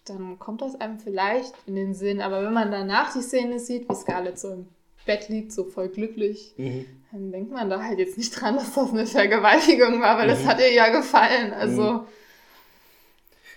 dann 0.07 0.39
kommt 0.39 0.63
das 0.63 0.81
einem 0.81 0.99
vielleicht 0.99 1.53
in 1.67 1.75
den 1.75 1.93
Sinn. 1.93 2.23
Aber 2.23 2.43
wenn 2.43 2.53
man 2.55 2.71
danach 2.71 3.13
die 3.13 3.21
Szene 3.23 3.59
sieht, 3.59 3.87
wie 3.89 3.95
Scarlett 3.95 4.39
so 4.39 4.49
im 4.53 4.67
Bett 5.07 5.29
liegt, 5.29 5.53
so 5.53 5.65
voll 5.65 5.89
glücklich, 5.89 6.53
Mhm. 6.57 6.85
dann 7.13 7.33
denkt 7.33 7.53
man 7.53 7.71
da 7.71 7.83
halt 7.83 7.99
jetzt 7.99 8.19
nicht 8.19 8.31
dran, 8.39 8.57
dass 8.57 8.75
das 8.75 8.91
eine 8.91 9.07
Vergewaltigung 9.07 10.01
war, 10.03 10.19
weil 10.19 10.29
das 10.29 10.43
Mhm. 10.45 10.49
hat 10.49 10.61
ihr 10.61 10.73
ja 10.73 10.89
gefallen. 10.91 11.53
Also 11.53 11.83
Mhm. 11.83 12.01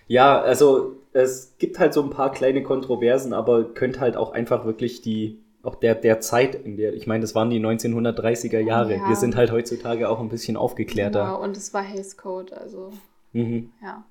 Ja, 0.07 0.41
also 0.41 0.95
es 1.13 1.53
gibt 1.59 1.77
halt 1.79 1.93
so 1.93 2.01
ein 2.01 2.09
paar 2.09 2.31
kleine 2.31 2.63
Kontroversen, 2.63 3.33
aber 3.33 3.63
könnte 3.73 3.99
halt 3.99 4.15
auch 4.17 4.31
einfach 4.31 4.65
wirklich 4.65 5.01
die, 5.01 5.39
auch 5.61 5.75
der, 5.75 5.93
der 5.95 6.19
Zeit, 6.19 6.55
in 6.55 6.77
der, 6.77 6.93
ich 6.93 7.05
meine, 7.05 7.21
das 7.21 7.35
waren 7.35 7.49
die 7.49 7.59
1930er 7.59 8.59
Jahre. 8.59 8.95
Ja. 8.95 9.07
Wir 9.09 9.15
sind 9.15 9.35
halt 9.35 9.51
heutzutage 9.51 10.09
auch 10.09 10.19
ein 10.19 10.29
bisschen 10.29 10.57
aufgeklärter. 10.57 11.25
genau, 11.25 11.43
und 11.43 11.55
es 11.57 11.73
war 11.73 11.83
Hays 11.83 12.17
Code, 12.17 12.55
also 12.59 12.91
Mhm. 13.33 13.71
ja. 13.83 14.03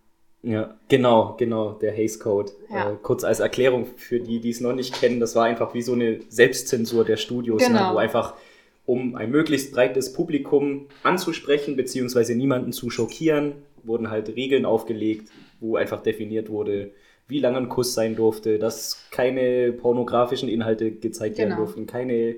Ja, 0.51 0.75
genau, 0.89 1.35
genau, 1.39 1.73
der 1.73 1.93
Hays 1.93 2.19
Code. 2.21 2.53
Ja. 2.71 2.93
Äh, 2.93 2.97
kurz 3.03 3.23
als 3.23 3.41
Erklärung 3.41 3.85
für 3.97 4.19
die, 4.19 4.41
die 4.41 4.49
es 4.51 4.61
noch 4.61 4.73
nicht 4.73 4.99
kennen, 4.99 5.21
das 5.21 5.37
war 5.37 5.45
einfach 5.45 5.75
wie 5.75 5.83
so 5.83 5.93
eine 5.93 6.21
Selbstzensur 6.31 7.05
der 7.05 7.19
Studios, 7.19 7.63
Genau. 7.67 7.89
ne, 7.91 7.95
wo 7.95 7.99
einfach, 7.99 8.35
um 8.87 9.15
ein 9.15 9.31
möglichst 9.31 9.73
breites 9.75 10.13
Publikum 10.15 10.87
anzusprechen, 11.03 11.77
beziehungsweise 11.77 12.35
niemanden 12.35 12.73
zu 12.73 12.89
schockieren, 12.89 13.53
wurden 13.85 14.11
halt 14.11 14.35
Regeln 14.37 14.65
aufgelegt, 14.65 15.29
wo 15.61 15.77
einfach 15.77 16.03
definiert 16.03 16.49
wurde, 16.49 16.93
wie 17.27 17.41
lange 17.41 17.59
ein 17.59 17.69
Kuss 17.69 17.93
sein 17.93 18.17
durfte, 18.17 18.59
dass 18.59 19.05
keine 19.11 19.73
pornografischen 19.73 20.49
Inhalte 20.49 20.91
gezeigt 20.93 21.37
werden 21.37 21.51
Genau. 21.51 21.65
durften, 21.65 21.87
keine, 21.87 22.37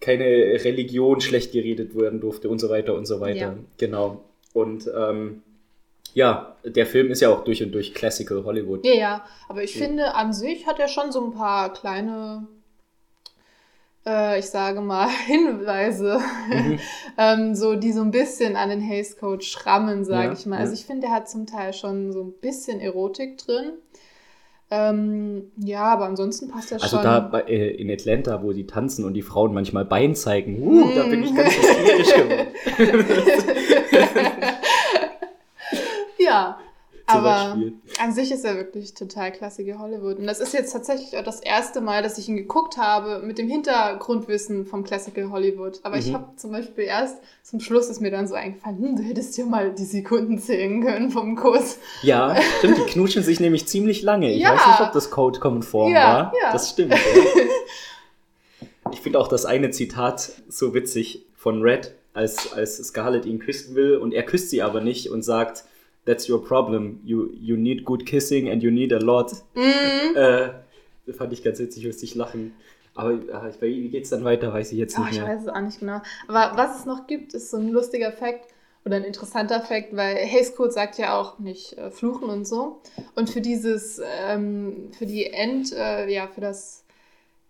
keine 0.00 0.24
Religion 0.64 1.20
schlecht 1.20 1.50
geredet 1.52 1.94
werden 1.98 2.20
durfte 2.20 2.48
und 2.48 2.60
so 2.60 2.68
weiter 2.70 2.94
und 2.94 3.06
so 3.06 3.20
weiter. 3.20 3.36
Ja. 3.38 3.56
Genau. 3.78 4.20
Und 4.52 4.88
ähm, 4.96 5.42
ja, 6.14 6.56
der 6.64 6.86
Film 6.86 7.10
ist 7.10 7.20
ja 7.20 7.28
auch 7.30 7.44
durch 7.44 7.62
und 7.62 7.72
durch 7.72 7.94
Classical 7.94 8.44
Hollywood. 8.44 8.84
Ja, 8.84 8.94
ja, 8.94 9.24
aber 9.48 9.62
ich 9.62 9.74
Ja. 9.74 9.86
finde, 9.86 10.14
an 10.14 10.32
sich 10.32 10.66
hat 10.66 10.78
er 10.78 10.88
schon 10.88 11.12
so 11.12 11.24
ein 11.24 11.32
paar 11.32 11.72
kleine, 11.72 12.46
äh, 14.06 14.38
ich 14.38 14.46
sage 14.46 14.80
mal, 14.80 15.08
Hinweise, 15.26 16.20
Mhm. 16.48 16.78
ähm, 17.18 17.54
so, 17.54 17.76
die 17.76 17.92
so 17.92 18.00
ein 18.02 18.10
bisschen 18.10 18.56
an 18.56 18.70
den 18.70 18.80
Hays 18.80 19.16
Code 19.18 19.42
schrammen, 19.44 20.04
sage 20.04 20.28
Ja, 20.28 20.32
ich 20.32 20.46
mal. 20.46 20.56
ja. 20.56 20.62
Also 20.62 20.74
ich 20.74 20.84
finde, 20.86 21.06
er 21.08 21.12
hat 21.14 21.28
zum 21.30 21.46
Teil 21.46 21.72
schon 21.72 22.12
so 22.12 22.22
ein 22.22 22.32
bisschen 22.40 22.80
Erotik 22.80 23.38
drin. 23.38 23.72
Ähm, 24.72 25.50
ja, 25.56 25.82
aber 25.82 26.04
ansonsten 26.06 26.46
passt 26.48 26.70
er 26.70 26.80
Also 26.80 26.96
schon. 26.98 27.02
da 27.04 27.18
bei, 27.18 27.40
äh, 27.42 27.70
in 27.74 27.90
Atlanta, 27.90 28.40
wo 28.44 28.52
sie 28.52 28.68
tanzen 28.68 29.04
und 29.04 29.14
die 29.14 29.22
Frauen 29.22 29.52
manchmal 29.52 29.84
Bein 29.84 30.14
zeigen, 30.14 30.62
uh, 30.62 30.88
da 30.94 31.06
bin 31.06 31.24
ich 31.24 31.34
ganz 31.34 31.56
Mm. 31.56 31.60
hysterisch 31.60 32.14
geworden. 32.14 32.48
ja, 36.30 36.58
aber 37.06 37.22
Beispiel. 37.54 37.72
an 38.00 38.12
sich 38.12 38.30
ist 38.30 38.44
er 38.44 38.54
wirklich 38.56 38.94
total 38.94 39.32
klassische 39.32 39.78
Hollywood. 39.80 40.18
Und 40.18 40.26
das 40.28 40.38
ist 40.38 40.52
jetzt 40.54 40.70
tatsächlich 40.72 41.16
auch 41.18 41.24
das 41.24 41.40
erste 41.40 41.80
Mal, 41.80 42.04
dass 42.04 42.18
ich 42.18 42.28
ihn 42.28 42.36
geguckt 42.36 42.76
habe 42.76 43.18
mit 43.26 43.36
dem 43.36 43.48
Hintergrundwissen 43.48 44.64
vom 44.64 44.84
Classical 44.84 45.30
Hollywood. 45.32 45.80
Aber 45.82 45.96
ich 45.98 46.06
Mhm. 46.08 46.14
habe 46.14 46.36
zum 46.36 46.52
Beispiel 46.52 46.84
erst 46.84 47.16
zum 47.42 47.58
Schluss 47.58 47.88
ist 47.88 48.00
mir 48.00 48.12
dann 48.12 48.28
so 48.28 48.34
eingefallen, 48.36 48.78
hm, 48.78 48.96
du 48.96 49.02
hättest 49.02 49.36
ja 49.38 49.44
mal 49.44 49.72
die 49.74 49.84
Sekunden 49.86 50.38
zählen 50.38 50.82
können 50.84 51.10
vom 51.10 51.34
Kuss. 51.34 51.78
Ja, 52.02 52.36
stimmt, 52.58 52.78
die 52.78 52.82
knutschen 52.92 53.24
sich 53.24 53.40
nämlich 53.40 53.66
ziemlich 53.66 54.02
lange. 54.02 54.30
Ich 54.32 54.42
Ja. 54.42 54.52
weiß 54.54 54.66
nicht, 54.68 54.80
ob 54.80 54.92
das 54.92 55.10
Code 55.10 55.40
konform 55.40 55.92
Ja, 55.92 56.02
war. 56.04 56.32
ja. 56.40 56.52
Das 56.52 56.70
stimmt. 56.70 56.94
Ich 58.92 59.00
finde 59.00 59.18
auch 59.20 59.28
das 59.28 59.44
eine 59.46 59.70
Zitat 59.70 60.32
so 60.48 60.74
witzig 60.74 61.24
von 61.36 61.62
Red, 61.62 61.94
als, 62.12 62.52
als 62.52 62.76
Scarlett 62.78 63.24
ihn 63.24 63.38
küssen 63.38 63.74
will 63.76 63.96
und 63.96 64.12
er 64.12 64.24
küsst 64.24 64.50
sie 64.50 64.62
aber 64.62 64.80
nicht 64.80 65.10
und 65.10 65.22
sagt, 65.22 65.64
That's 66.06 66.28
your 66.28 66.42
problem. 66.42 67.00
You, 67.04 67.30
you 67.34 67.56
need 67.56 67.84
good 67.84 68.06
kissing 68.06 68.48
and 68.48 68.62
you 68.62 68.70
need 68.70 68.92
a 68.92 68.98
lot. 68.98 69.32
Mhm. 69.54 70.16
Äh, 70.16 71.12
fand 71.12 71.32
ich 71.32 71.42
ganz 71.42 71.58
witzig, 71.58 71.84
musste 71.86 72.04
ich 72.04 72.14
lachen. 72.14 72.54
Aber 72.94 73.12
äh, 73.12 73.52
wie 73.60 73.88
geht's 73.88 74.10
dann 74.10 74.24
weiter, 74.24 74.52
weiß 74.52 74.72
ich 74.72 74.78
jetzt 74.78 74.98
Oh, 74.98 75.02
nicht 75.02 75.12
ich 75.12 75.18
mehr. 75.20 75.28
weiß 75.28 75.42
es 75.42 75.48
auch 75.48 75.60
nicht 75.60 75.80
genau. 75.80 76.00
Aber 76.28 76.56
was 76.56 76.80
es 76.80 76.86
noch 76.86 77.06
gibt, 77.06 77.34
ist 77.34 77.50
so 77.50 77.56
ein 77.58 77.68
lustiger 77.68 78.12
Fakt 78.12 78.46
oder 78.84 78.96
ein 78.96 79.04
interessanter 79.04 79.60
Fakt, 79.60 79.94
weil 79.94 80.16
Hays 80.16 80.56
Code 80.56 80.70
sagt 80.72 80.98
ja 80.98 81.18
auch 81.20 81.38
nicht 81.38 81.74
äh, 81.78 81.90
fluchen 81.90 82.28
und 82.30 82.46
so. 82.46 82.80
Und 83.14 83.30
für 83.30 83.40
dieses, 83.40 84.00
ähm, 84.26 84.90
für 84.98 85.06
die 85.06 85.26
End, 85.26 85.72
äh, 85.72 86.08
ja, 86.12 86.26
für 86.28 86.40
das, 86.40 86.79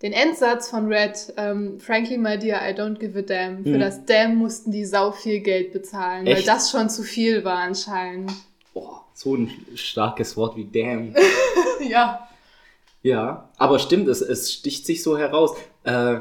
den 0.02 0.12
Endsatz 0.12 0.68
von 0.70 0.86
Red, 0.92 1.32
ähm, 1.36 1.78
Frankly, 1.78 2.16
my 2.16 2.38
dear, 2.38 2.60
I 2.66 2.72
don't 2.72 2.98
give 2.98 3.18
a 3.18 3.22
damn. 3.22 3.62
Für 3.64 3.70
Mhm. 3.76 3.80
das 3.80 4.04
Damn 4.06 4.36
mussten 4.36 4.70
die 4.72 4.84
sau 4.84 5.12
viel 5.12 5.40
Geld 5.40 5.72
bezahlen, 5.72 6.24
weil 6.26 6.34
Echt? 6.34 6.48
das 6.48 6.70
schon 6.70 6.88
zu 6.88 7.02
viel 7.02 7.44
war 7.44 7.58
anscheinend. 7.58 8.32
Boah, 8.72 9.04
so 9.14 9.34
ein 9.36 9.50
starkes 9.74 10.36
Wort 10.36 10.56
wie 10.56 10.64
damn. 10.72 11.14
ja. 11.88 12.26
Ja, 13.02 13.48
aber 13.58 13.78
stimmt, 13.78 14.08
es, 14.08 14.20
es 14.20 14.52
sticht 14.52 14.84
sich 14.86 15.02
so 15.02 15.16
heraus. 15.18 15.54
Äh, 15.84 16.20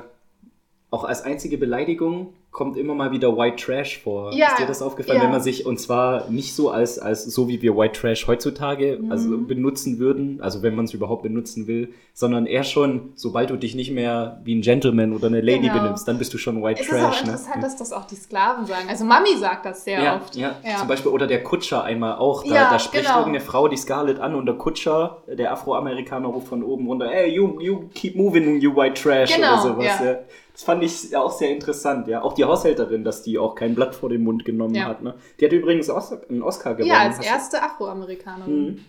auch 0.91 1.03
als 1.03 1.21
einzige 1.21 1.57
Beleidigung 1.57 2.33
kommt 2.51 2.77
immer 2.77 2.95
mal 2.95 3.11
wieder 3.11 3.37
White 3.37 3.63
Trash 3.63 3.99
vor. 3.99 4.33
Ja, 4.33 4.47
Ist 4.47 4.59
dir 4.59 4.65
das 4.65 4.81
aufgefallen, 4.81 5.19
ja. 5.19 5.23
wenn 5.23 5.31
man 5.31 5.41
sich, 5.41 5.67
und 5.67 5.79
zwar 5.79 6.29
nicht 6.31 6.55
so 6.55 6.71
als, 6.71 6.97
als 6.97 7.23
so 7.25 7.47
wie 7.47 7.61
wir 7.61 7.77
White 7.77 7.99
Trash 7.99 8.27
heutzutage 8.27 8.99
also 9.09 9.29
Mhm. 9.29 9.47
benutzen 9.47 9.99
würden, 9.99 10.39
also 10.41 10.63
wenn 10.63 10.75
man 10.75 10.85
es 10.85 10.93
überhaupt 10.95 11.21
benutzen 11.23 11.67
will, 11.67 11.93
sondern 12.13 12.47
eher 12.47 12.63
schon, 12.63 13.11
sobald 13.15 13.51
du 13.51 13.55
dich 13.55 13.75
nicht 13.75 13.91
mehr 13.91 14.41
wie 14.43 14.55
ein 14.55 14.61
Gentleman 14.61 15.13
oder 15.13 15.27
eine 15.27 15.41
Lady 15.41 15.67
Genau. 15.69 15.75
benimmst, 15.83 16.07
dann 16.07 16.17
bist 16.17 16.33
du 16.33 16.39
schon 16.39 16.63
White 16.63 16.81
Es 16.81 16.87
ist 16.87 16.93
auch 16.95 17.09
Trash. 17.09 17.21
interessant, 17.21 17.55
ne? 17.57 17.61
dass 17.61 17.75
das 17.77 17.93
auch 17.93 18.05
die 18.05 18.15
Sklaven 18.15 18.65
sagen. 18.65 18.89
Also 18.89 19.05
Mami 19.05 19.37
sagt 19.37 19.65
das 19.67 19.83
sehr 19.83 20.01
ja, 20.01 20.15
oft. 20.17 20.35
Ja, 20.35 20.55
zum 20.79 20.87
Beispiel, 20.87 21.11
oder 21.11 21.27
der 21.27 21.43
Kutscher 21.43 21.83
einmal 21.83 22.17
auch. 22.17 22.43
Da, 22.43 22.71
da 22.71 22.79
spricht 22.79 23.05
genau. 23.05 23.19
irgendeine 23.19 23.45
Frau 23.45 23.67
die 23.67 23.77
Scarlett 23.77 24.19
an 24.19 24.33
und 24.33 24.47
der 24.47 24.55
Kutscher, 24.55 25.17
der 25.27 25.53
Afroamerikaner, 25.53 26.27
ruft 26.27 26.47
von 26.47 26.63
oben 26.63 26.87
runter, 26.87 27.07
hey, 27.09 27.29
you, 27.31 27.59
you 27.61 27.83
keep 27.93 28.15
moving, 28.15 28.59
you 28.59 28.75
white 28.75 28.95
trash 28.99 29.35
Genau, 29.35 29.53
oder 29.53 29.61
sowas. 29.61 29.85
ja. 30.03 30.15
Das 30.59 30.65
fand 30.65 30.83
ich 30.83 31.15
auch 31.15 31.31
sehr 31.31 31.51
interessant, 31.51 32.09
ja. 32.09 32.21
Auch 32.21 32.33
die 32.33 32.43
Haushälterin, 32.43 33.05
dass 33.05 33.21
die 33.21 33.39
auch 33.39 33.55
kein 33.55 33.75
Blatt 33.75 33.95
vor 33.95 34.09
den 34.09 34.25
Mund 34.25 34.43
genommen 34.43 34.75
Ja. 34.75 34.87
hat. 34.87 35.01
Ne? 35.01 35.13
Die 35.39 35.45
hat 35.45 35.53
übrigens 35.53 35.89
einen 35.89 36.43
Oscar 36.43 36.75
gewonnen. 36.75 36.91
Ja, 36.93 36.99
als 36.99 37.25
erste 37.25 37.63
Afroamerikanerin. 37.63 38.65
Mhm. 38.65 38.79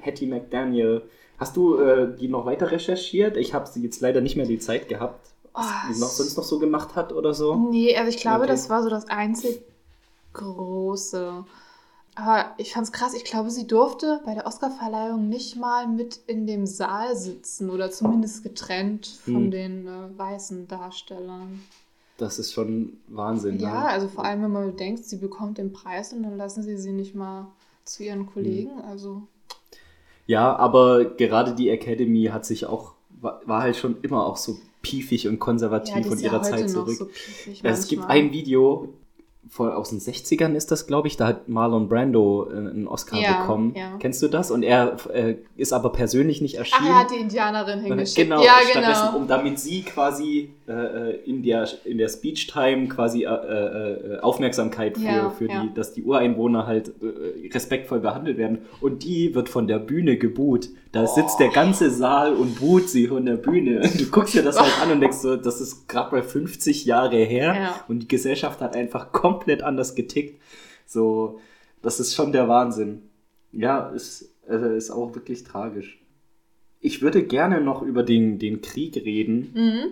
Hattie 0.00 0.26
McDaniel. 0.26 1.02
Hast 1.36 1.54
du 1.54 1.76
äh, 1.80 2.16
die 2.16 2.28
noch 2.28 2.46
weiter 2.46 2.70
recherchiert? 2.70 3.36
Ich 3.36 3.52
habe 3.52 3.66
sie 3.68 3.82
jetzt 3.82 4.00
leider 4.00 4.22
nicht 4.22 4.36
mehr 4.36 4.46
die 4.46 4.58
Zeit 4.58 4.88
gehabt, 4.88 5.28
was 5.52 5.66
Oh, 5.66 6.00
noch, 6.00 6.08
sonst 6.08 6.38
noch 6.38 6.44
so 6.44 6.58
gemacht 6.58 6.96
hat 6.96 7.12
oder 7.12 7.34
so. 7.34 7.56
Nee, 7.56 7.94
also 7.94 8.08
ich 8.08 8.16
glaube, 8.16 8.44
Okay. 8.44 8.48
das 8.52 8.70
war 8.70 8.82
so 8.82 8.88
das 8.88 9.06
einzig 9.10 9.60
große. 10.32 11.44
Aber 12.20 12.52
ich 12.56 12.72
fand's 12.72 12.90
krass, 12.90 13.14
ich 13.14 13.22
glaube, 13.24 13.50
sie 13.50 13.66
durfte 13.66 14.20
bei 14.24 14.34
der 14.34 14.46
Oscarverleihung 14.46 15.28
nicht 15.28 15.56
mal 15.56 15.86
mit 15.86 16.18
in 16.26 16.46
dem 16.46 16.66
Saal 16.66 17.16
sitzen 17.16 17.70
oder 17.70 17.90
zumindest 17.92 18.42
getrennt 18.42 19.06
von 19.24 19.44
Hm. 19.44 19.50
den 19.52 19.86
äh, 19.86 20.18
weißen 20.18 20.66
Darstellern. 20.66 21.62
Das 22.16 22.40
ist 22.40 22.52
schon 22.52 22.94
Wahnsinn. 23.06 23.60
Ja, 23.60 23.82
ne? 23.82 23.88
also 23.88 24.08
vor 24.08 24.24
allem, 24.24 24.42
wenn 24.42 24.50
man 24.50 24.66
bedenkt, 24.72 25.04
sie 25.04 25.18
bekommt 25.18 25.58
den 25.58 25.72
Preis 25.72 26.12
und 26.12 26.24
dann 26.24 26.36
lassen 26.36 26.64
sie 26.64 26.76
sie 26.76 26.90
nicht 26.90 27.14
mal 27.14 27.46
zu 27.84 28.02
ihren 28.02 28.26
Kollegen. 28.26 28.78
Hm. 28.78 28.84
Also, 28.90 29.22
Ja, 30.26 30.56
aber 30.56 31.04
gerade 31.04 31.54
die 31.54 31.68
Academy 31.68 32.24
hat 32.32 32.44
sich 32.44 32.66
auch, 32.66 32.94
war, 33.20 33.40
war 33.46 33.62
halt 33.62 33.76
schon 33.76 34.00
immer 34.02 34.26
auch 34.26 34.36
so 34.36 34.58
piefig 34.82 35.28
und 35.28 35.38
konservativ 35.38 36.06
ja, 36.06 36.14
ja 36.14 36.20
ihrer 36.20 36.40
heute 36.40 36.50
Zeit 36.50 36.70
zurück. 36.70 36.96
so 36.96 37.08
es 37.62 37.86
gibt 37.86 38.04
ein 38.06 38.32
Video 38.32 38.88
von, 39.48 39.70
aus 39.72 39.90
den 39.90 40.00
60ern 40.00 40.54
ist 40.54 40.70
das, 40.70 40.86
glaube 40.86 41.08
ich, 41.08 41.16
da 41.16 41.26
hat 41.26 41.48
Marlon 41.48 41.88
Brando 41.88 42.48
äh, 42.50 42.56
einen 42.56 42.86
Oscar 42.88 43.18
Ja, 43.18 43.40
bekommen. 43.42 43.74
ja. 43.76 43.96
Kennst 43.98 44.22
du 44.22 44.28
das? 44.28 44.50
Und 44.50 44.62
er 44.62 44.96
äh, 45.12 45.36
ist 45.56 45.72
aber 45.72 45.90
persönlich 45.92 46.40
nicht 46.40 46.56
Ach, 46.56 46.60
erschienen. 46.60 46.88
er 46.88 46.98
hat 46.98 47.10
die 47.10 47.16
Indianerin 47.20 47.80
hingeschickt. 47.80 48.16
Genau, 48.28 48.42
ja, 48.42 48.52
stattdessen, 48.70 49.06
genau. 49.08 49.16
um 49.18 49.26
damit 49.28 49.58
sie 49.58 49.82
quasi 49.82 50.50
in 51.24 51.42
der, 51.42 51.66
in 51.84 51.98
der 51.98 52.08
Speech-Time 52.08 52.88
quasi 52.88 53.24
äh, 53.24 53.28
äh, 53.28 54.18
Aufmerksamkeit 54.20 54.96
für, 54.98 55.04
Ja, 55.04 55.30
für 55.30 55.46
ja. 55.48 55.62
die, 55.64 55.74
dass 55.74 55.92
die 55.94 56.02
Ureinwohner 56.02 56.66
halt 56.66 56.88
äh, 57.02 57.48
respektvoll 57.52 58.00
behandelt 58.00 58.36
werden. 58.38 58.58
Und 58.80 59.04
die 59.04 59.34
wird 59.34 59.48
von 59.48 59.66
der 59.66 59.78
Bühne 59.78 60.16
geboot. 60.18 60.68
Da 60.92 61.06
sitzt 61.06 61.40
der 61.40 61.48
ganze 61.48 61.90
Saal 61.90 62.34
und 62.34 62.60
buht 62.60 62.88
sie 62.88 63.06
von 63.08 63.24
der 63.24 63.36
Bühne. 63.36 63.80
Du 63.98 64.06
guckst 64.10 64.34
dir 64.34 64.42
das 64.42 64.60
halt 64.60 64.72
an 64.82 64.92
und 64.92 65.00
denkst 65.00 65.18
so, 65.18 65.36
das 65.36 65.60
ist 65.60 65.88
gerade 65.88 66.14
mal 66.14 66.22
50 66.22 66.84
Jahre 66.84 67.16
her 67.16 67.54
Ja. 67.54 67.84
und 67.88 68.00
die 68.00 68.08
Gesellschaft 68.08 68.60
hat 68.60 68.76
einfach 68.76 69.12
komplett 69.12 69.62
anders 69.62 69.94
getickt. 69.94 70.40
So, 70.86 71.38
das 71.82 72.00
ist 72.00 72.14
schon 72.14 72.32
der 72.32 72.48
Wahnsinn. 72.48 73.02
Ja, 73.52 73.88
ist, 73.88 74.34
äh, 74.48 74.76
ist 74.76 74.90
auch 74.90 75.14
wirklich 75.14 75.44
tragisch. 75.44 75.98
Ich 76.80 77.02
würde 77.02 77.22
gerne 77.24 77.60
noch 77.60 77.82
über 77.82 78.02
den, 78.02 78.38
den 78.38 78.60
Krieg 78.62 78.94
reden. 78.96 79.50
Mhm. 79.54 79.84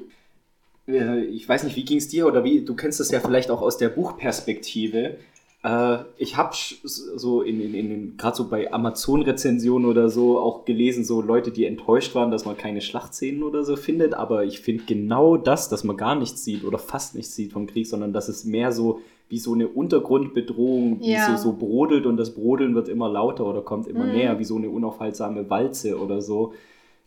Äh, 0.88 1.24
Ich 1.24 1.48
weiß 1.48 1.64
nicht, 1.64 1.76
wie 1.76 1.84
ging 1.84 1.98
es 1.98 2.08
dir 2.08 2.26
oder 2.26 2.44
wie, 2.44 2.60
du 2.64 2.74
kennst 2.74 3.00
es 3.00 3.10
ja 3.10 3.20
vielleicht 3.20 3.50
auch 3.50 3.62
aus 3.62 3.78
der 3.78 3.88
Buchperspektive. 3.88 5.16
Äh, 5.64 5.98
Ich 6.18 6.36
habe 6.36 6.54
so 6.54 7.42
in, 7.42 7.60
in, 7.60 7.74
in 7.74 7.88
den, 7.88 8.16
gerade 8.16 8.36
so 8.36 8.48
bei 8.48 8.72
Amazon-Rezensionen 8.72 9.88
oder 9.88 10.08
so 10.08 10.38
auch 10.38 10.64
gelesen, 10.64 11.04
so 11.04 11.20
Leute, 11.22 11.50
die 11.50 11.64
enttäuscht 11.64 12.14
waren, 12.14 12.30
dass 12.30 12.44
man 12.44 12.56
keine 12.56 12.80
Schlachtszenen 12.80 13.42
oder 13.42 13.64
so 13.64 13.76
findet. 13.76 14.14
Aber 14.14 14.44
ich 14.44 14.60
finde 14.60 14.84
genau 14.86 15.36
das, 15.36 15.68
dass 15.68 15.84
man 15.84 15.96
gar 15.96 16.14
nichts 16.14 16.44
sieht 16.44 16.64
oder 16.64 16.78
fast 16.78 17.14
nichts 17.14 17.34
sieht 17.34 17.52
vom 17.52 17.66
Krieg, 17.66 17.86
sondern 17.86 18.12
dass 18.12 18.28
es 18.28 18.44
mehr 18.44 18.72
so 18.72 19.00
wie 19.28 19.38
so 19.38 19.54
eine 19.54 19.66
Untergrundbedrohung, 19.66 21.00
die 21.00 21.14
Ja. 21.14 21.18
so, 21.18 21.36
so 21.36 21.52
brodelt 21.52 22.06
und 22.06 22.16
das 22.16 22.30
Brodeln 22.30 22.76
wird 22.76 22.88
immer 22.88 23.08
lauter 23.08 23.44
oder 23.44 23.60
kommt 23.60 23.88
immer 23.88 24.06
Mhm. 24.06 24.12
näher, 24.12 24.38
wie 24.38 24.44
so 24.44 24.54
eine 24.54 24.70
unaufhaltsame 24.70 25.50
Walze 25.50 25.98
oder 25.98 26.22
so. 26.22 26.52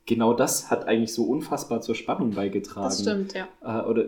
Genau 0.06 0.34
das 0.34 0.72
hat 0.72 0.88
eigentlich 0.88 1.14
so 1.14 1.26
unfassbar 1.26 1.82
zur 1.82 1.94
Spannung 1.96 2.32
beigetragen. 2.32 2.90
Das 2.90 3.02
stimmt, 3.02 3.34
ja. 3.34 3.48
Äh, 3.62 3.86
oder 3.88 4.06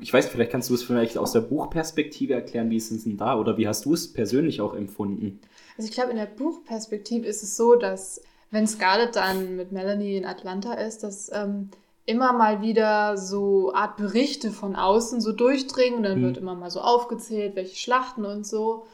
ich 0.00 0.12
weiß, 0.12 0.26
vielleicht 0.26 0.50
kannst 0.50 0.68
du 0.70 0.74
es 0.74 0.82
vielleicht 0.82 1.16
aus 1.16 1.32
der 1.32 1.40
Buchperspektive 1.42 2.34
erklären, 2.34 2.70
wie 2.70 2.76
ist 2.76 2.90
es 2.90 3.04
denn 3.04 3.16
da? 3.16 3.38
Oder 3.38 3.56
wie 3.56 3.68
hast 3.68 3.84
du 3.84 3.94
es 3.94 4.12
persönlich 4.12 4.60
auch 4.60 4.74
empfunden? 4.74 5.40
Also 5.76 5.88
ich 5.88 5.94
glaube, 5.94 6.10
in 6.10 6.16
der 6.16 6.26
Buchperspektive 6.26 7.26
ist 7.26 7.42
es 7.42 7.56
so, 7.56 7.76
dass 7.76 8.20
wenn 8.50 8.66
Scarlett 8.66 9.16
dann 9.16 9.56
mit 9.56 9.70
Melanie 9.72 10.16
in 10.16 10.24
Atlanta 10.26 10.74
ist, 10.74 11.02
dass 11.04 11.30
ähm, 11.32 11.70
immer 12.06 12.32
mal 12.32 12.60
wieder 12.60 13.16
so 13.16 13.72
Art 13.74 13.96
Berichte 13.96 14.50
von 14.50 14.76
außen 14.76 15.20
so 15.20 15.32
durchdringen 15.32 15.98
und 15.98 16.02
dann 16.04 16.18
Mhm. 16.20 16.24
wird 16.24 16.36
immer 16.38 16.54
mal 16.54 16.70
so 16.70 16.80
aufgezählt, 16.80 17.56
welche 17.56 17.76
Schlachten 17.76 18.24
und 18.24 18.46
so. 18.46 18.86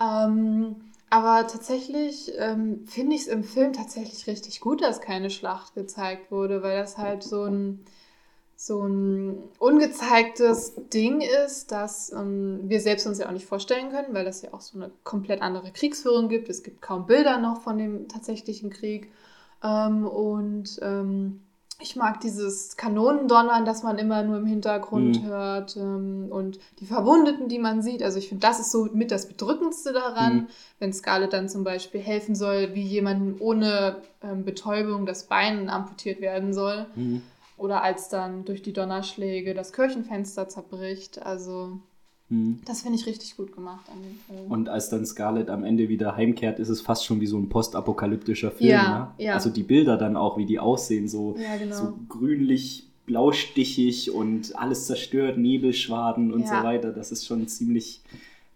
Ähm, 0.00 0.76
aber 1.14 1.46
tatsächlich 1.46 2.32
ähm, 2.38 2.84
finde 2.86 3.14
ich 3.14 3.22
es 3.22 3.26
im 3.28 3.44
Film 3.44 3.72
tatsächlich 3.72 4.26
richtig 4.26 4.60
gut, 4.60 4.82
dass 4.82 5.00
keine 5.00 5.30
Schlacht 5.30 5.74
gezeigt 5.76 6.32
wurde, 6.32 6.60
weil 6.64 6.76
das 6.76 6.98
halt 6.98 7.22
so 7.22 7.44
ein 7.44 7.84
so 8.56 8.82
ein 8.82 9.38
ungezeigtes 9.60 10.74
Ding 10.92 11.20
ist, 11.20 11.70
das 11.70 12.10
ähm, 12.12 12.62
wir 12.64 12.80
selbst 12.80 13.06
uns 13.06 13.18
ja 13.18 13.28
auch 13.28 13.32
nicht 13.32 13.46
vorstellen 13.46 13.90
können, 13.90 14.12
weil 14.12 14.24
das 14.24 14.42
ja 14.42 14.52
auch 14.52 14.60
so 14.60 14.76
eine 14.76 14.90
komplett 15.04 15.40
andere 15.40 15.70
Kriegsführung 15.70 16.28
gibt. 16.28 16.48
Es 16.48 16.64
gibt 16.64 16.82
kaum 16.82 17.06
Bilder 17.06 17.38
noch 17.38 17.62
von 17.62 17.78
dem 17.78 18.08
tatsächlichen 18.08 18.70
Krieg. 18.70 19.12
Ähm, 19.62 20.08
und 20.08 20.80
ähm, 20.82 21.43
ich 21.80 21.96
mag 21.96 22.20
dieses 22.20 22.76
Kanonendonnern, 22.76 23.64
das 23.64 23.82
man 23.82 23.98
immer 23.98 24.22
nur 24.22 24.38
im 24.38 24.46
Hintergrund 24.46 25.22
Mhm. 25.22 25.26
hört 25.26 25.76
ähm, 25.76 26.28
und 26.30 26.58
die 26.80 26.86
Verwundeten, 26.86 27.48
die 27.48 27.58
man 27.58 27.82
sieht. 27.82 28.02
Also 28.02 28.18
ich 28.18 28.28
finde, 28.28 28.46
das 28.46 28.60
ist 28.60 28.70
so 28.70 28.88
mit 28.92 29.10
das 29.10 29.26
Bedrückendste 29.26 29.92
daran, 29.92 30.34
Mhm. 30.34 30.46
wenn 30.78 30.92
Scarlett 30.92 31.32
dann 31.32 31.48
zum 31.48 31.64
Beispiel 31.64 32.00
helfen 32.00 32.34
soll, 32.34 32.74
wie 32.74 32.82
jemandem 32.82 33.36
ohne 33.40 33.96
ähm, 34.22 34.44
Betäubung 34.44 35.04
das 35.04 35.24
Bein 35.24 35.68
amputiert 35.68 36.20
werden 36.20 36.54
soll. 36.54 36.86
Oder 37.56 37.82
als 37.82 38.08
dann 38.08 38.44
durch 38.44 38.62
die 38.62 38.72
Donnerschläge 38.72 39.54
das 39.54 39.72
Kirchenfenster 39.72 40.48
zerbricht. 40.48 41.22
Also, 41.22 41.78
Mhm. 42.34 42.58
das 42.64 42.82
finde 42.82 42.98
ich 42.98 43.06
richtig 43.06 43.36
gut 43.36 43.52
gemacht 43.54 43.84
an 43.92 44.02
dem 44.02 44.18
Film. 44.36 44.50
Und 44.50 44.68
als 44.68 44.88
dann 44.88 45.04
Scarlett 45.06 45.50
am 45.50 45.64
Ende 45.64 45.88
wieder 45.88 46.16
heimkehrt, 46.16 46.58
ist 46.58 46.68
es 46.68 46.80
fast 46.80 47.04
schon 47.04 47.20
wie 47.20 47.26
so 47.26 47.38
ein 47.38 47.48
postapokalyptischer 47.48 48.50
Film. 48.50 48.70
Ja, 48.70 49.14
ne? 49.18 49.24
ja. 49.24 49.34
Also 49.34 49.50
die 49.50 49.62
Bilder 49.62 49.96
dann 49.96 50.16
auch, 50.16 50.36
wie 50.36 50.46
die 50.46 50.58
aussehen, 50.58 51.08
so, 51.08 51.36
ja, 51.38 51.56
genau. 51.56 51.74
so 51.74 51.98
grünlich, 52.08 52.88
blaustichig 53.06 54.10
und 54.10 54.56
alles 54.58 54.86
zerstört, 54.86 55.38
Nebelschwaden 55.38 56.32
und 56.32 56.42
Ja. 56.42 56.58
so 56.58 56.66
weiter. 56.66 56.92
Das 56.92 57.12
ist 57.12 57.26
schon 57.26 57.46
ziemlich, 57.48 58.02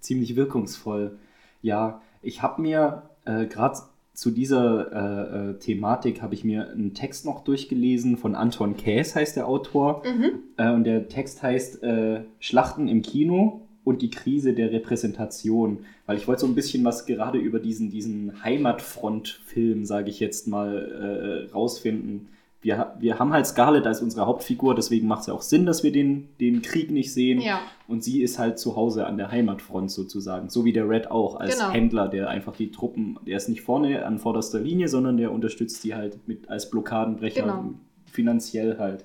ziemlich 0.00 0.36
wirkungsvoll. 0.36 1.18
Ja, 1.62 2.00
ich 2.22 2.42
habe 2.42 2.62
mir 2.62 3.02
äh, 3.24 3.46
gerade 3.46 3.78
zu 4.14 4.32
dieser 4.32 4.90
äh, 4.92 5.50
äh, 5.50 5.58
Thematik 5.60 6.22
habe 6.22 6.34
ich 6.34 6.42
mir 6.42 6.70
einen 6.70 6.92
Text 6.92 7.24
noch 7.24 7.44
durchgelesen 7.44 8.16
von 8.16 8.34
Anton 8.34 8.76
Käs, 8.76 9.14
heißt 9.14 9.36
der 9.36 9.46
Autor. 9.46 10.02
Mhm. 10.04 10.40
Äh, 10.56 10.72
und 10.72 10.82
der 10.82 11.08
Text 11.08 11.40
heißt 11.42 11.84
äh, 11.84 12.22
Schlachten 12.40 12.88
im 12.88 13.02
Kino 13.02 13.67
und 13.88 14.02
die 14.02 14.10
Krise 14.10 14.52
der 14.52 14.70
Repräsentation. 14.70 15.78
Weil 16.06 16.16
ich 16.18 16.28
wollte 16.28 16.42
so 16.42 16.46
ein 16.46 16.54
bisschen 16.54 16.84
was 16.84 17.06
gerade 17.06 17.38
über 17.38 17.58
diesen, 17.58 17.90
diesen 17.90 18.42
Heimatfront-Film, 18.44 19.84
sage 19.84 20.10
ich 20.10 20.20
jetzt 20.20 20.46
mal, 20.48 21.46
äh, 21.48 21.52
rausfinden. 21.52 22.28
Wir, 22.60 22.92
wir 22.98 23.20
haben 23.20 23.32
halt 23.32 23.46
Scarlett 23.46 23.86
als 23.86 24.02
unsere 24.02 24.26
Hauptfigur, 24.26 24.74
deswegen 24.74 25.06
macht 25.06 25.20
es 25.20 25.26
ja 25.28 25.34
auch 25.34 25.42
Sinn, 25.42 25.64
dass 25.64 25.84
wir 25.84 25.92
den, 25.92 26.28
den 26.40 26.60
Krieg 26.60 26.90
nicht 26.90 27.12
sehen. 27.14 27.40
Ja, 27.40 27.60
Und 27.86 28.02
sie 28.02 28.20
ist 28.20 28.38
halt 28.40 28.58
zu 28.58 28.74
Hause 28.74 29.06
an 29.06 29.16
der 29.16 29.30
Heimatfront 29.30 29.90
sozusagen. 29.92 30.48
So 30.50 30.64
wie 30.64 30.72
der 30.72 30.88
Red 30.88 31.10
auch, 31.10 31.36
als 31.36 31.56
Genau. 31.58 31.70
Händler, 31.70 32.08
der 32.08 32.28
einfach 32.28 32.56
die 32.56 32.72
Truppen, 32.72 33.16
der 33.26 33.36
ist 33.36 33.48
nicht 33.48 33.62
vorne 33.62 34.04
an 34.04 34.18
vorderster 34.18 34.58
Linie, 34.58 34.88
sondern 34.88 35.16
der 35.16 35.30
unterstützt 35.30 35.84
die 35.84 35.94
halt 35.94 36.18
mit 36.26 36.50
als 36.50 36.68
Blockadenbrecher 36.68 37.42
Genau. 37.42 37.74
finanziell 38.10 38.76
halt. 38.78 39.04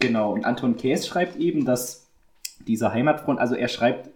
Genau, 0.00 0.32
und 0.32 0.44
Anton 0.44 0.76
Käs 0.76 1.06
schreibt 1.06 1.36
eben, 1.38 1.64
dass 1.64 2.01
dieser 2.66 2.92
Heimatfront, 2.92 3.38
also 3.38 3.54
er 3.54 3.68
schreibt 3.68 4.10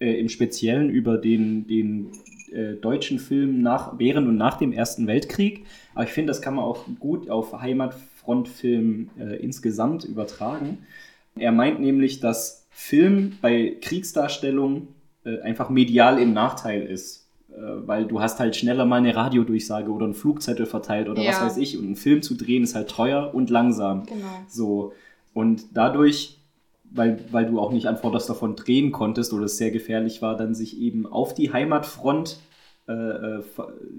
äh, 0.00 0.18
im 0.20 0.28
Speziellen 0.28 0.90
über 0.90 1.18
den, 1.18 1.66
den 1.66 2.10
äh, 2.52 2.74
deutschen 2.74 3.18
Film 3.18 3.62
nach, 3.62 3.98
während 3.98 4.28
und 4.28 4.36
nach 4.36 4.58
dem 4.58 4.72
Ersten 4.72 5.06
Weltkrieg. 5.06 5.64
Aber 5.94 6.04
ich 6.04 6.10
finde, 6.10 6.28
das 6.30 6.42
kann 6.42 6.54
man 6.54 6.64
auch 6.64 6.84
gut 6.98 7.28
auf 7.30 7.52
Heimatfrontfilm 7.60 9.10
äh, 9.18 9.36
insgesamt 9.42 10.04
übertragen. 10.04 10.78
Er 11.36 11.52
meint 11.52 11.80
nämlich, 11.80 12.20
dass 12.20 12.66
Film 12.70 13.38
bei 13.40 13.76
Kriegsdarstellung 13.80 14.88
äh, 15.24 15.40
einfach 15.40 15.70
medial 15.70 16.20
im 16.20 16.32
Nachteil 16.32 16.82
ist. 16.82 17.26
Äh, 17.50 17.56
weil 17.86 18.06
du 18.06 18.20
hast 18.20 18.38
halt 18.40 18.56
schneller 18.56 18.84
mal 18.84 18.96
eine 18.96 19.14
Radiodurchsage 19.14 19.90
oder 19.90 20.04
einen 20.06 20.14
Flugzettel 20.14 20.66
verteilt 20.66 21.08
oder 21.08 21.22
Ja. 21.22 21.30
was 21.30 21.42
weiß 21.42 21.56
ich. 21.58 21.78
Und 21.78 21.84
einen 21.86 21.96
Film 21.96 22.22
zu 22.22 22.34
drehen 22.34 22.62
ist 22.64 22.74
halt 22.74 22.88
teuer 22.90 23.30
und 23.34 23.50
langsam. 23.50 24.04
Genau. 24.06 24.26
So. 24.48 24.92
Und 25.34 25.64
dadurch, 25.74 26.38
weil, 26.94 27.24
weil 27.30 27.46
du 27.46 27.58
auch 27.58 27.72
nicht 27.72 27.86
an 27.86 27.96
vorderster 27.96 28.34
Front 28.34 28.66
drehen 28.66 28.92
konntest 28.92 29.32
oder 29.32 29.44
es 29.44 29.56
sehr 29.56 29.70
gefährlich 29.70 30.22
war, 30.22 30.36
dann 30.36 30.54
sich 30.54 30.78
eben 30.80 31.06
auf 31.06 31.34
die 31.34 31.52
Heimatfront 31.52 32.38
äh, 32.88 32.92
äh, 32.92 33.42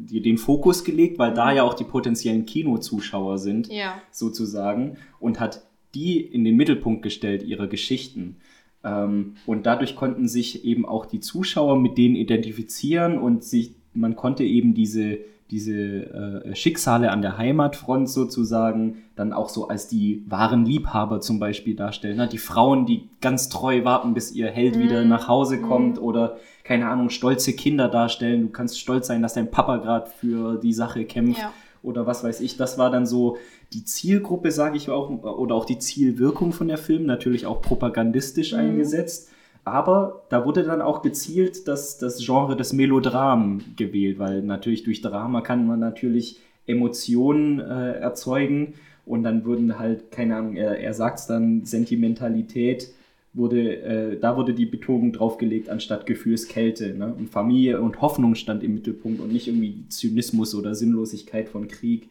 den 0.01 0.37
Fokus 0.37 0.83
gelegt, 0.83 1.17
weil 1.17 1.33
da 1.33 1.51
ja 1.51 1.63
auch 1.63 1.73
die 1.73 1.85
potenziellen 1.85 2.45
Kinozuschauer 2.45 3.37
sind, 3.37 3.71
Ja. 3.71 4.01
sozusagen, 4.11 4.97
und 5.19 5.39
hat 5.39 5.65
die 5.95 6.19
in 6.19 6.43
den 6.43 6.55
Mittelpunkt 6.57 7.01
gestellt, 7.01 7.43
ihrer 7.43 7.67
Geschichten. 7.67 8.37
Ähm, 8.83 9.35
und 9.45 9.65
dadurch 9.65 9.95
konnten 9.95 10.27
sich 10.27 10.65
eben 10.65 10.85
auch 10.85 11.05
die 11.05 11.21
Zuschauer 11.21 11.79
mit 11.79 11.97
denen 11.97 12.15
identifizieren 12.15 13.17
und 13.17 13.43
sich, 13.43 13.75
man 13.93 14.15
konnte 14.15 14.43
eben 14.43 14.73
diese, 14.73 15.19
diese 15.53 16.43
äh, 16.45 16.55
Schicksale 16.55 17.11
an 17.11 17.21
der 17.21 17.37
Heimatfront 17.37 18.09
sozusagen 18.09 19.03
dann 19.15 19.31
auch 19.33 19.49
so 19.49 19.67
als 19.67 19.87
die 19.87 20.23
wahren 20.27 20.65
Liebhaber 20.65 21.21
zum 21.21 21.39
Beispiel 21.39 21.75
darstellen. 21.75 22.17
Ne? 22.17 22.27
Die 22.27 22.39
Frauen, 22.39 22.87
die 22.87 23.07
ganz 23.21 23.49
treu 23.49 23.83
warten, 23.85 24.15
bis 24.15 24.31
ihr 24.31 24.47
Held 24.49 24.79
wieder 24.79 25.03
Mhm. 25.03 25.09
nach 25.09 25.27
Hause 25.27 25.61
kommt 25.61 25.97
Mhm. 25.97 26.03
oder 26.03 26.37
keine 26.63 26.87
Ahnung, 26.89 27.09
stolze 27.09 27.53
Kinder 27.53 27.87
darstellen. 27.87 28.41
Du 28.41 28.49
kannst 28.49 28.79
stolz 28.79 29.05
sein, 29.07 29.21
dass 29.21 29.35
dein 29.35 29.51
Papa 29.51 29.77
gerade 29.77 30.09
für 30.09 30.57
die 30.57 30.73
Sache 30.73 31.05
kämpft 31.05 31.39
Ja. 31.41 31.53
oder 31.83 32.07
was 32.07 32.23
weiß 32.23 32.41
ich. 32.41 32.57
Das 32.57 32.79
war 32.79 32.89
dann 32.89 33.05
so 33.05 33.37
die 33.73 33.83
Zielgruppe, 33.85 34.49
sage 34.51 34.77
ich 34.77 34.89
auch, 34.89 35.09
oder 35.09 35.53
auch 35.55 35.65
die 35.65 35.77
Zielwirkung 35.77 36.51
von 36.51 36.67
der 36.67 36.77
Film, 36.79 37.05
natürlich 37.05 37.45
auch 37.45 37.61
propagandistisch 37.61 38.53
Mhm. 38.53 38.59
eingesetzt. 38.59 39.29
Aber 39.65 40.23
da 40.29 40.45
wurde 40.45 40.63
dann 40.63 40.81
auch 40.81 41.01
gezielt 41.01 41.67
das, 41.67 41.97
das 41.97 42.23
Genre 42.23 42.57
des 42.57 42.73
Melodram 42.73 43.61
gewählt, 43.77 44.19
weil 44.19 44.41
natürlich 44.41 44.83
durch 44.83 45.01
Drama 45.01 45.41
kann 45.41 45.65
man 45.65 45.79
natürlich 45.79 46.39
Emotionen 46.67 47.59
äh, 47.59 47.93
erzeugen 47.93 48.73
und 49.05 49.23
dann 49.23 49.45
wurden 49.45 49.79
halt, 49.79 50.11
keine 50.11 50.35
Ahnung, 50.35 50.55
er, 50.55 50.79
er 50.79 50.93
sagt 50.93 51.19
es 51.19 51.27
dann, 51.27 51.65
Sentimentalität 51.65 52.89
wurde, 53.33 53.77
äh, 53.81 54.19
da 54.19 54.37
wurde 54.37 54.53
die 54.53 54.65
Betonung 54.65 55.11
draufgelegt 55.11 55.69
anstatt 55.69 56.05
Gefühlskälte. 56.05 56.93
Ne? 56.93 57.13
Und 57.17 57.29
Familie 57.29 57.81
und 57.81 58.01
Hoffnung 58.01 58.35
stand 58.35 58.63
im 58.63 58.75
Mittelpunkt 58.75 59.19
und 59.21 59.33
nicht 59.33 59.47
irgendwie 59.47 59.87
Zynismus 59.89 60.55
oder 60.55 60.75
Sinnlosigkeit 60.75 61.49
von 61.49 61.67
Krieg. 61.67 62.09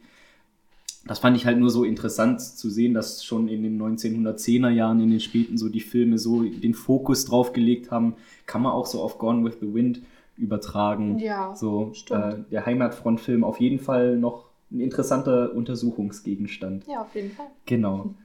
Das 1.05 1.19
fand 1.19 1.35
ich 1.35 1.45
halt 1.45 1.57
nur 1.59 1.69
so 1.69 1.83
interessant 1.83 2.41
zu 2.41 2.69
sehen, 2.69 2.93
dass 2.93 3.25
schon 3.25 3.49
in 3.49 3.63
den 3.63 3.81
1910er 3.81 4.69
Jahren, 4.69 5.01
in 5.01 5.09
den 5.09 5.19
späten 5.19 5.57
so 5.57 5.67
die 5.67 5.81
Filme 5.81 6.17
so 6.17 6.43
den 6.43 6.73
Fokus 6.73 7.25
draufgelegt 7.25 7.91
haben. 7.91 8.15
Kann 8.45 8.61
man 8.61 8.71
auch 8.71 8.85
so 8.85 9.01
auf 9.01 9.17
Gone 9.17 9.43
with 9.43 9.57
the 9.59 9.73
Wind 9.73 10.01
übertragen. 10.37 11.19
Ja, 11.19 11.53
So, 11.55 11.91
äh, 12.09 12.35
der 12.51 12.65
Heimatfrontfilm 12.65 13.43
auf 13.43 13.59
jeden 13.59 13.79
Fall 13.79 14.17
noch 14.17 14.45
ein 14.71 14.79
interessanter 14.79 15.53
Untersuchungsgegenstand. 15.53 16.85
Ja, 16.87 17.01
auf 17.01 17.13
jeden 17.13 17.31
Fall. 17.31 17.47
Genau. 17.65 18.15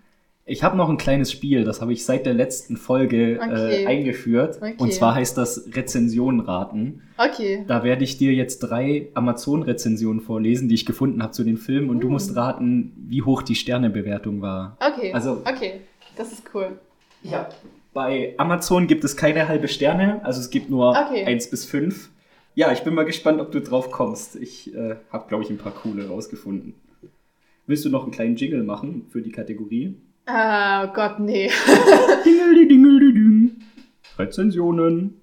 Ich 0.51 0.63
habe 0.63 0.77
noch 0.79 0.89
ein 0.89 0.97
kleines 0.97 1.31
Spiel, 1.31 1.65
das 1.65 1.81
habe 1.83 1.93
ich 1.93 2.05
seit 2.07 2.25
der 2.25 2.33
letzten 2.33 2.77
Folge 2.79 3.39
Okay. 3.43 3.85
äh, 3.85 3.87
eingeführt. 3.87 4.57
Okay. 4.57 4.75
Und 4.79 4.95
zwar 4.95 5.15
heißt 5.15 5.37
das 5.37 5.69
Rezensionen 5.75 6.41
raten. 6.41 7.03
Okay. 7.19 7.65
Da 7.69 7.85
werde 7.85 8.03
ich 8.05 8.17
dir 8.17 8.33
jetzt 8.33 8.61
drei 8.61 9.09
Amazon-Rezensionen 9.15 10.21
vorlesen, 10.21 10.69
die 10.69 10.75
ich 10.75 10.87
gefunden 10.87 11.23
habe 11.23 11.33
zu 11.33 11.45
den 11.45 11.59
Filmen. 11.59 11.91
Und 11.91 12.01
du 12.01 12.09
Mm. 12.09 12.13
musst 12.13 12.35
raten, 12.35 12.93
wie 13.09 13.23
hoch 13.23 13.43
die 13.43 13.55
Sternebewertung 13.57 14.41
war. 14.41 14.77
Okay. 14.81 15.13
Also- 15.13 15.43
okay. 15.45 15.81
Das 16.17 16.33
ist 16.33 16.43
cool. 16.55 16.79
Ja. 17.23 17.49
Bei 17.93 18.35
Amazon 18.39 18.87
gibt 18.87 19.05
es 19.05 19.17
keine 19.17 19.49
halbe 19.49 19.69
Sterne, 19.69 20.25
also 20.25 20.41
es 20.41 20.51
gibt 20.51 20.71
nur 20.71 20.91
Okay. 20.91 21.25
1 21.25 21.51
bis 21.51 21.65
5. 21.65 22.09
Ja, 22.55 22.73
ich 22.73 22.81
bin 22.81 22.95
mal 22.95 23.05
gespannt, 23.05 23.41
ob 23.41 23.53
du 23.53 23.61
drauf 23.61 23.91
kommst. 23.91 24.35
Ich 24.37 24.75
äh, 24.75 24.97
habe, 25.13 25.29
glaube 25.29 25.45
ich, 25.45 25.51
ein 25.51 25.59
paar 25.59 25.73
coole 25.73 26.09
rausgefunden. 26.09 26.75
Willst 27.67 27.85
du 27.85 27.91
noch 27.91 28.03
einen 28.05 28.13
kleinen 28.13 28.37
Jingle 28.37 28.63
machen 28.63 29.07
für 29.11 29.21
die 29.21 29.31
Kategorie? 29.31 29.95
Ah, 30.31 30.85
oh 30.85 30.93
Gott, 30.93 31.21
nee. 31.21 31.51
Dingeldingelding. 32.27 33.63
Rezensionen. 34.19 35.23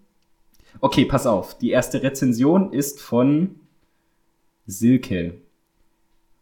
Okay, 0.81 1.05
pass 1.05 1.27
auf. 1.27 1.59
Die 1.59 1.69
erste 1.69 2.01
Rezension 2.01 2.73
ist 2.73 2.99
von 2.99 3.51
Silke. 4.65 5.35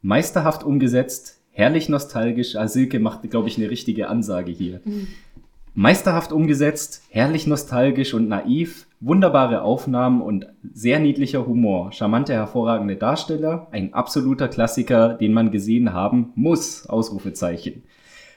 Meisterhaft 0.02 0.64
umgesetzt, 0.64 1.42
herrlich 1.52 1.90
nostalgisch. 1.90 2.56
Ah, 2.56 2.70
Silke 2.70 3.02
macht, 3.02 3.30
glaube 3.30 3.50
ich, 3.50 3.58
eine 3.58 3.70
richtige 3.70 4.08
Ansage 4.08 4.54
hier. 4.54 4.80
Meisterhaft 5.74 6.32
umgesetzt, 6.32 7.02
herrlich 7.10 7.48
nostalgisch 7.48 8.14
und 8.14 8.30
naiv, 8.30 8.88
wunderbare 9.02 9.64
Aufnahmen 9.64 10.22
und 10.22 10.48
sehr 10.74 11.00
niedlicher 11.00 11.46
Humor, 11.48 11.92
charmante, 11.92 12.32
hervorragende 12.32 12.96
Darsteller, 12.96 13.68
ein 13.72 13.94
absoluter 13.94 14.48
Klassiker, 14.48 15.16
den 15.16 15.34
man 15.34 15.52
gesehen 15.52 15.92
haben 15.92 16.32
muss, 16.36 16.88
Ausrufezeichen. 16.88 17.84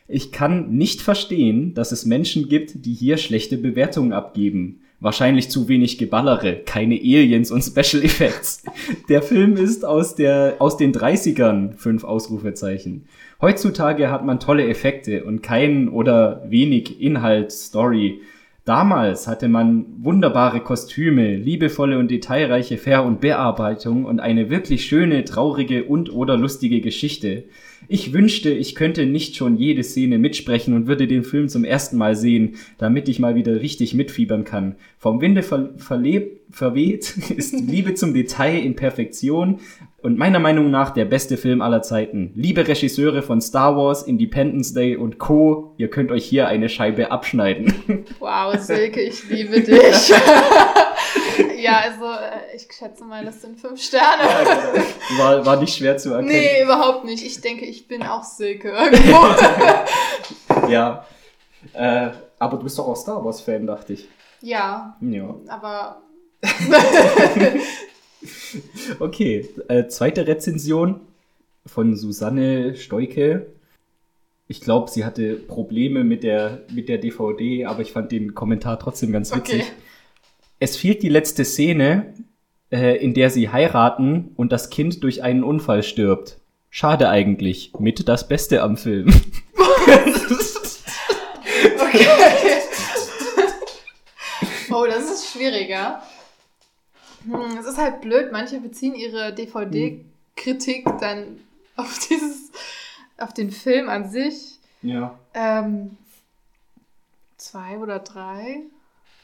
Ich 0.08 0.30
kann 0.30 0.70
nicht 0.70 1.02
verstehen, 1.02 1.74
dass 1.74 1.90
es 1.90 2.06
Menschen 2.06 2.48
gibt, 2.48 2.86
die 2.86 2.92
hier 2.92 3.16
schlechte 3.16 3.58
Bewertungen 3.58 4.12
abgeben. 4.12 4.80
Wahrscheinlich 5.00 5.50
zu 5.50 5.68
wenig 5.68 5.98
Geballere, 5.98 6.56
keine 6.64 6.94
Aliens 6.94 7.50
und 7.50 7.62
Special 7.62 8.02
Effects. 8.04 8.62
Der 9.08 9.20
Film 9.20 9.56
ist 9.56 9.84
aus, 9.84 10.14
der, 10.14 10.56
aus 10.58 10.76
den 10.76 10.94
30ern, 10.94 11.74
fünf 11.74 12.04
Ausrufezeichen. 12.04 13.06
Heutzutage 13.40 14.10
hat 14.10 14.24
man 14.24 14.40
tolle 14.40 14.68
Effekte 14.68 15.24
und 15.24 15.42
keinen 15.42 15.88
oder 15.88 16.46
wenig 16.48 17.00
Inhalt, 17.00 17.52
Story. 17.52 18.20
Damals 18.64 19.28
hatte 19.28 19.48
man 19.48 19.86
wunderbare 19.98 20.60
Kostüme, 20.60 21.36
liebevolle 21.36 21.98
und 21.98 22.10
detailreiche 22.10 22.78
Fair- 22.78 23.04
und 23.04 23.20
Bearbeitung 23.20 24.04
und 24.04 24.18
eine 24.18 24.50
wirklich 24.50 24.86
schöne, 24.86 25.24
traurige 25.24 25.84
und 25.84 26.12
oder 26.12 26.36
lustige 26.36 26.80
Geschichte. 26.80 27.44
Ich 27.88 28.12
wünschte, 28.12 28.50
ich 28.50 28.74
könnte 28.74 29.06
nicht 29.06 29.36
schon 29.36 29.56
jede 29.56 29.82
Szene 29.82 30.18
mitsprechen 30.18 30.74
und 30.74 30.86
würde 30.86 31.06
den 31.06 31.24
Film 31.24 31.48
zum 31.48 31.64
ersten 31.64 31.96
Mal 31.96 32.16
sehen, 32.16 32.56
damit 32.78 33.08
ich 33.08 33.18
mal 33.18 33.34
wieder 33.34 33.60
richtig 33.60 33.94
mitfiebern 33.94 34.44
kann. 34.44 34.76
Vom 34.98 35.20
Winde 35.20 35.42
ver 35.42 35.70
verlebt, 35.76 36.40
verweht 36.50 37.16
ist 37.36 37.52
Liebe 37.52 37.94
zum 37.94 38.14
Detail 38.14 38.58
in 38.58 38.76
Perfektion 38.76 39.60
und 40.02 40.18
meiner 40.18 40.38
Meinung 40.38 40.70
nach 40.70 40.90
der 40.90 41.04
beste 41.04 41.36
Film 41.36 41.60
aller 41.60 41.82
Zeiten. 41.82 42.32
Liebe 42.34 42.66
Regisseure 42.66 43.22
von 43.22 43.40
Star 43.40 43.76
Wars, 43.76 44.02
Independence 44.02 44.72
Day 44.72 44.96
und 44.96 45.18
Co., 45.18 45.74
ihr 45.78 45.88
könnt 45.88 46.10
euch 46.10 46.24
hier 46.24 46.48
eine 46.48 46.68
Scheibe 46.68 47.10
abschneiden. 47.10 47.72
Wow, 48.18 48.58
Silke, 48.58 49.00
ich 49.00 49.28
liebe 49.28 49.60
dich. 49.60 50.12
ja, 51.58 51.78
also 51.80 52.04
äh, 52.04 52.56
ich 52.56 52.68
schätze 52.72 53.04
mal, 53.04 53.24
das 53.24 53.40
sind 53.42 53.58
fünf 53.60 53.80
Sterne. 53.82 54.22
War, 55.18 55.44
war 55.46 55.56
nicht 55.60 55.76
schwer 55.76 55.96
zu 55.96 56.10
erkennen. 56.12 56.28
Nee, 56.28 56.62
überhaupt 56.62 57.04
nicht. 57.04 57.24
Ich 57.24 57.40
denke, 57.40 57.64
ich 57.64 57.88
bin 57.88 58.02
auch 58.02 58.24
Silke 58.24 58.70
irgendwo. 58.70 59.26
Ja. 60.70 61.06
Äh, 61.74 62.10
aber 62.38 62.56
du 62.56 62.64
bist 62.64 62.78
doch 62.78 62.86
auch 62.88 62.96
Star 62.96 63.24
Wars-Fan, 63.24 63.66
dachte 63.66 63.92
ich. 63.94 64.08
ja, 64.40 64.96
Ja. 65.00 65.34
aber 65.48 66.02
Okay, 68.98 69.48
äh, 69.68 69.86
zweite 69.88 70.26
Rezension 70.26 71.00
von 71.66 71.94
Susanne 71.96 72.74
Stoike. 72.76 73.46
Ich 74.48 74.60
glaube, 74.60 74.90
sie 74.90 75.04
hatte 75.04 75.34
Probleme 75.34 76.04
mit 76.04 76.22
der, 76.22 76.62
mit 76.72 76.88
der 76.88 76.98
DVD, 76.98 77.66
aber 77.66 77.82
ich 77.82 77.92
fand 77.92 78.12
den 78.12 78.34
Kommentar 78.34 78.78
trotzdem 78.78 79.12
ganz 79.12 79.34
witzig. 79.34 79.62
okay. 79.62 79.72
Es 80.58 80.76
fehlt 80.76 81.02
die 81.02 81.08
letzte 81.08 81.44
Szene, 81.44 82.14
äh, 82.70 82.96
in 82.96 83.12
der 83.12 83.30
sie 83.30 83.50
heiraten 83.50 84.32
und 84.36 84.52
das 84.52 84.70
Kind 84.70 85.02
durch 85.02 85.22
einen 85.22 85.44
Unfall 85.44 85.82
stirbt. 85.82 86.38
Schade 86.70 87.08
eigentlich. 87.08 87.72
Mit 87.78 88.08
das 88.08 88.28
Beste 88.28 88.62
am 88.62 88.76
Film. 88.76 89.12
Okay. 91.78 92.04
oh, 94.72 94.84
das 94.86 95.04
ist 95.04 95.32
schwieriger. 95.32 96.02
Hm, 97.24 97.56
es 97.58 97.66
ist 97.66 97.78
halt 97.78 98.00
blöd, 98.00 98.32
manche 98.32 98.60
beziehen 98.60 98.94
ihre 98.94 99.32
DVD-Kritik 99.32 100.84
dann 101.00 101.38
auf 101.76 101.98
dieses, 102.08 102.50
auf 103.18 103.32
den 103.32 103.52
Film 103.52 103.88
an 103.88 104.10
sich. 104.10 104.58
ja. 104.82 105.16
Ähm, 105.34 105.96
zwei 107.36 107.78
oder 107.78 108.00
drei? 108.00 108.62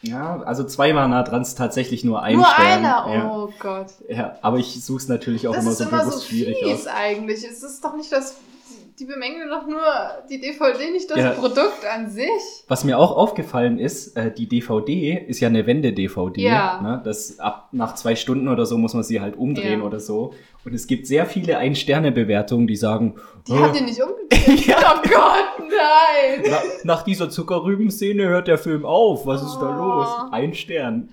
Ja, 0.03 0.42
also 0.42 0.64
zwei 0.64 0.94
war 0.94 1.07
nah 1.07 1.22
dran, 1.22 1.42
ist 1.42 1.57
tatsächlich 1.57 2.03
nur 2.05 2.22
ein 2.22 2.36
Nur 2.36 2.44
Stern. 2.46 2.66
einer, 2.84 3.07
Ja. 3.14 3.32
oh 3.32 3.48
Gott. 3.59 3.86
Ja, 4.09 4.36
aber 4.42 4.59
ich 4.59 4.84
suche 4.84 4.98
es 4.98 5.09
natürlich 5.09 5.46
auch 5.46 5.55
Das 5.55 5.64
immer 5.64 5.72
so 5.74 5.84
immer 5.84 6.00
bewusst 6.00 6.18
so 6.20 6.24
schwierig 6.26 6.59
fies 6.59 6.86
aus. 6.86 6.86
eigentlich. 6.88 7.44
Es 7.44 7.62
ist 7.62 7.84
doch 7.84 7.94
nicht 7.96 8.11
das, 8.11 8.34
die 9.03 9.07
bemängeln 9.07 9.48
doch 9.50 9.66
nur 9.66 9.80
die 10.30 10.40
DVD, 10.40 10.90
nicht 10.92 11.11
das 11.11 11.18
Ja. 11.18 11.30
Produkt 11.32 11.84
an 11.92 12.09
sich. 12.09 12.64
Was 12.68 12.84
mir 12.84 12.98
auch 12.98 13.16
aufgefallen 13.16 13.78
ist, 13.80 14.16
äh, 14.16 14.30
die 14.32 14.48
DVD 14.48 15.24
ist 15.26 15.40
ja 15.40 15.48
eine 15.48 15.66
Wende-DVD. 15.66 16.40
Ja. 16.40 16.80
Ne? 16.80 17.00
Das 17.05 17.40
ab 17.40 17.68
nach 17.72 17.96
zwei 17.96 18.14
Stunden 18.14 18.46
oder 18.48 18.64
so 18.64 18.78
muss 18.78 18.94
man 18.94 19.03
sie 19.03 19.20
halt 19.20 19.36
umdrehen 19.36 19.80
Ja. 19.80 19.86
oder 19.86 19.98
so. 19.98 20.34
Und 20.64 20.72
es 20.74 20.86
gibt 20.86 21.09
sehr 21.09 21.26
viele 21.26 21.59
Ein-Sterne-Bewertungen, 21.59 22.68
die 22.68 22.76
sagen, 22.76 23.16
Die 23.48 23.53
"Oh, 23.53 23.57
haben 23.59 23.72
die 23.72 23.82
nicht 23.82 24.00
umgedreht. 24.00 24.22
Oh 24.76 25.00
Gott, 25.03 25.59
nein! 25.68 26.44
na, 26.48 26.59
nach 26.84 27.03
dieser 27.03 27.28
Zuckerrüben-Szene 27.30 28.28
hört 28.28 28.46
der 28.48 28.59
Film 28.59 28.84
auf. 28.84 29.26
Was 29.26 29.42
ist 29.42 29.57
da 29.61 29.76
Oh. 29.76 29.98
los? 29.98 30.09
Ein 30.32 30.55
Stern. 30.55 31.09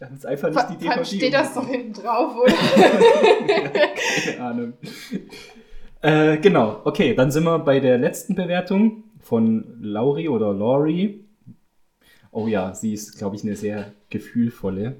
Das 0.00 0.10
ist 0.12 0.26
einfach 0.26 0.48
nicht 0.50 0.70
die 0.70 0.76
DVD. 0.88 1.04
steht 1.04 1.34
das 1.34 1.52
doch 1.54 1.66
hinten 1.68 1.92
drauf, 1.92 2.34
oder? 2.42 2.52
Keine 4.24 4.40
Ahnung. 4.44 4.72
Äh, 6.02 6.38
genau, 6.38 6.80
okay, 6.84 7.14
dann 7.14 7.30
sind 7.30 7.44
wir 7.44 7.58
bei 7.58 7.80
der 7.80 7.98
letzten 7.98 8.34
Bewertung 8.34 9.04
von 9.20 9.64
Lauri 9.80 10.28
oder 10.28 10.52
Laurie. 10.52 11.24
Oh 12.32 12.46
ja, 12.46 12.74
sie 12.74 12.94
ist, 12.94 13.18
glaube 13.18 13.36
ich, 13.36 13.42
eine 13.42 13.56
sehr 13.56 13.92
gefühlvolle. 14.08 14.96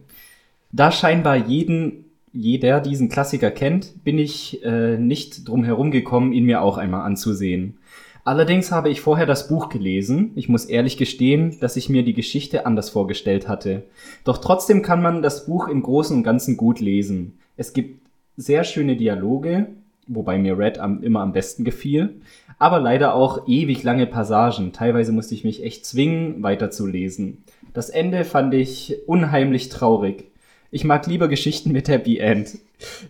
Da 0.72 0.92
scheinbar 0.92 1.36
jeden, 1.36 2.04
jeder 2.32 2.80
diesen 2.80 3.08
Klassiker 3.08 3.50
kennt, 3.50 4.04
bin 4.04 4.18
ich 4.18 4.62
äh, 4.62 4.98
nicht 4.98 5.48
drum 5.48 5.64
herum 5.64 5.90
gekommen, 5.90 6.32
ihn 6.32 6.44
mir 6.44 6.62
auch 6.62 6.76
einmal 6.76 7.02
anzusehen. 7.02 7.78
Allerdings 8.22 8.70
habe 8.70 8.90
ich 8.90 9.00
vorher 9.00 9.26
das 9.26 9.48
Buch 9.48 9.70
gelesen. 9.70 10.32
Ich 10.34 10.48
muss 10.48 10.66
ehrlich 10.66 10.98
gestehen, 10.98 11.58
dass 11.60 11.76
ich 11.76 11.88
mir 11.88 12.04
die 12.04 12.12
Geschichte 12.12 12.66
anders 12.66 12.90
vorgestellt 12.90 13.48
hatte. 13.48 13.84
Doch 14.24 14.38
trotzdem 14.38 14.82
kann 14.82 15.00
man 15.00 15.22
das 15.22 15.46
Buch 15.46 15.68
im 15.68 15.82
Großen 15.82 16.16
und 16.16 16.22
Ganzen 16.22 16.58
gut 16.58 16.80
lesen. 16.80 17.38
Es 17.56 17.72
gibt 17.72 18.06
sehr 18.36 18.64
schöne 18.64 18.96
Dialoge, 18.96 19.68
wobei 20.10 20.38
mir 20.38 20.58
Red 20.58 20.78
am, 20.78 21.02
immer 21.02 21.20
am 21.20 21.32
besten 21.32 21.64
gefiel, 21.64 22.20
aber 22.58 22.80
leider 22.80 23.14
auch 23.14 23.48
ewig 23.48 23.82
lange 23.82 24.06
Passagen. 24.06 24.72
Teilweise 24.72 25.12
musste 25.12 25.34
ich 25.34 25.44
mich 25.44 25.62
echt 25.64 25.86
zwingen, 25.86 26.42
weiterzulesen. 26.42 27.44
Das 27.72 27.88
Ende 27.88 28.24
fand 28.24 28.52
ich 28.52 28.98
unheimlich 29.06 29.68
traurig. 29.68 30.24
Ich 30.72 30.84
mag 30.84 31.06
lieber 31.06 31.28
Geschichten 31.28 31.72
mit 31.72 31.88
Happy 31.88 32.18
End. 32.18 32.58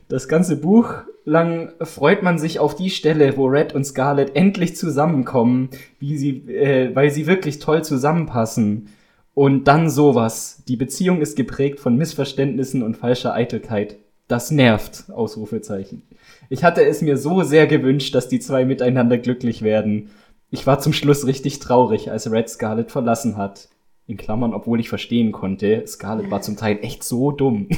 Das 0.09 0.29
ganze 0.29 0.57
Buch 0.57 0.95
lang 1.25 1.73
freut 1.83 2.23
man 2.23 2.39
sich 2.39 2.59
auf 2.59 2.75
die 2.75 2.91
Stelle, 2.91 3.37
wo 3.37 3.47
Red 3.47 3.75
und 3.75 3.85
Scarlet 3.85 4.35
endlich 4.35 4.77
zusammenkommen, 4.77 5.69
wie 5.99 6.17
sie, 6.17 6.49
äh, 6.49 6.95
weil 6.95 7.11
sie 7.11 7.27
wirklich 7.27 7.59
toll 7.59 7.85
zusammenpassen. 7.85 8.89
Und 9.35 9.69
dann 9.69 9.89
sowas. 9.89 10.63
Die 10.69 10.77
Beziehung 10.77 11.21
ist 11.21 11.37
geprägt 11.37 11.81
von 11.81 11.97
Missverständnissen 11.97 12.83
und 12.83 12.97
falscher 12.97 13.33
Eitelkeit. 13.33 13.97
Das 14.31 14.53
nervt. 14.53 15.11
Ausrufezeichen. 15.11 16.03
Ich 16.51 16.62
hatte 16.62 16.85
es 16.85 17.03
mir 17.03 17.16
so 17.16 17.43
sehr 17.43 17.66
gewünscht, 17.66 18.14
dass 18.14 18.28
die 18.28 18.39
zwei 18.39 18.64
miteinander 18.64 19.18
glücklich 19.18 19.62
werden. 19.62 20.11
Ich 20.51 20.68
war 20.68 20.78
zum 20.78 20.93
Schluss 20.93 21.26
richtig 21.26 21.59
traurig, 21.59 22.12
als 22.12 22.31
Red 22.31 22.49
Scarlet 22.49 22.93
verlassen 22.93 23.37
hat. 23.37 23.68
In 24.07 24.16
Klammern, 24.16 24.55
obwohl 24.55 24.78
ich 24.78 24.89
verstehen 24.89 25.33
konnte, 25.33 25.83
Scarlett 25.85 26.31
war 26.31 26.43
zum 26.43 26.57
Teil 26.57 26.78
echt 26.81 27.03
so 27.03 27.33
dumm. 27.33 27.70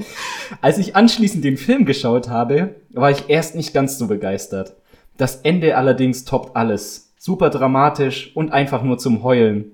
Als 0.62 0.78
ich 0.78 0.96
anschließend 0.96 1.44
den 1.44 1.58
Film 1.58 1.84
geschaut 1.84 2.30
habe, 2.30 2.76
war 2.88 3.10
ich 3.10 3.28
erst 3.28 3.54
nicht 3.54 3.74
ganz 3.74 3.98
so 3.98 4.06
begeistert. 4.06 4.76
Das 5.18 5.42
Ende 5.42 5.76
allerdings 5.76 6.24
toppt 6.24 6.56
alles. 6.56 7.12
Super 7.18 7.50
dramatisch 7.50 8.34
und 8.34 8.50
einfach 8.50 8.82
nur 8.82 8.96
zum 8.96 9.22
Heulen. 9.22 9.72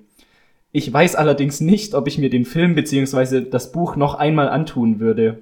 Ich 0.72 0.92
weiß 0.92 1.14
allerdings 1.14 1.60
nicht, 1.60 1.94
ob 1.94 2.08
ich 2.08 2.18
mir 2.18 2.28
den 2.28 2.44
Film 2.44 2.74
bzw. 2.74 3.42
das 3.42 3.70
Buch 3.70 3.94
noch 3.94 4.16
einmal 4.16 4.48
antun 4.48 4.98
würde. 4.98 5.38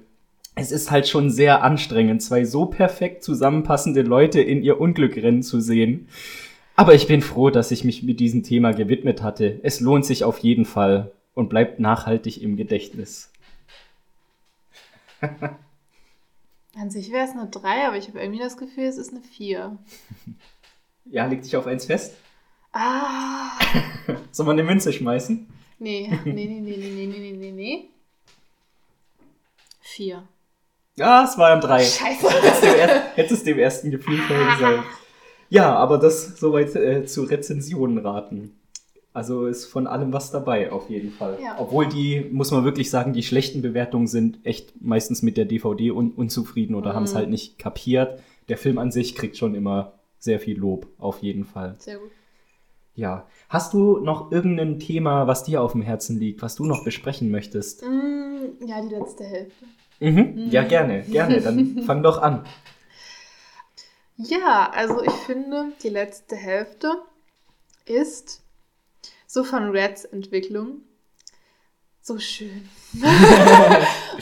Es 0.55 0.71
ist 0.71 0.91
halt 0.91 1.07
schon 1.07 1.29
sehr 1.29 1.63
anstrengend, 1.63 2.21
zwei 2.21 2.45
so 2.45 2.67
perfekt 2.67 3.23
zusammenpassende 3.23 4.03
Leute 4.03 4.41
in 4.41 4.61
ihr 4.61 4.79
Unglück 4.79 5.15
rennen 5.17 5.41
zu 5.41 5.59
sehen. 5.59 6.07
Aber 6.75 6.93
ich 6.93 7.07
bin 7.07 7.21
froh, 7.21 7.49
dass 7.49 7.71
ich 7.71 7.83
mich 7.83 8.03
mit 8.03 8.19
diesem 8.19 8.43
Thema 8.43 8.71
gewidmet 8.71 9.21
hatte. 9.21 9.59
Es 9.63 9.79
lohnt 9.79 10.05
sich 10.05 10.23
auf 10.23 10.39
jeden 10.39 10.65
Fall 10.65 11.11
und 11.33 11.49
bleibt 11.49 11.79
nachhaltig 11.79 12.41
im 12.41 12.55
Gedächtnis. 12.55 13.31
An 16.75 16.89
sich 16.89 17.11
wäre 17.11 17.25
es 17.25 17.31
eine 17.31 17.47
3, 17.47 17.87
aber 17.87 17.97
ich 17.97 18.07
habe 18.07 18.19
irgendwie 18.19 18.39
das 18.39 18.57
Gefühl, 18.57 18.85
es 18.85 18.97
ist 18.97 19.11
eine 19.11 19.21
4. 19.21 19.77
Ja, 21.05 21.25
leg 21.27 21.43
dich 21.43 21.55
auf 21.55 21.67
eins 21.67 21.85
fest. 21.85 22.15
Ah. 22.71 23.51
Soll 24.31 24.47
man 24.47 24.57
eine 24.57 24.67
Münze 24.67 24.91
schmeißen? 24.91 25.47
Nee, 25.77 26.09
nee, 26.25 26.31
nee, 26.33 26.45
nee, 26.61 26.77
nee, 26.77 27.05
nee, 27.05 27.19
nee, 27.19 27.31
nee, 27.31 27.51
nee. 27.51 27.89
4. 29.81 30.23
Ja, 30.95 31.23
es 31.23 31.37
war 31.37 31.53
ein 31.53 31.61
drei. 31.61 31.83
Scheiße. 31.83 32.29
Hättest 32.29 33.17
hättest 33.17 33.31
es 33.39 33.43
dem 33.43 33.57
ersten 33.59 33.91
Gefühl 33.91 34.17
folgen 34.19 34.57
sollen. 34.59 34.83
Ja, 35.49 35.75
aber 35.75 35.97
das 35.97 36.37
soweit 36.39 36.75
äh, 36.75 37.05
zu 37.05 37.23
Rezensionen 37.23 37.97
raten. 37.99 38.59
Also 39.11 39.45
ist 39.45 39.65
von 39.65 39.85
allem 39.85 40.11
was 40.11 40.31
dabei, 40.31 40.71
auf 40.71 40.89
jeden 40.89 41.11
Fall. 41.11 41.37
Ja. 41.41 41.57
Obwohl 41.59 41.87
die, 41.87 42.27
muss 42.31 42.49
man 42.49 42.63
wirklich 42.63 42.89
sagen, 42.89 43.13
die 43.13 43.21
schlechten 43.21 43.61
Bewertungen 43.61 44.07
sind 44.07 44.39
echt 44.43 44.73
meistens 44.81 45.21
mit 45.21 45.37
der 45.37 45.45
DVD 45.45 45.91
un 45.91 46.11
unzufrieden 46.11 46.73
oder 46.75 46.91
Mhm. 46.91 46.95
haben 46.95 47.03
es 47.03 47.13
halt 47.15 47.29
nicht 47.29 47.59
kapiert. 47.59 48.19
Der 48.49 48.57
Film 48.57 48.79
an 48.79 48.91
sich 48.91 49.15
kriegt 49.15 49.37
schon 49.37 49.53
immer 49.53 49.93
sehr 50.17 50.39
viel 50.39 50.57
Lob, 50.57 50.87
auf 50.97 51.19
jeden 51.21 51.45
Fall. 51.45 51.75
Sehr 51.77 51.97
gut. 51.97 52.09
Ja. 52.95 53.27
Hast 53.49 53.73
du 53.73 53.97
noch 53.99 54.31
irgendein 54.31 54.79
Thema, 54.79 55.27
was 55.27 55.43
dir 55.43 55.61
auf 55.61 55.73
dem 55.73 55.81
Herzen 55.83 56.19
liegt, 56.19 56.41
was 56.41 56.55
du 56.55 56.65
noch 56.65 56.83
besprechen 56.83 57.29
möchtest? 57.29 57.83
Mm, 57.83 58.65
ja, 58.65 58.81
die 58.81 58.93
letzte 58.95 59.23
Hälfte. 59.25 59.65
Mhm. 60.03 60.49
Ja, 60.49 60.63
gerne, 60.63 61.03
gerne. 61.03 61.39
Dann 61.41 61.83
fang 61.85 62.03
doch 62.03 62.21
an. 62.21 62.45
Ja, 64.17 64.69
also 64.73 65.01
ich 65.03 65.11
finde, 65.25 65.71
die 65.81 65.89
letzte 65.89 66.35
Hälfte 66.35 66.91
ist 67.85 68.41
so 69.27 69.43
von 69.43 69.71
Reds 69.71 70.05
Entwicklung 70.05 70.81
so 72.01 72.19
schön. 72.19 72.67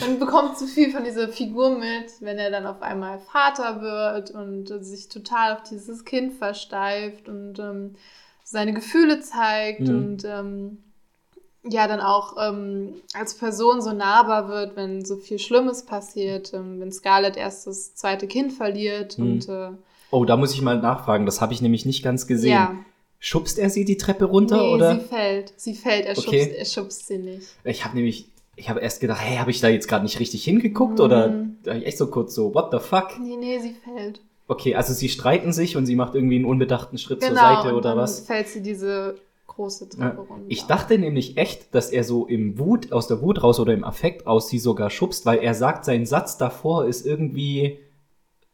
Man 0.00 0.18
bekommt 0.20 0.56
so 0.56 0.66
viel 0.66 0.92
von 0.92 1.02
dieser 1.02 1.28
Figur 1.28 1.76
mit, 1.78 2.12
wenn 2.20 2.38
er 2.38 2.50
dann 2.50 2.64
auf 2.64 2.80
einmal 2.80 3.18
Vater 3.18 3.82
wird 3.82 4.30
und 4.30 4.68
sich 4.84 5.08
total 5.08 5.54
auf 5.56 5.64
dieses 5.64 6.04
Kind 6.04 6.32
versteift 6.34 7.28
und 7.28 7.58
ähm, 7.58 7.96
seine 8.44 8.72
Gefühle 8.72 9.20
zeigt 9.20 9.80
Mhm. 9.80 9.88
und 9.88 10.24
ähm, 10.24 10.84
ja, 11.64 11.86
dann 11.86 12.00
auch 12.00 12.36
ähm, 12.40 12.94
als 13.14 13.34
Person 13.34 13.80
so 13.82 13.92
nahbar 13.92 14.48
wird, 14.48 14.76
wenn 14.76 15.04
so 15.04 15.16
viel 15.16 15.38
Schlimmes 15.38 15.84
passiert, 15.84 16.52
ähm, 16.54 16.80
wenn 16.80 16.90
Scarlett 16.92 17.36
erst 17.36 17.66
das 17.66 17.94
zweite 17.94 18.26
Kind 18.26 18.52
verliert 18.52 19.18
Mhm. 19.18 19.24
und 19.24 19.48
äh, 19.48 19.70
Oh, 20.10 20.24
da 20.26 20.36
muss 20.36 20.52
ich 20.52 20.60
mal 20.60 20.78
nachfragen. 20.78 21.24
Das 21.24 21.40
habe 21.40 21.54
ich 21.54 21.62
nämlich 21.62 21.86
nicht 21.86 22.02
ganz 22.02 22.26
gesehen. 22.26 22.50
ja, 22.52 22.74
Schubst 23.18 23.58
er 23.58 23.70
sie 23.70 23.84
die 23.84 23.96
Treppe 23.96 24.24
runter 24.26 24.60
nee, 24.60 24.74
oder? 24.74 24.96
sie 24.96 25.00
fällt. 25.06 25.52
Sie 25.56 25.74
fällt, 25.74 26.04
er, 26.06 26.18
Okay. 26.18 26.40
schubst, 26.44 26.58
er 26.58 26.64
schubst 26.64 27.06
sie 27.06 27.18
nicht. 27.18 27.46
Ich 27.64 27.84
habe 27.84 27.94
nämlich, 27.94 28.26
ich 28.56 28.68
habe 28.68 28.80
erst 28.80 29.00
gedacht, 29.00 29.20
hey, 29.22 29.36
habe 29.38 29.50
ich 29.52 29.60
da 29.60 29.68
jetzt 29.68 29.86
gerade 29.88 30.02
nicht 30.04 30.18
richtig 30.20 30.42
hingeguckt 30.44 30.98
Mhm. 30.98 31.04
oder 31.04 31.28
da 31.62 31.70
hab 31.72 31.78
ich 31.78 31.86
echt 31.86 31.98
so 31.98 32.08
kurz 32.08 32.34
so, 32.34 32.52
what 32.54 32.70
the 32.72 32.78
fuck? 32.80 33.18
Nee, 33.20 33.36
nee, 33.36 33.58
sie 33.60 33.74
fällt. 33.74 34.20
Okay, 34.48 34.74
also 34.74 34.92
sie 34.92 35.08
streiten 35.08 35.52
sich 35.52 35.76
und 35.76 35.86
sie 35.86 35.94
macht 35.96 36.14
irgendwie 36.16 36.34
einen 36.36 36.44
unbedachten 36.44 36.98
Schritt 36.98 37.20
zur 37.22 37.30
Genau, 37.30 37.40
Seite 37.40 37.68
und 37.68 37.74
oder 37.76 37.90
dann 37.90 37.98
was? 37.98 38.20
fällt 38.20 38.48
sie 38.48 38.60
diese 38.62 39.14
große 39.54 39.88
Treppe 39.88 40.20
runter. 40.20 40.44
Ich 40.48 40.64
dachte 40.64 40.98
nämlich 40.98 41.36
echt, 41.36 41.74
dass 41.74 41.90
er 41.90 42.04
so 42.04 42.26
im 42.26 42.58
Wut, 42.58 42.92
aus 42.92 43.06
der 43.06 43.20
Wut 43.20 43.42
raus 43.42 43.60
oder 43.60 43.72
im 43.72 43.84
Affekt 43.84 44.26
raus 44.26 44.48
sie 44.48 44.58
sogar 44.58 44.90
schubst, 44.90 45.26
weil 45.26 45.38
er 45.38 45.54
sagt, 45.54 45.84
sein 45.84 46.06
Satz 46.06 46.38
davor 46.38 46.86
ist 46.86 47.06
irgendwie, 47.06 47.78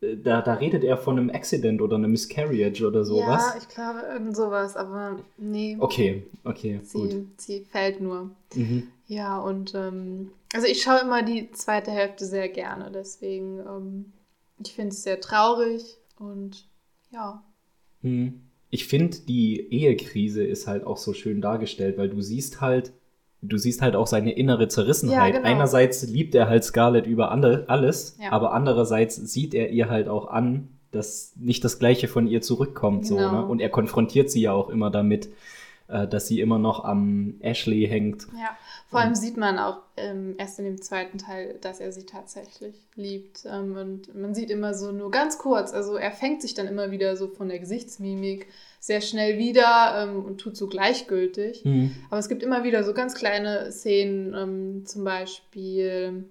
äh, 0.01 0.17
da, 0.17 0.43
da 0.43 0.55
redet 0.55 0.85
er 0.85 0.97
von 0.97 1.19
einem 1.19 1.31
Accident 1.31 1.81
oder 1.81 1.97
einem 1.97 2.11
Miscarriage 2.13 2.87
oder 2.87 3.05
sowas. 3.05 3.53
Ja, 3.55 3.55
ich 3.59 3.69
glaube, 3.69 4.01
irgend 4.13 4.37
sowas, 4.37 4.77
aber 4.77 5.19
nee. 5.37 5.77
Okay, 5.79 6.25
okay, 6.45 6.81
gut. 6.93 7.11
Sie, 7.11 7.29
sie 7.37 7.61
fällt 7.65 8.01
nur. 8.01 8.31
Mhm. 8.55 8.89
Ja, 9.07 9.39
und 9.39 9.75
ähm, 9.75 10.33
also 10.53 10.67
ich 10.67 10.83
schaue 10.83 11.01
immer 11.01 11.23
die 11.23 11.51
zweite 11.53 11.91
Hälfte 11.91 12.27
sehr 12.27 12.49
gerne, 12.49 12.91
deswegen, 12.93 13.61
ähm, 13.61 14.13
ich 14.63 14.75
finde 14.75 14.91
es 14.91 15.03
sehr 15.03 15.21
traurig 15.21 15.97
und 16.19 16.67
ja. 17.11 17.43
Hm. 18.03 18.48
Ich 18.71 18.87
finde, 18.87 19.17
die 19.27 19.61
Ehekrise 19.73 20.45
ist 20.45 20.67
halt 20.67 20.85
auch 20.85 20.97
so 20.99 21.13
schön 21.15 21.41
dargestellt, 21.41 21.97
weil 21.99 22.09
du 22.11 22.21
siehst 22.21 22.61
halt, 22.61 22.93
du 23.41 23.57
siehst 23.57 23.81
halt 23.83 23.97
auch 23.97 24.07
seine 24.07 24.33
innere 24.33 24.69
Zerrissenheit. 24.69 25.35
Ja, 25.35 25.39
genau. 25.41 25.49
Einerseits 25.49 26.07
liebt 26.07 26.35
er 26.35 26.49
halt 26.49 26.65
Scarlett 26.65 27.07
über 27.07 27.33
ande- 27.33 27.67
alles, 27.69 28.19
Ja. 28.23 28.33
aber 28.33 28.53
andererseits 28.53 29.17
sieht 29.17 29.55
er 29.55 29.71
ihr 29.71 29.89
halt 29.89 30.09
auch 30.09 30.29
an, 30.29 30.69
dass 30.91 31.35
nicht 31.37 31.65
das 31.65 31.79
Gleiche 31.79 32.09
von 32.09 32.27
ihr 32.27 32.41
zurückkommt. 32.43 33.07
So, 33.07 33.17
Genau. 33.17 33.33
ne? 33.33 33.47
Und 33.47 33.61
er 33.61 33.69
konfrontiert 33.71 34.31
sie 34.31 34.43
ja 34.43 34.53
auch 34.53 34.69
immer 34.71 34.91
damit, 34.91 35.29
dass 35.89 36.29
sie 36.29 36.41
immer 36.41 36.59
noch 36.59 36.85
am 36.85 37.37
Ashley 37.41 37.87
hängt. 37.89 38.27
Ja, 38.39 38.57
vor 38.89 39.01
allem 39.01 39.15
sieht 39.15 39.37
man 39.37 39.59
auch 39.59 39.79
ähm, 39.97 40.35
erst 40.39 40.59
in 40.59 40.67
dem 40.67 40.83
zweiten 40.83 41.19
Teil, 41.19 41.57
dass 41.61 41.81
er 41.81 41.93
sie 41.93 42.05
tatsächlich 42.05 42.75
liebt. 42.95 43.47
Ähm, 43.47 43.77
und 43.77 44.15
man 44.15 44.35
sieht 44.35 44.51
immer 44.51 44.75
so 44.75 44.93
nur 44.93 45.11
ganz 45.11 45.39
kurz, 45.39 45.73
also 45.73 45.97
er 45.97 46.13
fängt 46.13 46.43
sich 46.43 46.55
dann 46.55 46.67
immer 46.67 46.91
wieder 46.91 47.17
so 47.17 47.29
von 47.29 47.49
der 47.49 47.59
Gesichtsmimik 47.59 48.47
sehr 48.81 49.01
schnell 49.01 49.39
wieder 49.39 50.05
ähm, 50.09 50.25
und 50.25 50.39
tut 50.39 50.57
so 50.57 50.67
gleichgültig. 50.67 51.63
Hm. 51.65 51.93
Aber 52.11 52.19
es 52.19 52.29
gibt 52.29 52.43
immer 52.43 52.65
wieder 52.65 52.85
so 52.85 52.93
ganz 52.93 53.15
kleine 53.15 53.73
Szenen, 53.73 54.35
ähm, 54.35 54.87
zum 54.87 55.05
Beispiel 55.05 56.25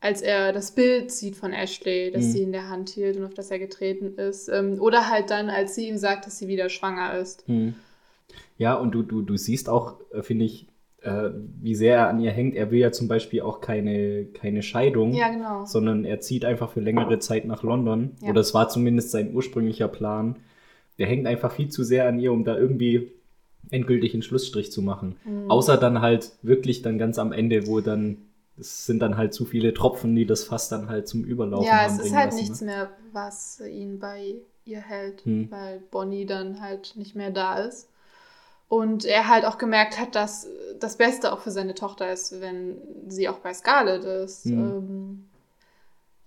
als 0.00 0.20
er 0.20 0.52
das 0.52 0.72
Bild 0.72 1.10
sieht 1.10 1.34
von 1.34 1.54
Ashley, 1.54 2.10
das 2.10 2.24
Mhm. 2.24 2.30
sie 2.30 2.42
in 2.42 2.52
der 2.52 2.68
Hand 2.68 2.90
hielt 2.90 3.16
und 3.16 3.24
auf 3.24 3.32
das 3.32 3.50
er 3.50 3.58
getreten 3.58 4.18
ist. 4.18 4.48
Ähm, 4.48 4.78
oder 4.78 5.08
halt 5.08 5.30
dann, 5.30 5.48
als 5.48 5.74
sie 5.76 5.88
ihm 5.88 5.96
sagt, 5.96 6.26
dass 6.26 6.38
sie 6.38 6.46
wieder 6.46 6.68
schwanger 6.68 7.18
ist. 7.18 7.42
Hm. 7.48 7.74
Ja, 8.58 8.74
und 8.74 8.92
du, 8.92 9.02
du, 9.02 9.22
du 9.22 9.36
siehst 9.36 9.68
auch, 9.68 9.96
äh, 10.12 10.22
finde 10.22 10.44
ich, 10.44 10.68
äh, 11.02 11.30
wie 11.60 11.74
sehr 11.74 11.96
er 11.96 12.08
an 12.08 12.20
ihr 12.20 12.30
hängt. 12.30 12.54
Er 12.54 12.70
will 12.70 12.78
ja 12.78 12.92
zum 12.92 13.08
Beispiel 13.08 13.42
auch 13.42 13.60
keine, 13.60 14.24
keine 14.26 14.62
Scheidung, 14.62 15.12
Ja, 15.12 15.28
genau. 15.28 15.64
sondern 15.64 16.04
er 16.04 16.20
zieht 16.20 16.44
einfach 16.44 16.70
für 16.70 16.80
längere 16.80 17.18
Zeit 17.18 17.44
nach 17.46 17.62
London. 17.62 18.12
Ja. 18.22 18.30
Oder 18.30 18.40
es 18.40 18.54
war 18.54 18.68
zumindest 18.68 19.10
sein 19.10 19.34
ursprünglicher 19.34 19.88
Plan. 19.88 20.36
Der 20.98 21.06
hängt 21.08 21.26
einfach 21.26 21.52
viel 21.52 21.68
zu 21.68 21.82
sehr 21.84 22.06
an 22.08 22.18
ihr, 22.20 22.32
um 22.32 22.44
da 22.44 22.56
irgendwie 22.56 23.10
endgültig 23.70 24.12
einen 24.14 24.22
Schlussstrich 24.22 24.70
zu 24.70 24.82
machen. 24.82 25.16
Mhm. 25.24 25.50
Außer 25.50 25.76
dann 25.76 26.00
halt 26.00 26.32
wirklich 26.42 26.82
dann 26.82 26.98
ganz 26.98 27.18
am 27.18 27.32
Ende, 27.32 27.66
wo 27.66 27.80
dann, 27.80 28.18
es 28.58 28.86
sind 28.86 29.00
dann 29.00 29.16
halt 29.16 29.34
zu 29.34 29.44
viele 29.46 29.74
Tropfen, 29.74 30.14
die 30.14 30.26
das 30.26 30.44
Fass 30.44 30.68
dann 30.68 30.88
halt 30.88 31.08
zum 31.08 31.24
Überlaufen 31.24 31.66
Ja, 31.66 31.86
es 31.86 31.98
ist 31.98 32.14
halt 32.14 32.26
lassen, 32.26 32.38
nichts 32.40 32.60
ne? 32.60 32.66
mehr, 32.66 32.90
was 33.12 33.60
ihn 33.68 33.98
bei 33.98 34.36
ihr 34.64 34.80
hält, 34.80 35.24
Hm. 35.24 35.50
weil 35.50 35.82
Bonnie 35.90 36.24
dann 36.26 36.60
halt 36.60 36.94
nicht 36.96 37.16
mehr 37.16 37.30
da 37.30 37.58
ist. 37.58 37.88
Und 38.68 39.04
er 39.04 39.28
halt 39.28 39.44
auch 39.44 39.58
gemerkt 39.58 39.98
hat, 40.00 40.14
dass 40.14 40.48
das 40.80 40.96
Beste 40.96 41.32
auch 41.32 41.40
für 41.40 41.50
seine 41.50 41.74
Tochter 41.74 42.12
ist, 42.12 42.40
wenn 42.40 42.76
sie 43.08 43.28
auch 43.28 43.38
bei 43.38 43.54
Scarlett 43.54 44.04
ist. 44.04 44.46
Hm. 44.46 44.52
Ähm, 44.58 45.24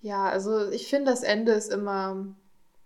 ja, 0.01 0.25
also 0.29 0.69
ich 0.69 0.87
finde, 0.87 1.11
das 1.11 1.23
Ende 1.23 1.51
ist 1.53 1.71
immer 1.71 2.27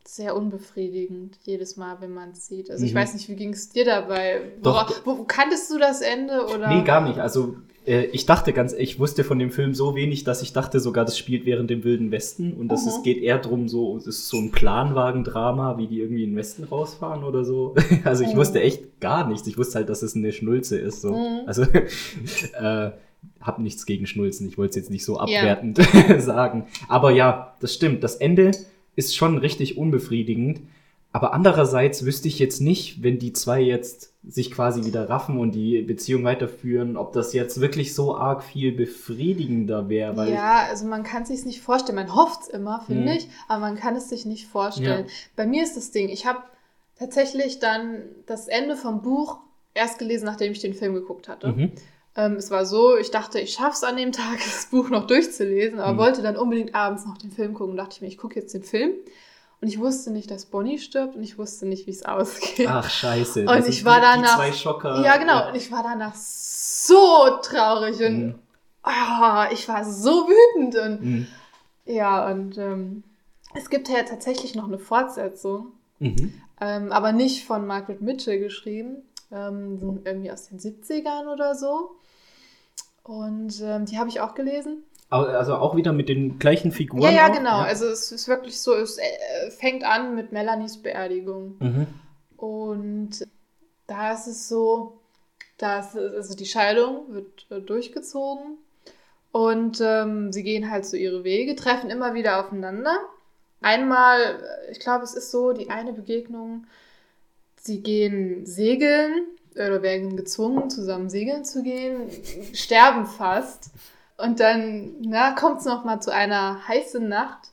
sehr 0.05 0.35
unbefriedigend, 0.35 1.37
jedes 1.43 1.77
Mal, 1.77 1.97
wenn 2.01 2.11
man 2.13 2.31
es 2.31 2.47
sieht. 2.47 2.71
Also 2.71 2.85
ich 2.85 2.93
Mhm. 2.93 2.97
weiß 2.97 3.13
nicht, 3.13 3.29
wie 3.29 3.35
ging 3.35 3.53
es 3.53 3.69
dir 3.69 3.85
dabei? 3.85 4.51
Doch. 4.63 4.89
Wora- 4.89 4.95
wo, 5.05 5.23
kanntest 5.25 5.69
du 5.69 5.77
das 5.77 6.01
Ende? 6.01 6.47
Oder? 6.47 6.67
Nee, 6.67 6.83
gar 6.83 7.01
nicht. 7.01 7.19
Also 7.19 7.55
äh, 7.85 8.05
ich 8.05 8.25
dachte 8.25 8.53
ganz, 8.53 8.73
ich 8.73 8.99
wusste 8.99 9.23
von 9.23 9.39
dem 9.39 9.51
Film 9.51 9.73
so 9.73 9.95
wenig, 9.95 10.23
dass 10.23 10.41
ich 10.41 10.53
dachte 10.53 10.79
sogar, 10.79 11.05
das 11.05 11.17
spielt 11.17 11.45
während 11.45 11.69
dem 11.69 11.83
Wilden 11.83 12.11
Westen 12.11 12.53
und 12.53 12.67
das 12.69 12.83
Mhm. 12.83 12.89
es 12.89 13.03
geht 13.03 13.17
eher 13.21 13.39
drum 13.39 13.67
so, 13.67 13.97
es 13.97 14.07
ist 14.07 14.27
so 14.27 14.37
ein 14.37 14.51
Planwagendrama, 14.51 15.77
wie 15.77 15.87
die 15.87 15.99
irgendwie 15.99 16.23
in 16.23 16.31
den 16.31 16.37
Westen 16.37 16.63
rausfahren 16.63 17.23
oder 17.23 17.43
so. 17.45 17.75
Also 18.03 18.23
ich 18.23 18.33
Mhm. 18.33 18.37
wusste 18.37 18.61
echt 18.61 18.99
gar 18.99 19.27
nichts. 19.27 19.47
Ich 19.47 19.57
wusste 19.57 19.75
halt, 19.79 19.89
dass 19.89 20.01
es 20.03 20.15
eine 20.15 20.31
Schnulze 20.31 20.77
ist. 20.77 21.01
So. 21.01 21.13
Mhm. 21.13 21.41
Also 21.45 21.63
äh, 22.59 22.91
hab 23.39 23.59
nichts 23.59 23.85
gegen 23.85 24.05
Schnulzen. 24.07 24.47
Ich 24.47 24.57
wollte 24.57 24.71
es 24.71 24.75
jetzt 24.77 24.91
nicht 24.91 25.05
so 25.05 25.13
Ja. 25.15 25.21
abwertend 25.21 25.79
sagen. 26.19 26.65
Aber 26.87 27.11
ja, 27.11 27.55
das 27.59 27.73
stimmt. 27.73 28.03
Das 28.03 28.15
Ende 28.15 28.51
ist 28.95 29.15
schon 29.15 29.37
richtig 29.37 29.77
unbefriedigend. 29.77 30.61
Aber 31.13 31.33
andererseits 31.33 32.05
wüsste 32.05 32.27
ich 32.29 32.39
jetzt 32.39 32.61
nicht, 32.61 33.03
wenn 33.03 33.19
die 33.19 33.33
zwei 33.33 33.59
jetzt 33.61 34.13
sich 34.23 34.49
quasi 34.51 34.85
wieder 34.85 35.09
raffen 35.09 35.37
und 35.39 35.51
die 35.53 35.81
Beziehung 35.81 36.23
weiterführen, 36.23 36.95
ob 36.95 37.11
das 37.11 37.33
jetzt 37.33 37.59
wirklich 37.59 37.93
so 37.93 38.15
arg 38.15 38.43
viel 38.43 38.71
befriedigender 38.71 39.89
wäre, 39.89 40.15
weil 40.15 40.31
ja, 40.33 40.67
also 40.69 40.85
man 40.85 41.03
kann 41.03 41.23
es 41.23 41.29
sich 41.29 41.43
nicht 41.45 41.61
vorstellen. 41.61 41.95
Man 41.97 42.15
hofft 42.15 42.43
es 42.43 42.47
immer, 42.47 42.81
finde 42.85 43.11
Mhm. 43.11 43.17
ich, 43.17 43.27
aber 43.49 43.59
man 43.61 43.75
kann 43.75 43.95
es 43.95 44.09
sich 44.09 44.25
nicht 44.25 44.47
vorstellen. 44.47 45.05
Ja. 45.07 45.11
Bei 45.35 45.45
mir 45.45 45.63
ist 45.63 45.75
das 45.75 45.91
Ding, 45.91 46.07
ich 46.07 46.25
habe 46.25 46.39
tatsächlich 46.97 47.59
dann 47.59 48.03
das 48.25 48.47
Ende 48.47 48.75
vom 48.75 49.01
Buch 49.01 49.39
erst 49.73 49.99
gelesen, 49.99 50.25
nachdem 50.25 50.51
ich 50.51 50.59
den 50.59 50.73
Film 50.73 50.93
geguckt 50.93 51.27
hatte. 51.27 51.47
Mhm. 51.49 51.71
Ähm, 52.15 52.33
es 52.35 52.51
war 52.51 52.65
so, 52.65 52.97
ich 52.97 53.09
dachte, 53.11 53.39
ich 53.39 53.53
schaff's 53.53 53.83
an 53.83 53.97
dem 53.97 54.11
Tag, 54.11 54.37
das 54.43 54.67
Buch 54.69 54.89
noch 54.89 55.07
durchzulesen, 55.07 55.79
aber 55.79 55.93
Mhm. 55.93 55.97
wollte 55.97 56.21
dann 56.21 56.37
unbedingt 56.37 56.75
abends 56.75 57.05
noch 57.05 57.17
den 57.17 57.31
Film 57.31 57.53
gucken. 57.53 57.75
dachte 57.75 57.95
ich 57.95 58.01
mir, 58.01 58.07
ich 58.07 58.17
gucke 58.17 58.39
jetzt 58.39 58.53
den 58.53 58.63
Film. 58.63 58.91
Und 59.61 59.67
ich 59.67 59.79
wusste 59.79 60.09
nicht, 60.11 60.31
dass 60.31 60.47
Bonnie 60.47 60.79
stirbt 60.79 61.15
und 61.15 61.21
ich 61.23 61.37
wusste 61.37 61.67
nicht, 61.67 61.85
wie 61.85 61.91
es 61.91 62.03
ausgeht. 62.03 62.67
ach 62.67 62.89
scheiße. 62.89 63.45
Und 63.47 63.67
ich 63.67 63.85
war 63.85 64.01
danach- 64.01 64.35
zwei 64.37 64.51
Schocker. 64.51 65.01
Ja, 65.03 65.17
genau. 65.17 65.49
Und 65.49 65.55
ich 65.55 65.71
war 65.71 65.83
danach 65.83 66.15
so 66.15 67.37
traurig 67.43 67.99
und 68.01 68.25
Mhm. 68.27 68.35
ah, 68.83 69.47
ich 69.51 69.67
war 69.69 69.85
so 69.85 70.27
wütend. 70.27 70.75
Und 70.75 71.01
Mhm. 71.03 71.27
ja, 71.85 72.27
und 72.31 72.57
ähm, 72.57 73.03
es 73.53 73.69
gibt 73.69 73.87
ja 73.87 74.01
tatsächlich 74.03 74.55
noch 74.55 74.67
eine 74.67 74.79
Fortsetzung, 74.79 75.67
Mhm. 75.99 76.33
ähm, 76.59 76.91
aber 76.91 77.11
nicht 77.11 77.45
von 77.45 77.67
Margaret 77.67 78.01
Mitchell 78.01 78.39
geschrieben, 78.39 79.03
ähm, 79.31 80.01
irgendwie 80.05 80.31
aus 80.31 80.47
den 80.49 80.57
70ern 80.59 81.27
oder 81.31 81.53
so. 81.53 81.91
Und 83.03 83.61
ähm, 83.61 83.85
die 83.85 83.97
habe 83.99 84.09
ich 84.09 84.21
auch 84.21 84.33
gelesen. 84.35 84.83
Also 85.11 85.55
auch 85.55 85.75
wieder 85.75 85.91
mit 85.91 86.07
den 86.07 86.39
gleichen 86.39 86.71
Figuren. 86.71 87.03
Ja, 87.03 87.11
ja, 87.11 87.27
auch? 87.27 87.33
genau. 87.33 87.59
Also 87.59 87.85
es 87.85 88.13
ist 88.13 88.29
wirklich 88.29 88.61
so, 88.61 88.73
es 88.73 88.97
äh, 88.97 89.51
fängt 89.51 89.83
an 89.83 90.15
mit 90.15 90.31
Melanies 90.31 90.77
Beerdigung. 90.77 91.57
Mhm. 91.59 91.87
Und 92.37 93.27
da 93.87 94.13
ist 94.13 94.27
es 94.27 94.47
so, 94.47 95.01
dass 95.57 95.97
also 95.97 96.33
die 96.33 96.45
Scheidung 96.45 97.13
wird 97.13 97.45
äh, 97.49 97.59
durchgezogen 97.59 98.57
und 99.31 99.81
ähm, 99.81 100.31
sie 100.31 100.43
gehen 100.43 100.71
halt 100.71 100.85
so 100.85 100.95
ihre 100.97 101.23
Wege, 101.23 101.55
treffen 101.55 101.89
immer 101.89 102.13
wieder 102.13 102.39
aufeinander. 102.39 102.97
Einmal, 103.61 104.21
äh, 104.21 104.71
ich 104.71 104.79
glaube, 104.79 105.03
es 105.03 105.13
ist 105.13 105.29
so, 105.29 105.53
die 105.53 105.69
eine 105.69 105.93
Begegnung, 105.93 106.65
sie 107.57 107.81
gehen 107.81 108.45
segeln 108.45 109.25
oder 109.53 109.81
werden 109.81 110.15
gezwungen, 110.15 110.69
zusammen 110.69 111.09
segeln 111.09 111.45
zu 111.45 111.63
gehen, 111.63 112.09
sterben 112.53 113.05
fast. 113.05 113.71
Und 114.23 114.39
dann 114.39 115.35
kommt 115.35 115.59
es 115.59 115.65
nochmal 115.65 116.01
zu 116.01 116.11
einer 116.11 116.67
heißen 116.67 117.07
Nacht. 117.07 117.49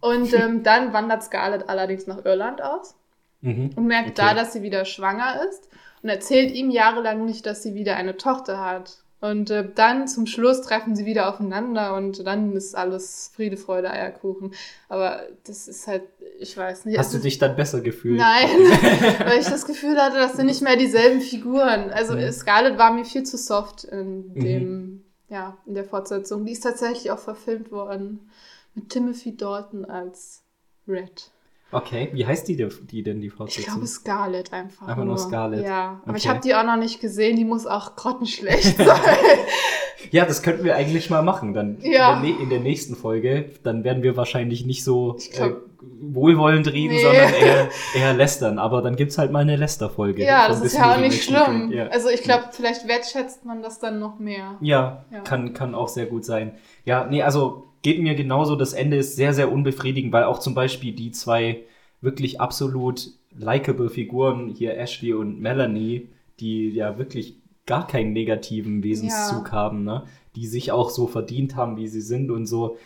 Und 0.00 0.32
ähm, 0.38 0.62
dann 0.62 0.92
wandert 0.92 1.22
Scarlett 1.22 1.68
allerdings 1.68 2.06
nach 2.06 2.24
Irland 2.24 2.62
aus 2.62 2.94
Mhm. 3.44 3.70
und 3.74 3.86
merkt 3.86 4.10
Okay. 4.10 4.14
da, 4.28 4.34
dass 4.34 4.52
sie 4.52 4.62
wieder 4.62 4.84
schwanger 4.84 5.42
ist 5.48 5.68
und 6.02 6.08
erzählt 6.08 6.52
ihm 6.52 6.70
jahrelang 6.70 7.24
nicht, 7.24 7.44
dass 7.44 7.62
sie 7.64 7.74
wieder 7.74 7.96
eine 7.96 8.16
Tochter 8.16 8.64
hat. 8.64 8.98
Und 9.20 9.50
äh, 9.50 9.68
dann 9.74 10.06
zum 10.08 10.26
Schluss 10.26 10.62
treffen 10.62 10.94
sie 10.96 11.06
wieder 11.06 11.28
aufeinander 11.28 11.94
und 11.96 12.24
dann 12.26 12.52
ist 12.56 12.76
alles 12.76 13.30
Friede, 13.34 13.56
Freude, 13.56 13.90
Eierkuchen. 13.90 14.52
Aber 14.88 15.22
das 15.44 15.66
ist 15.68 15.86
halt, 15.88 16.02
ich 16.40 16.56
weiß 16.56 16.84
nicht. 16.84 16.98
Hast 16.98 17.12
du 17.12 17.16
ist- 17.18 17.24
dich 17.24 17.38
dann 17.38 17.54
besser 17.56 17.80
gefühlt? 17.80 18.18
Nein, 18.18 18.48
weil 19.24 19.38
ich 19.40 19.46
das 19.48 19.64
Gefühl 19.66 19.96
hatte, 20.00 20.16
das 20.18 20.34
sind 20.34 20.46
nicht 20.46 20.62
mehr 20.62 20.76
dieselben 20.76 21.20
Figuren. 21.20 21.90
Also 21.90 22.14
Mhm. 22.14 22.30
Scarlett 22.32 22.78
war 22.78 22.92
mir 22.92 23.04
viel 23.04 23.22
zu 23.24 23.36
soft 23.36 23.84
in 23.84 24.34
dem, 24.34 25.04
ja, 25.32 25.56
in 25.66 25.74
der 25.74 25.84
Fortsetzung. 25.84 26.44
Die 26.44 26.52
ist 26.52 26.60
tatsächlich 26.60 27.10
auch 27.10 27.18
verfilmt 27.18 27.72
worden 27.72 28.30
mit 28.74 28.90
Timothy 28.90 29.36
Dalton 29.36 29.84
als 29.84 30.42
Red. 30.86 31.30
Okay, 31.70 32.10
wie 32.12 32.26
heißt 32.26 32.46
die, 32.48 32.56
denn- 32.56 32.70
die 32.90 33.02
denn, 33.02 33.20
die 33.22 33.28
Ich 33.28 33.32
Fortsetzung? 33.32 33.64
glaube 33.72 33.86
Scarlett 33.86 34.52
einfach. 34.52 34.86
Einfach 34.88 35.04
nur 35.04 35.16
Scarlett. 35.16 35.64
Ja, 35.64 36.02
aber 36.04 36.16
ich 36.18 36.24
Okay. 36.24 36.28
habe 36.34 36.40
die 36.40 36.54
auch 36.54 36.64
noch 36.64 36.76
nicht 36.76 37.00
gesehen. 37.00 37.36
Die 37.36 37.46
muss 37.46 37.66
auch 37.66 37.96
grottenschlecht 37.96 38.76
sein. 38.76 38.98
Ja, 40.10 40.26
das 40.26 40.42
könnten 40.42 40.64
wir 40.64 40.76
eigentlich 40.76 41.08
mal 41.08 41.22
machen. 41.22 41.54
Dann 41.54 41.78
Ja. 41.80 42.18
in, 42.18 42.22
der, 42.28 42.40
in 42.40 42.50
der 42.50 42.60
nächsten 42.60 42.94
Folge, 42.94 43.48
dann 43.62 43.84
werden 43.84 44.02
wir 44.02 44.18
wahrscheinlich 44.18 44.66
nicht 44.66 44.84
so 44.84 45.16
Ich 45.18 45.30
glaub- 45.30 45.50
äh, 45.52 45.54
wohlwollend 46.00 46.72
reden, 46.72 46.94
Nee. 46.94 47.02
sondern 47.02 47.32
eher, 47.34 47.68
eher 47.96 48.14
lästern. 48.14 48.58
Aber 48.58 48.82
dann 48.82 48.96
gibt's 48.96 49.18
halt 49.18 49.30
mal 49.32 49.40
eine 49.40 49.56
Läster-Folge. 49.56 50.24
ja, 50.24 50.48
das 50.48 50.60
ist 50.60 50.76
ja 50.76 50.94
auch 50.94 50.98
nicht 51.00 51.22
schlimm. 51.24 51.70
Ja. 51.72 51.86
Also 51.88 52.08
ich 52.08 52.22
glaube, 52.22 52.44
vielleicht 52.52 52.86
wertschätzt 52.88 53.44
man 53.44 53.62
das 53.62 53.78
dann 53.78 53.98
noch 53.98 54.18
mehr. 54.18 54.56
Ja, 54.60 55.04
Ja. 55.12 55.20
Kann, 55.20 55.52
kann 55.54 55.74
auch 55.74 55.88
sehr 55.88 56.06
gut 56.06 56.24
sein. 56.24 56.52
Ja, 56.84 57.06
nee, 57.08 57.22
also 57.22 57.64
geht 57.82 58.00
mir 58.00 58.14
genauso. 58.14 58.56
Das 58.56 58.72
Ende 58.72 58.96
ist 58.96 59.16
sehr, 59.16 59.32
sehr 59.34 59.50
unbefriedigend, 59.52 60.12
weil 60.12 60.24
auch 60.24 60.38
zum 60.38 60.54
Beispiel 60.54 60.92
die 60.92 61.12
zwei 61.12 61.60
wirklich 62.00 62.40
absolut 62.40 63.08
likable 63.36 63.88
Figuren, 63.88 64.48
hier 64.48 64.76
Ashley 64.76 65.14
und 65.14 65.40
Melanie, 65.40 66.08
die 66.40 66.70
ja 66.70 66.98
wirklich 66.98 67.36
gar 67.64 67.86
keinen 67.86 68.12
negativen 68.12 68.82
Wesenszug 68.82 69.52
haben, 69.52 69.84
ne? 69.84 70.02
die 70.34 70.46
sich 70.46 70.72
auch 70.72 70.90
so 70.90 71.06
verdient 71.06 71.54
haben, 71.56 71.76
wie 71.76 71.86
sie 71.86 72.00
sind 72.00 72.30
und 72.30 72.46
so, 72.46 72.76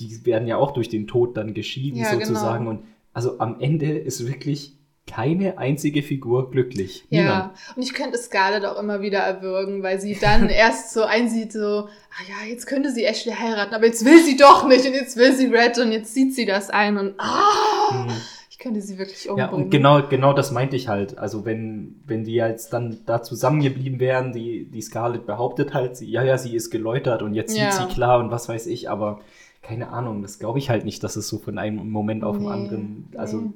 die 0.00 0.24
werden 0.26 0.48
ja 0.48 0.56
auch 0.56 0.72
durch 0.72 0.88
den 0.88 1.06
Tod 1.06 1.36
dann 1.36 1.54
geschieden 1.54 1.98
Ja, 2.00 2.10
sozusagen. 2.10 2.64
genau. 2.66 2.78
Und 2.78 2.84
also 3.12 3.38
am 3.38 3.60
Ende 3.60 3.86
ist 3.98 4.26
wirklich 4.26 4.74
keine 5.06 5.58
einzige 5.58 6.02
Figur 6.04 6.50
glücklich. 6.52 7.04
Ja, 7.10 7.20
Niemand. 7.22 7.50
und 7.74 7.82
ich 7.82 7.94
könnte 7.94 8.16
Scarlett 8.16 8.64
auch 8.64 8.78
immer 8.78 9.00
wieder 9.00 9.18
erwürgen, 9.18 9.82
weil 9.82 10.00
sie 10.00 10.16
dann 10.20 10.48
erst 10.48 10.92
so 10.92 11.02
einsieht, 11.02 11.52
so, 11.52 11.58
ah 11.88 12.22
ja, 12.28 12.48
jetzt 12.48 12.66
könnte 12.66 12.92
sie 12.92 13.04
Ashley 13.04 13.32
heiraten, 13.32 13.74
aber 13.74 13.86
jetzt 13.86 14.04
will 14.04 14.22
sie 14.22 14.36
doch 14.36 14.68
nicht 14.68 14.86
und 14.86 14.92
jetzt 14.94 15.16
will 15.16 15.32
sie 15.34 15.46
Red 15.46 15.78
und 15.78 15.90
jetzt 15.90 16.14
sieht 16.14 16.34
sie 16.34 16.46
das 16.46 16.70
ein 16.70 16.96
und 16.96 17.14
ah, 17.18 18.04
Mhm. 18.06 18.12
ich 18.50 18.58
könnte 18.60 18.80
sie 18.82 18.98
wirklich 18.98 19.24
Ja, 19.24 19.32
umbringen. 19.32 19.54
und 19.64 19.70
genau, 19.70 20.06
genau 20.06 20.32
das 20.32 20.52
meinte 20.52 20.76
ich 20.76 20.86
halt. 20.86 21.18
Also 21.18 21.44
wenn, 21.44 21.96
wenn 22.06 22.22
die 22.22 22.34
jetzt 22.34 22.72
dann 22.72 22.98
da 23.06 23.20
zusammengeblieben 23.22 23.98
wären, 23.98 24.32
die, 24.32 24.66
die 24.70 24.82
Scarlett 24.82 25.26
behauptet 25.26 25.74
halt, 25.74 26.00
ja, 26.02 26.22
ja, 26.22 26.38
sie 26.38 26.54
ist 26.54 26.70
geläutert 26.70 27.22
und 27.22 27.34
jetzt 27.34 27.56
Ja. 27.56 27.72
sieht 27.72 27.88
sie 27.88 27.92
klar 27.94 28.20
und 28.20 28.30
was 28.30 28.48
weiß 28.48 28.66
ich, 28.68 28.88
aber 28.88 29.20
keine 29.62 29.90
Ahnung, 29.90 30.22
das 30.22 30.38
glaube 30.38 30.58
ich 30.58 30.70
halt 30.70 30.84
nicht, 30.84 31.02
dass 31.02 31.16
es 31.16 31.28
so 31.28 31.38
von 31.38 31.58
einem 31.58 31.90
Moment 31.90 32.24
auf 32.24 32.36
den 32.36 32.46
Nee, 32.46 32.52
anderen, 32.52 33.08
also 33.16 33.40
nee. 33.40 33.50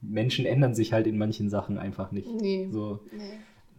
Menschen 0.00 0.46
ändern 0.46 0.74
sich 0.74 0.92
halt 0.92 1.06
in 1.06 1.18
manchen 1.18 1.48
Sachen 1.50 1.78
einfach 1.78 2.12
nicht. 2.12 2.28
Nee. 2.40 2.68
So. 2.70 3.00
Nee. 3.10 3.22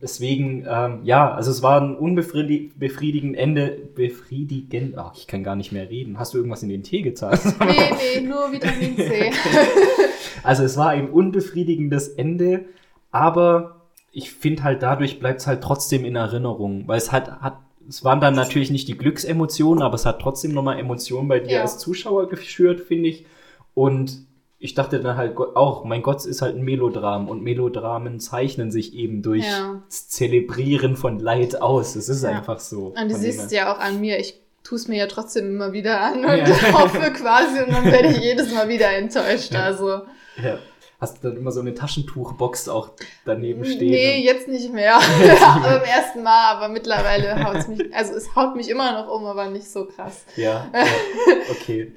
Deswegen, 0.01 0.65
ähm, 0.69 1.01
ja, 1.03 1.33
also 1.33 1.51
es 1.51 1.61
war 1.61 1.81
ein 1.81 1.95
unbefriedigend 1.95 3.35
Ende, 3.35 3.77
befriedigend, 3.95 4.97
ach, 4.97 5.13
ich 5.15 5.27
kann 5.27 5.43
gar 5.43 5.57
nicht 5.57 5.73
mehr 5.73 5.89
reden. 5.89 6.17
Hast 6.17 6.33
du 6.33 6.37
irgendwas 6.37 6.63
in 6.63 6.69
den 6.69 6.83
Tee 6.83 7.01
gezahlt? 7.01 7.41
Nee, 7.59 8.21
nee, 8.21 8.27
nur 8.27 8.51
Vitamin 8.51 8.95
C. 8.95 9.31
Also 10.43 10.63
es 10.63 10.77
war 10.77 10.89
ein 10.89 11.09
unbefriedigendes 11.09 12.07
Ende, 12.07 12.65
aber 13.11 13.81
ich 14.13 14.31
finde 14.31 14.63
halt 14.63 14.81
dadurch 14.83 15.19
bleibt 15.19 15.41
es 15.41 15.47
halt 15.47 15.61
trotzdem 15.61 16.05
in 16.05 16.15
Erinnerung, 16.15 16.87
weil 16.87 16.97
es 16.97 17.11
hat, 17.11 17.41
hat 17.41 17.57
es 17.89 18.03
waren 18.03 18.21
dann 18.21 18.35
natürlich 18.35 18.69
nicht 18.71 18.87
die 18.87 18.97
Glücksemotionen, 18.97 19.81
aber 19.83 19.95
es 19.95 20.05
hat 20.05 20.21
trotzdem 20.21 20.53
nochmal 20.53 20.79
Emotionen 20.79 21.27
bei 21.27 21.39
dir 21.39 21.55
Ja. 21.55 21.61
als 21.61 21.77
Zuschauer 21.79 22.29
geschürt, 22.29 22.81
finde 22.81 23.09
ich. 23.09 23.25
Und 23.73 24.27
ich 24.59 24.73
dachte 24.75 24.99
dann 24.99 25.17
halt 25.17 25.37
auch, 25.37 25.85
mein 25.85 26.01
Gott, 26.01 26.17
es 26.17 26.25
ist 26.25 26.41
halt 26.41 26.55
ein 26.55 26.63
Melodram 26.63 27.29
und 27.29 27.41
Melodramen 27.41 28.19
zeichnen 28.19 28.71
sich 28.71 28.93
eben 28.93 29.21
durch 29.21 29.45
Ja. 29.45 29.81
das 29.87 30.07
Zelebrieren 30.09 30.95
von 30.97 31.17
Leid 31.19 31.61
aus. 31.61 31.95
Es 31.95 32.09
ist 32.09 32.23
Ja. 32.23 32.29
einfach 32.31 32.59
so. 32.59 32.93
Und 33.01 33.09
du 33.11 33.15
siehst 33.15 33.45
es 33.45 33.51
ja 33.51 33.73
auch 33.73 33.79
an 33.79 33.99
mir. 34.01 34.19
Ich 34.19 34.35
tue 34.63 34.75
es 34.77 34.87
mir 34.87 34.97
ja 34.97 35.07
trotzdem 35.07 35.47
immer 35.49 35.71
wieder 35.73 36.01
an 36.01 36.25
und 36.25 36.29
hoffe 36.73 37.11
quasi 37.13 37.63
und 37.63 37.71
dann 37.71 37.85
werde 37.85 38.09
ich 38.09 38.17
jedes 38.17 38.53
Mal 38.53 38.67
wieder 38.69 38.91
enttäuscht. 38.91 39.55
Also, 39.55 40.01
Ja. 40.43 40.59
Hast 40.99 41.23
du 41.23 41.29
dann 41.29 41.37
immer 41.37 41.51
so 41.51 41.61
eine 41.61 41.73
Taschentuchbox 41.73 42.67
auch 42.67 42.89
daneben 43.25 43.63
stehen? 43.63 43.91
nee, 43.91 44.21
jetzt 44.25 44.47
nicht 44.49 44.73
mehr. 44.73 44.99
Beim 45.63 45.83
ersten 45.83 46.23
Mal, 46.23 46.55
aber 46.55 46.67
mittlerweile 46.67 47.41
haut 47.47 47.55
es 47.55 47.67
mich, 47.69 47.93
also 47.95 48.13
es 48.15 48.35
haut 48.35 48.55
mich 48.55 48.69
immer 48.69 48.91
noch 48.91 49.09
um, 49.13 49.25
aber 49.25 49.49
nicht 49.49 49.69
so 49.69 49.85
krass. 49.85 50.25
Ja, 50.35 50.67
ja, 50.73 50.83
okay. 51.51 51.93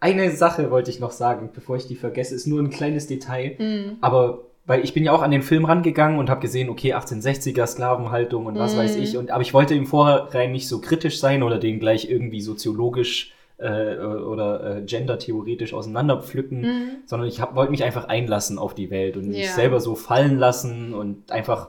Eine 0.00 0.30
Sache 0.30 0.70
wollte 0.70 0.90
ich 0.92 1.00
noch 1.00 1.10
sagen, 1.10 1.50
bevor 1.52 1.74
ich 1.76 1.88
die 1.88 1.96
vergesse, 1.96 2.34
ist 2.34 2.46
nur 2.46 2.60
ein 2.60 2.70
kleines 2.70 3.08
Detail. 3.08 3.56
Mhm. 3.58 3.96
Aber 4.00 4.42
weil 4.64 4.84
ich 4.84 4.92
bin 4.94 5.02
ja 5.02 5.12
auch 5.12 5.22
an 5.22 5.30
den 5.32 5.42
Film 5.42 5.64
rangegangen 5.64 6.18
und 6.20 6.28
habe 6.30 6.40
gesehen, 6.42 6.68
okay, 6.68 6.94
1860er 6.94 7.66
Sklavenhaltung 7.66 8.46
und 8.46 8.56
was 8.58 8.74
Mhm. 8.74 8.78
weiß 8.78 8.96
ich. 8.96 9.16
Und 9.16 9.30
aber 9.32 9.42
ich 9.42 9.54
wollte 9.54 9.74
im 9.74 9.86
Vorhinein 9.86 10.52
nicht 10.52 10.68
so 10.68 10.80
kritisch 10.80 11.18
sein 11.18 11.42
oder 11.42 11.58
den 11.58 11.80
gleich 11.80 12.08
irgendwie 12.08 12.40
soziologisch 12.42 13.32
äh, 13.58 13.96
oder 13.98 14.76
äh, 14.78 14.82
gendertheoretisch 14.82 15.74
auseinanderpflücken, 15.74 16.60
Mhm. 16.60 16.88
sondern 17.06 17.28
ich 17.28 17.40
wollte 17.54 17.70
mich 17.70 17.82
einfach 17.84 18.06
einlassen 18.08 18.58
auf 18.58 18.74
die 18.74 18.90
Welt 18.90 19.16
und 19.16 19.28
mich 19.28 19.46
Ja. 19.46 19.52
selber 19.52 19.80
so 19.80 19.94
fallen 19.94 20.38
lassen 20.38 20.94
und 20.94 21.30
einfach 21.32 21.68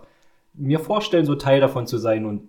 mir 0.54 0.80
vorstellen, 0.80 1.26
so 1.26 1.36
Teil 1.36 1.60
davon 1.62 1.88
zu 1.88 1.98
sein 1.98 2.26
und 2.26 2.42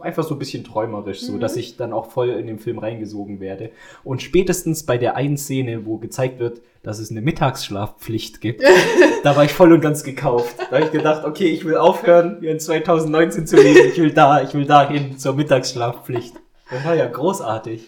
einfach 0.00 0.22
so 0.22 0.34
ein 0.36 0.38
bisschen 0.38 0.62
träumerisch, 0.62 1.20
so 1.22 1.32
Mhm. 1.32 1.40
dass 1.40 1.56
ich 1.56 1.76
dann 1.76 1.92
auch 1.92 2.06
voll 2.12 2.28
in 2.28 2.46
den 2.46 2.60
Film 2.60 2.78
reingesogen 2.78 3.40
werde. 3.40 3.70
Und 4.04 4.22
spätestens 4.22 4.84
bei 4.86 4.98
der 4.98 5.16
einen 5.16 5.36
Szene, 5.36 5.84
wo 5.84 5.96
gezeigt 5.98 6.38
wird, 6.38 6.60
dass 6.84 7.00
es 7.00 7.10
eine 7.10 7.20
Mittagsschlafpflicht 7.22 8.40
gibt, 8.40 8.62
da 9.24 9.34
war 9.36 9.44
ich 9.44 9.52
voll 9.52 9.72
und 9.72 9.80
ganz 9.80 10.04
gekauft. 10.04 10.54
Da 10.70 10.76
habe 10.76 10.84
ich 10.84 10.92
gedacht, 10.92 11.24
okay, 11.24 11.46
ich 11.48 11.64
will 11.64 11.76
aufhören, 11.76 12.36
wie 12.40 12.46
in 12.46 12.60
2019 12.60 13.48
zu 13.48 13.56
leben. 13.56 13.88
Ich 13.90 13.98
will 14.00 14.12
da, 14.12 14.42
ich 14.42 14.54
will 14.54 14.64
dahin 14.64 15.18
zur 15.18 15.34
Mittagsschlafpflicht. 15.34 16.34
Das 16.70 16.84
war 16.84 16.94
ja 16.94 17.06
großartig. 17.06 17.84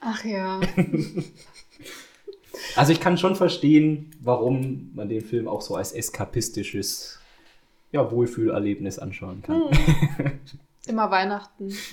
Ach 0.00 0.24
ja. 0.24 0.60
Also 2.76 2.92
ich 2.92 3.00
kann 3.00 3.18
schon 3.18 3.36
verstehen, 3.36 4.10
warum 4.20 4.90
man 4.94 5.08
den 5.08 5.22
Film 5.22 5.48
auch 5.48 5.62
so 5.62 5.76
als 5.76 5.92
eskapistisches 5.92 7.18
ja, 7.92 8.10
Wohlfühlerlebnis 8.10 8.98
anschauen 8.98 9.42
kann. 9.42 9.62
Immer 10.86 11.10
Weihnachten. 11.10 11.72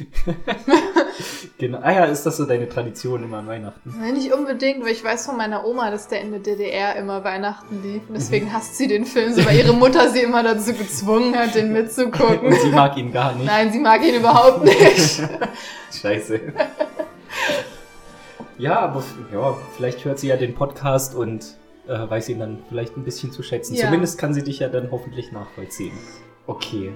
Genau. 1.58 1.80
Ah 1.82 1.94
ja, 1.94 2.06
ist 2.06 2.26
das 2.26 2.36
so 2.36 2.46
deine 2.46 2.68
Tradition 2.68 3.24
immer 3.24 3.38
an 3.38 3.48
Weihnachten? 3.48 3.96
Nein, 3.98 4.16
nicht 4.16 4.34
unbedingt, 4.34 4.84
weil 4.84 4.92
ich 4.92 5.02
weiß 5.02 5.26
von 5.28 5.38
meiner 5.38 5.66
Oma, 5.66 5.90
dass 5.90 6.10
der 6.10 6.20
in 6.20 6.32
der 6.32 6.42
DDR 6.42 6.98
immer 6.98 7.24
Weihnachten 7.24 7.82
lief. 7.82 8.02
Und 8.10 8.16
deswegen 8.16 8.52
hasst 8.52 8.78
sie 8.78 8.90
den 8.90 9.06
Film 9.06 9.32
so, 9.34 9.46
weil 9.46 9.56
ihre 9.58 9.72
Mutter 9.74 10.10
sie 10.10 10.20
immer 10.20 10.44
dazu 10.44 10.74
gezwungen 10.74 11.34
hat, 11.38 11.56
den 11.56 11.72
mitzugucken. 11.72 12.48
Und 12.48 12.60
sie 12.60 12.70
mag 12.70 12.98
ihn 12.98 13.14
gar 13.14 13.34
nicht. 13.34 13.46
Nein, 13.46 13.72
sie 13.72 13.80
mag 13.80 14.06
ihn 14.06 14.16
überhaupt 14.16 14.66
nicht. 14.66 15.22
Scheiße. 16.02 16.42
Ja, 18.58 18.80
aber 18.80 19.04
ja, 19.34 19.56
vielleicht 19.76 20.04
hört 20.06 20.20
sie 20.20 20.28
ja 20.28 20.38
den 20.38 20.56
Podcast 20.56 21.16
und 21.16 21.46
äh, 21.88 22.10
weiß 22.10 22.30
ihn 22.30 22.40
dann 22.40 22.60
vielleicht 22.70 22.96
ein 22.98 23.04
bisschen 23.04 23.32
zu 23.32 23.44
schätzen. 23.44 23.76
Ja. 23.76 23.86
Zumindest 23.86 24.18
kann 24.18 24.34
sie 24.34 24.44
dich 24.44 24.60
ja 24.60 24.70
dann 24.70 24.90
hoffentlich 24.92 25.32
nachvollziehen. 25.32 25.94
Okay. 26.48 26.94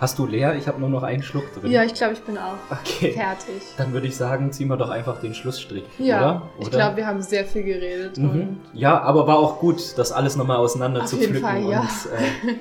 Hast 0.00 0.18
du 0.18 0.26
leer? 0.26 0.56
Ich 0.56 0.66
habe 0.66 0.80
nur 0.80 0.88
noch 0.88 1.04
einen 1.04 1.22
Schluck 1.22 1.44
drin. 1.54 1.70
ja, 1.70 1.84
ich 1.84 1.94
glaube, 1.94 2.14
ich 2.14 2.20
bin 2.22 2.36
auch 2.36 2.54
Okay. 2.70 3.12
fertig. 3.12 3.62
Dann 3.76 3.92
würde 3.92 4.08
ich 4.08 4.16
sagen, 4.16 4.50
ziehen 4.50 4.66
wir 4.68 4.76
doch 4.76 4.90
einfach 4.90 5.20
den 5.20 5.34
Schlussstrich. 5.34 5.84
Ja, 5.98 6.18
oder? 6.18 6.42
ich 6.58 6.66
Oder? 6.66 6.76
glaube, 6.78 6.96
wir 6.96 7.06
haben 7.06 7.22
sehr 7.22 7.44
viel 7.44 7.62
geredet. 7.62 8.18
Mhm. 8.18 8.58
Ja, 8.72 9.00
aber 9.02 9.26
war 9.28 9.38
auch 9.38 9.60
gut, 9.60 9.96
das 9.96 10.10
alles 10.10 10.34
nochmal 10.36 10.56
auseinander 10.56 11.02
Auf 11.02 11.06
zu 11.10 11.16
jeden 11.16 11.34
pflücken. 11.34 11.46
Fall, 11.48 11.62
ja. 11.70 11.80
Und 11.80 12.48
äh, 12.50 12.54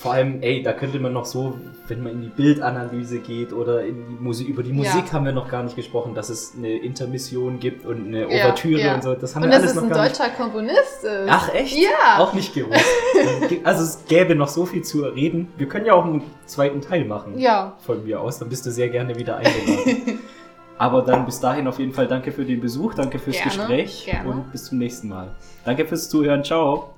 vor 0.00 0.14
allem, 0.14 0.40
ey, 0.42 0.62
da 0.62 0.72
könnte 0.72 0.98
man 0.98 1.12
noch 1.12 1.26
so, 1.26 1.58
wenn 1.88 2.02
man 2.02 2.12
in 2.12 2.22
die 2.22 2.28
Bildanalyse 2.28 3.18
geht 3.18 3.52
oder 3.52 3.84
in 3.84 3.96
die 4.08 4.22
Musik, 4.22 4.48
über 4.48 4.62
die 4.62 4.72
Musik 4.72 5.04
Ja. 5.08 5.12
haben 5.12 5.26
wir 5.26 5.32
noch 5.32 5.50
gar 5.50 5.62
nicht 5.62 5.76
gesprochen, 5.76 6.14
dass 6.14 6.30
es 6.30 6.54
eine 6.56 6.70
Intermission 6.78 7.60
gibt 7.60 7.84
und 7.84 8.06
eine 8.06 8.20
Ja, 8.22 8.26
Ouvertüre 8.46 8.80
ja. 8.80 8.94
und 8.94 9.02
so. 9.02 9.14
Das 9.14 9.36
haben 9.36 9.42
und 9.42 9.50
wir 9.50 9.58
dass 9.58 9.62
alles 9.62 9.70
es 9.72 9.76
noch 9.76 9.82
ein 9.82 9.90
gar 9.90 10.04
nicht. 10.04 10.18
deutscher 10.18 10.30
Komponist 10.30 11.04
ist. 11.04 11.28
Ach 11.28 11.52
echt? 11.52 11.76
Ja. 11.76 12.18
Auch 12.18 12.32
nicht 12.32 12.54
gewusst. 12.54 12.82
also 13.64 13.82
es 13.84 14.04
gäbe 14.08 14.34
noch 14.34 14.48
so 14.48 14.64
viel 14.64 14.80
zu 14.82 15.02
reden. 15.02 15.48
Wir 15.58 15.68
können 15.68 15.84
ja 15.84 15.92
auch 15.92 16.06
einen 16.06 16.22
zweiten 16.46 16.80
Teil 16.80 17.04
machen. 17.04 17.38
Ja. 17.38 17.74
Von 17.84 18.02
mir 18.04 18.20
aus. 18.22 18.38
Dann 18.38 18.48
bist 18.48 18.64
du 18.64 18.70
sehr 18.70 18.88
gerne 18.88 19.16
wieder 19.16 19.36
eingeladen. 19.36 20.18
Aber 20.78 21.02
dann 21.02 21.26
bis 21.26 21.40
dahin 21.40 21.66
auf 21.68 21.78
jeden 21.78 21.92
Fall 21.92 22.06
danke 22.06 22.32
für 22.32 22.46
den 22.46 22.58
Besuch, 22.62 22.94
danke 22.94 23.18
fürs 23.18 23.36
Gerne, 23.36 23.50
Gespräch 23.50 24.06
gerne. 24.06 24.30
und 24.30 24.50
bis 24.50 24.64
zum 24.64 24.78
nächsten 24.78 25.08
Mal. 25.08 25.28
Danke 25.66 25.84
fürs 25.84 26.08
Zuhören. 26.08 26.42
Ciao. 26.42 26.94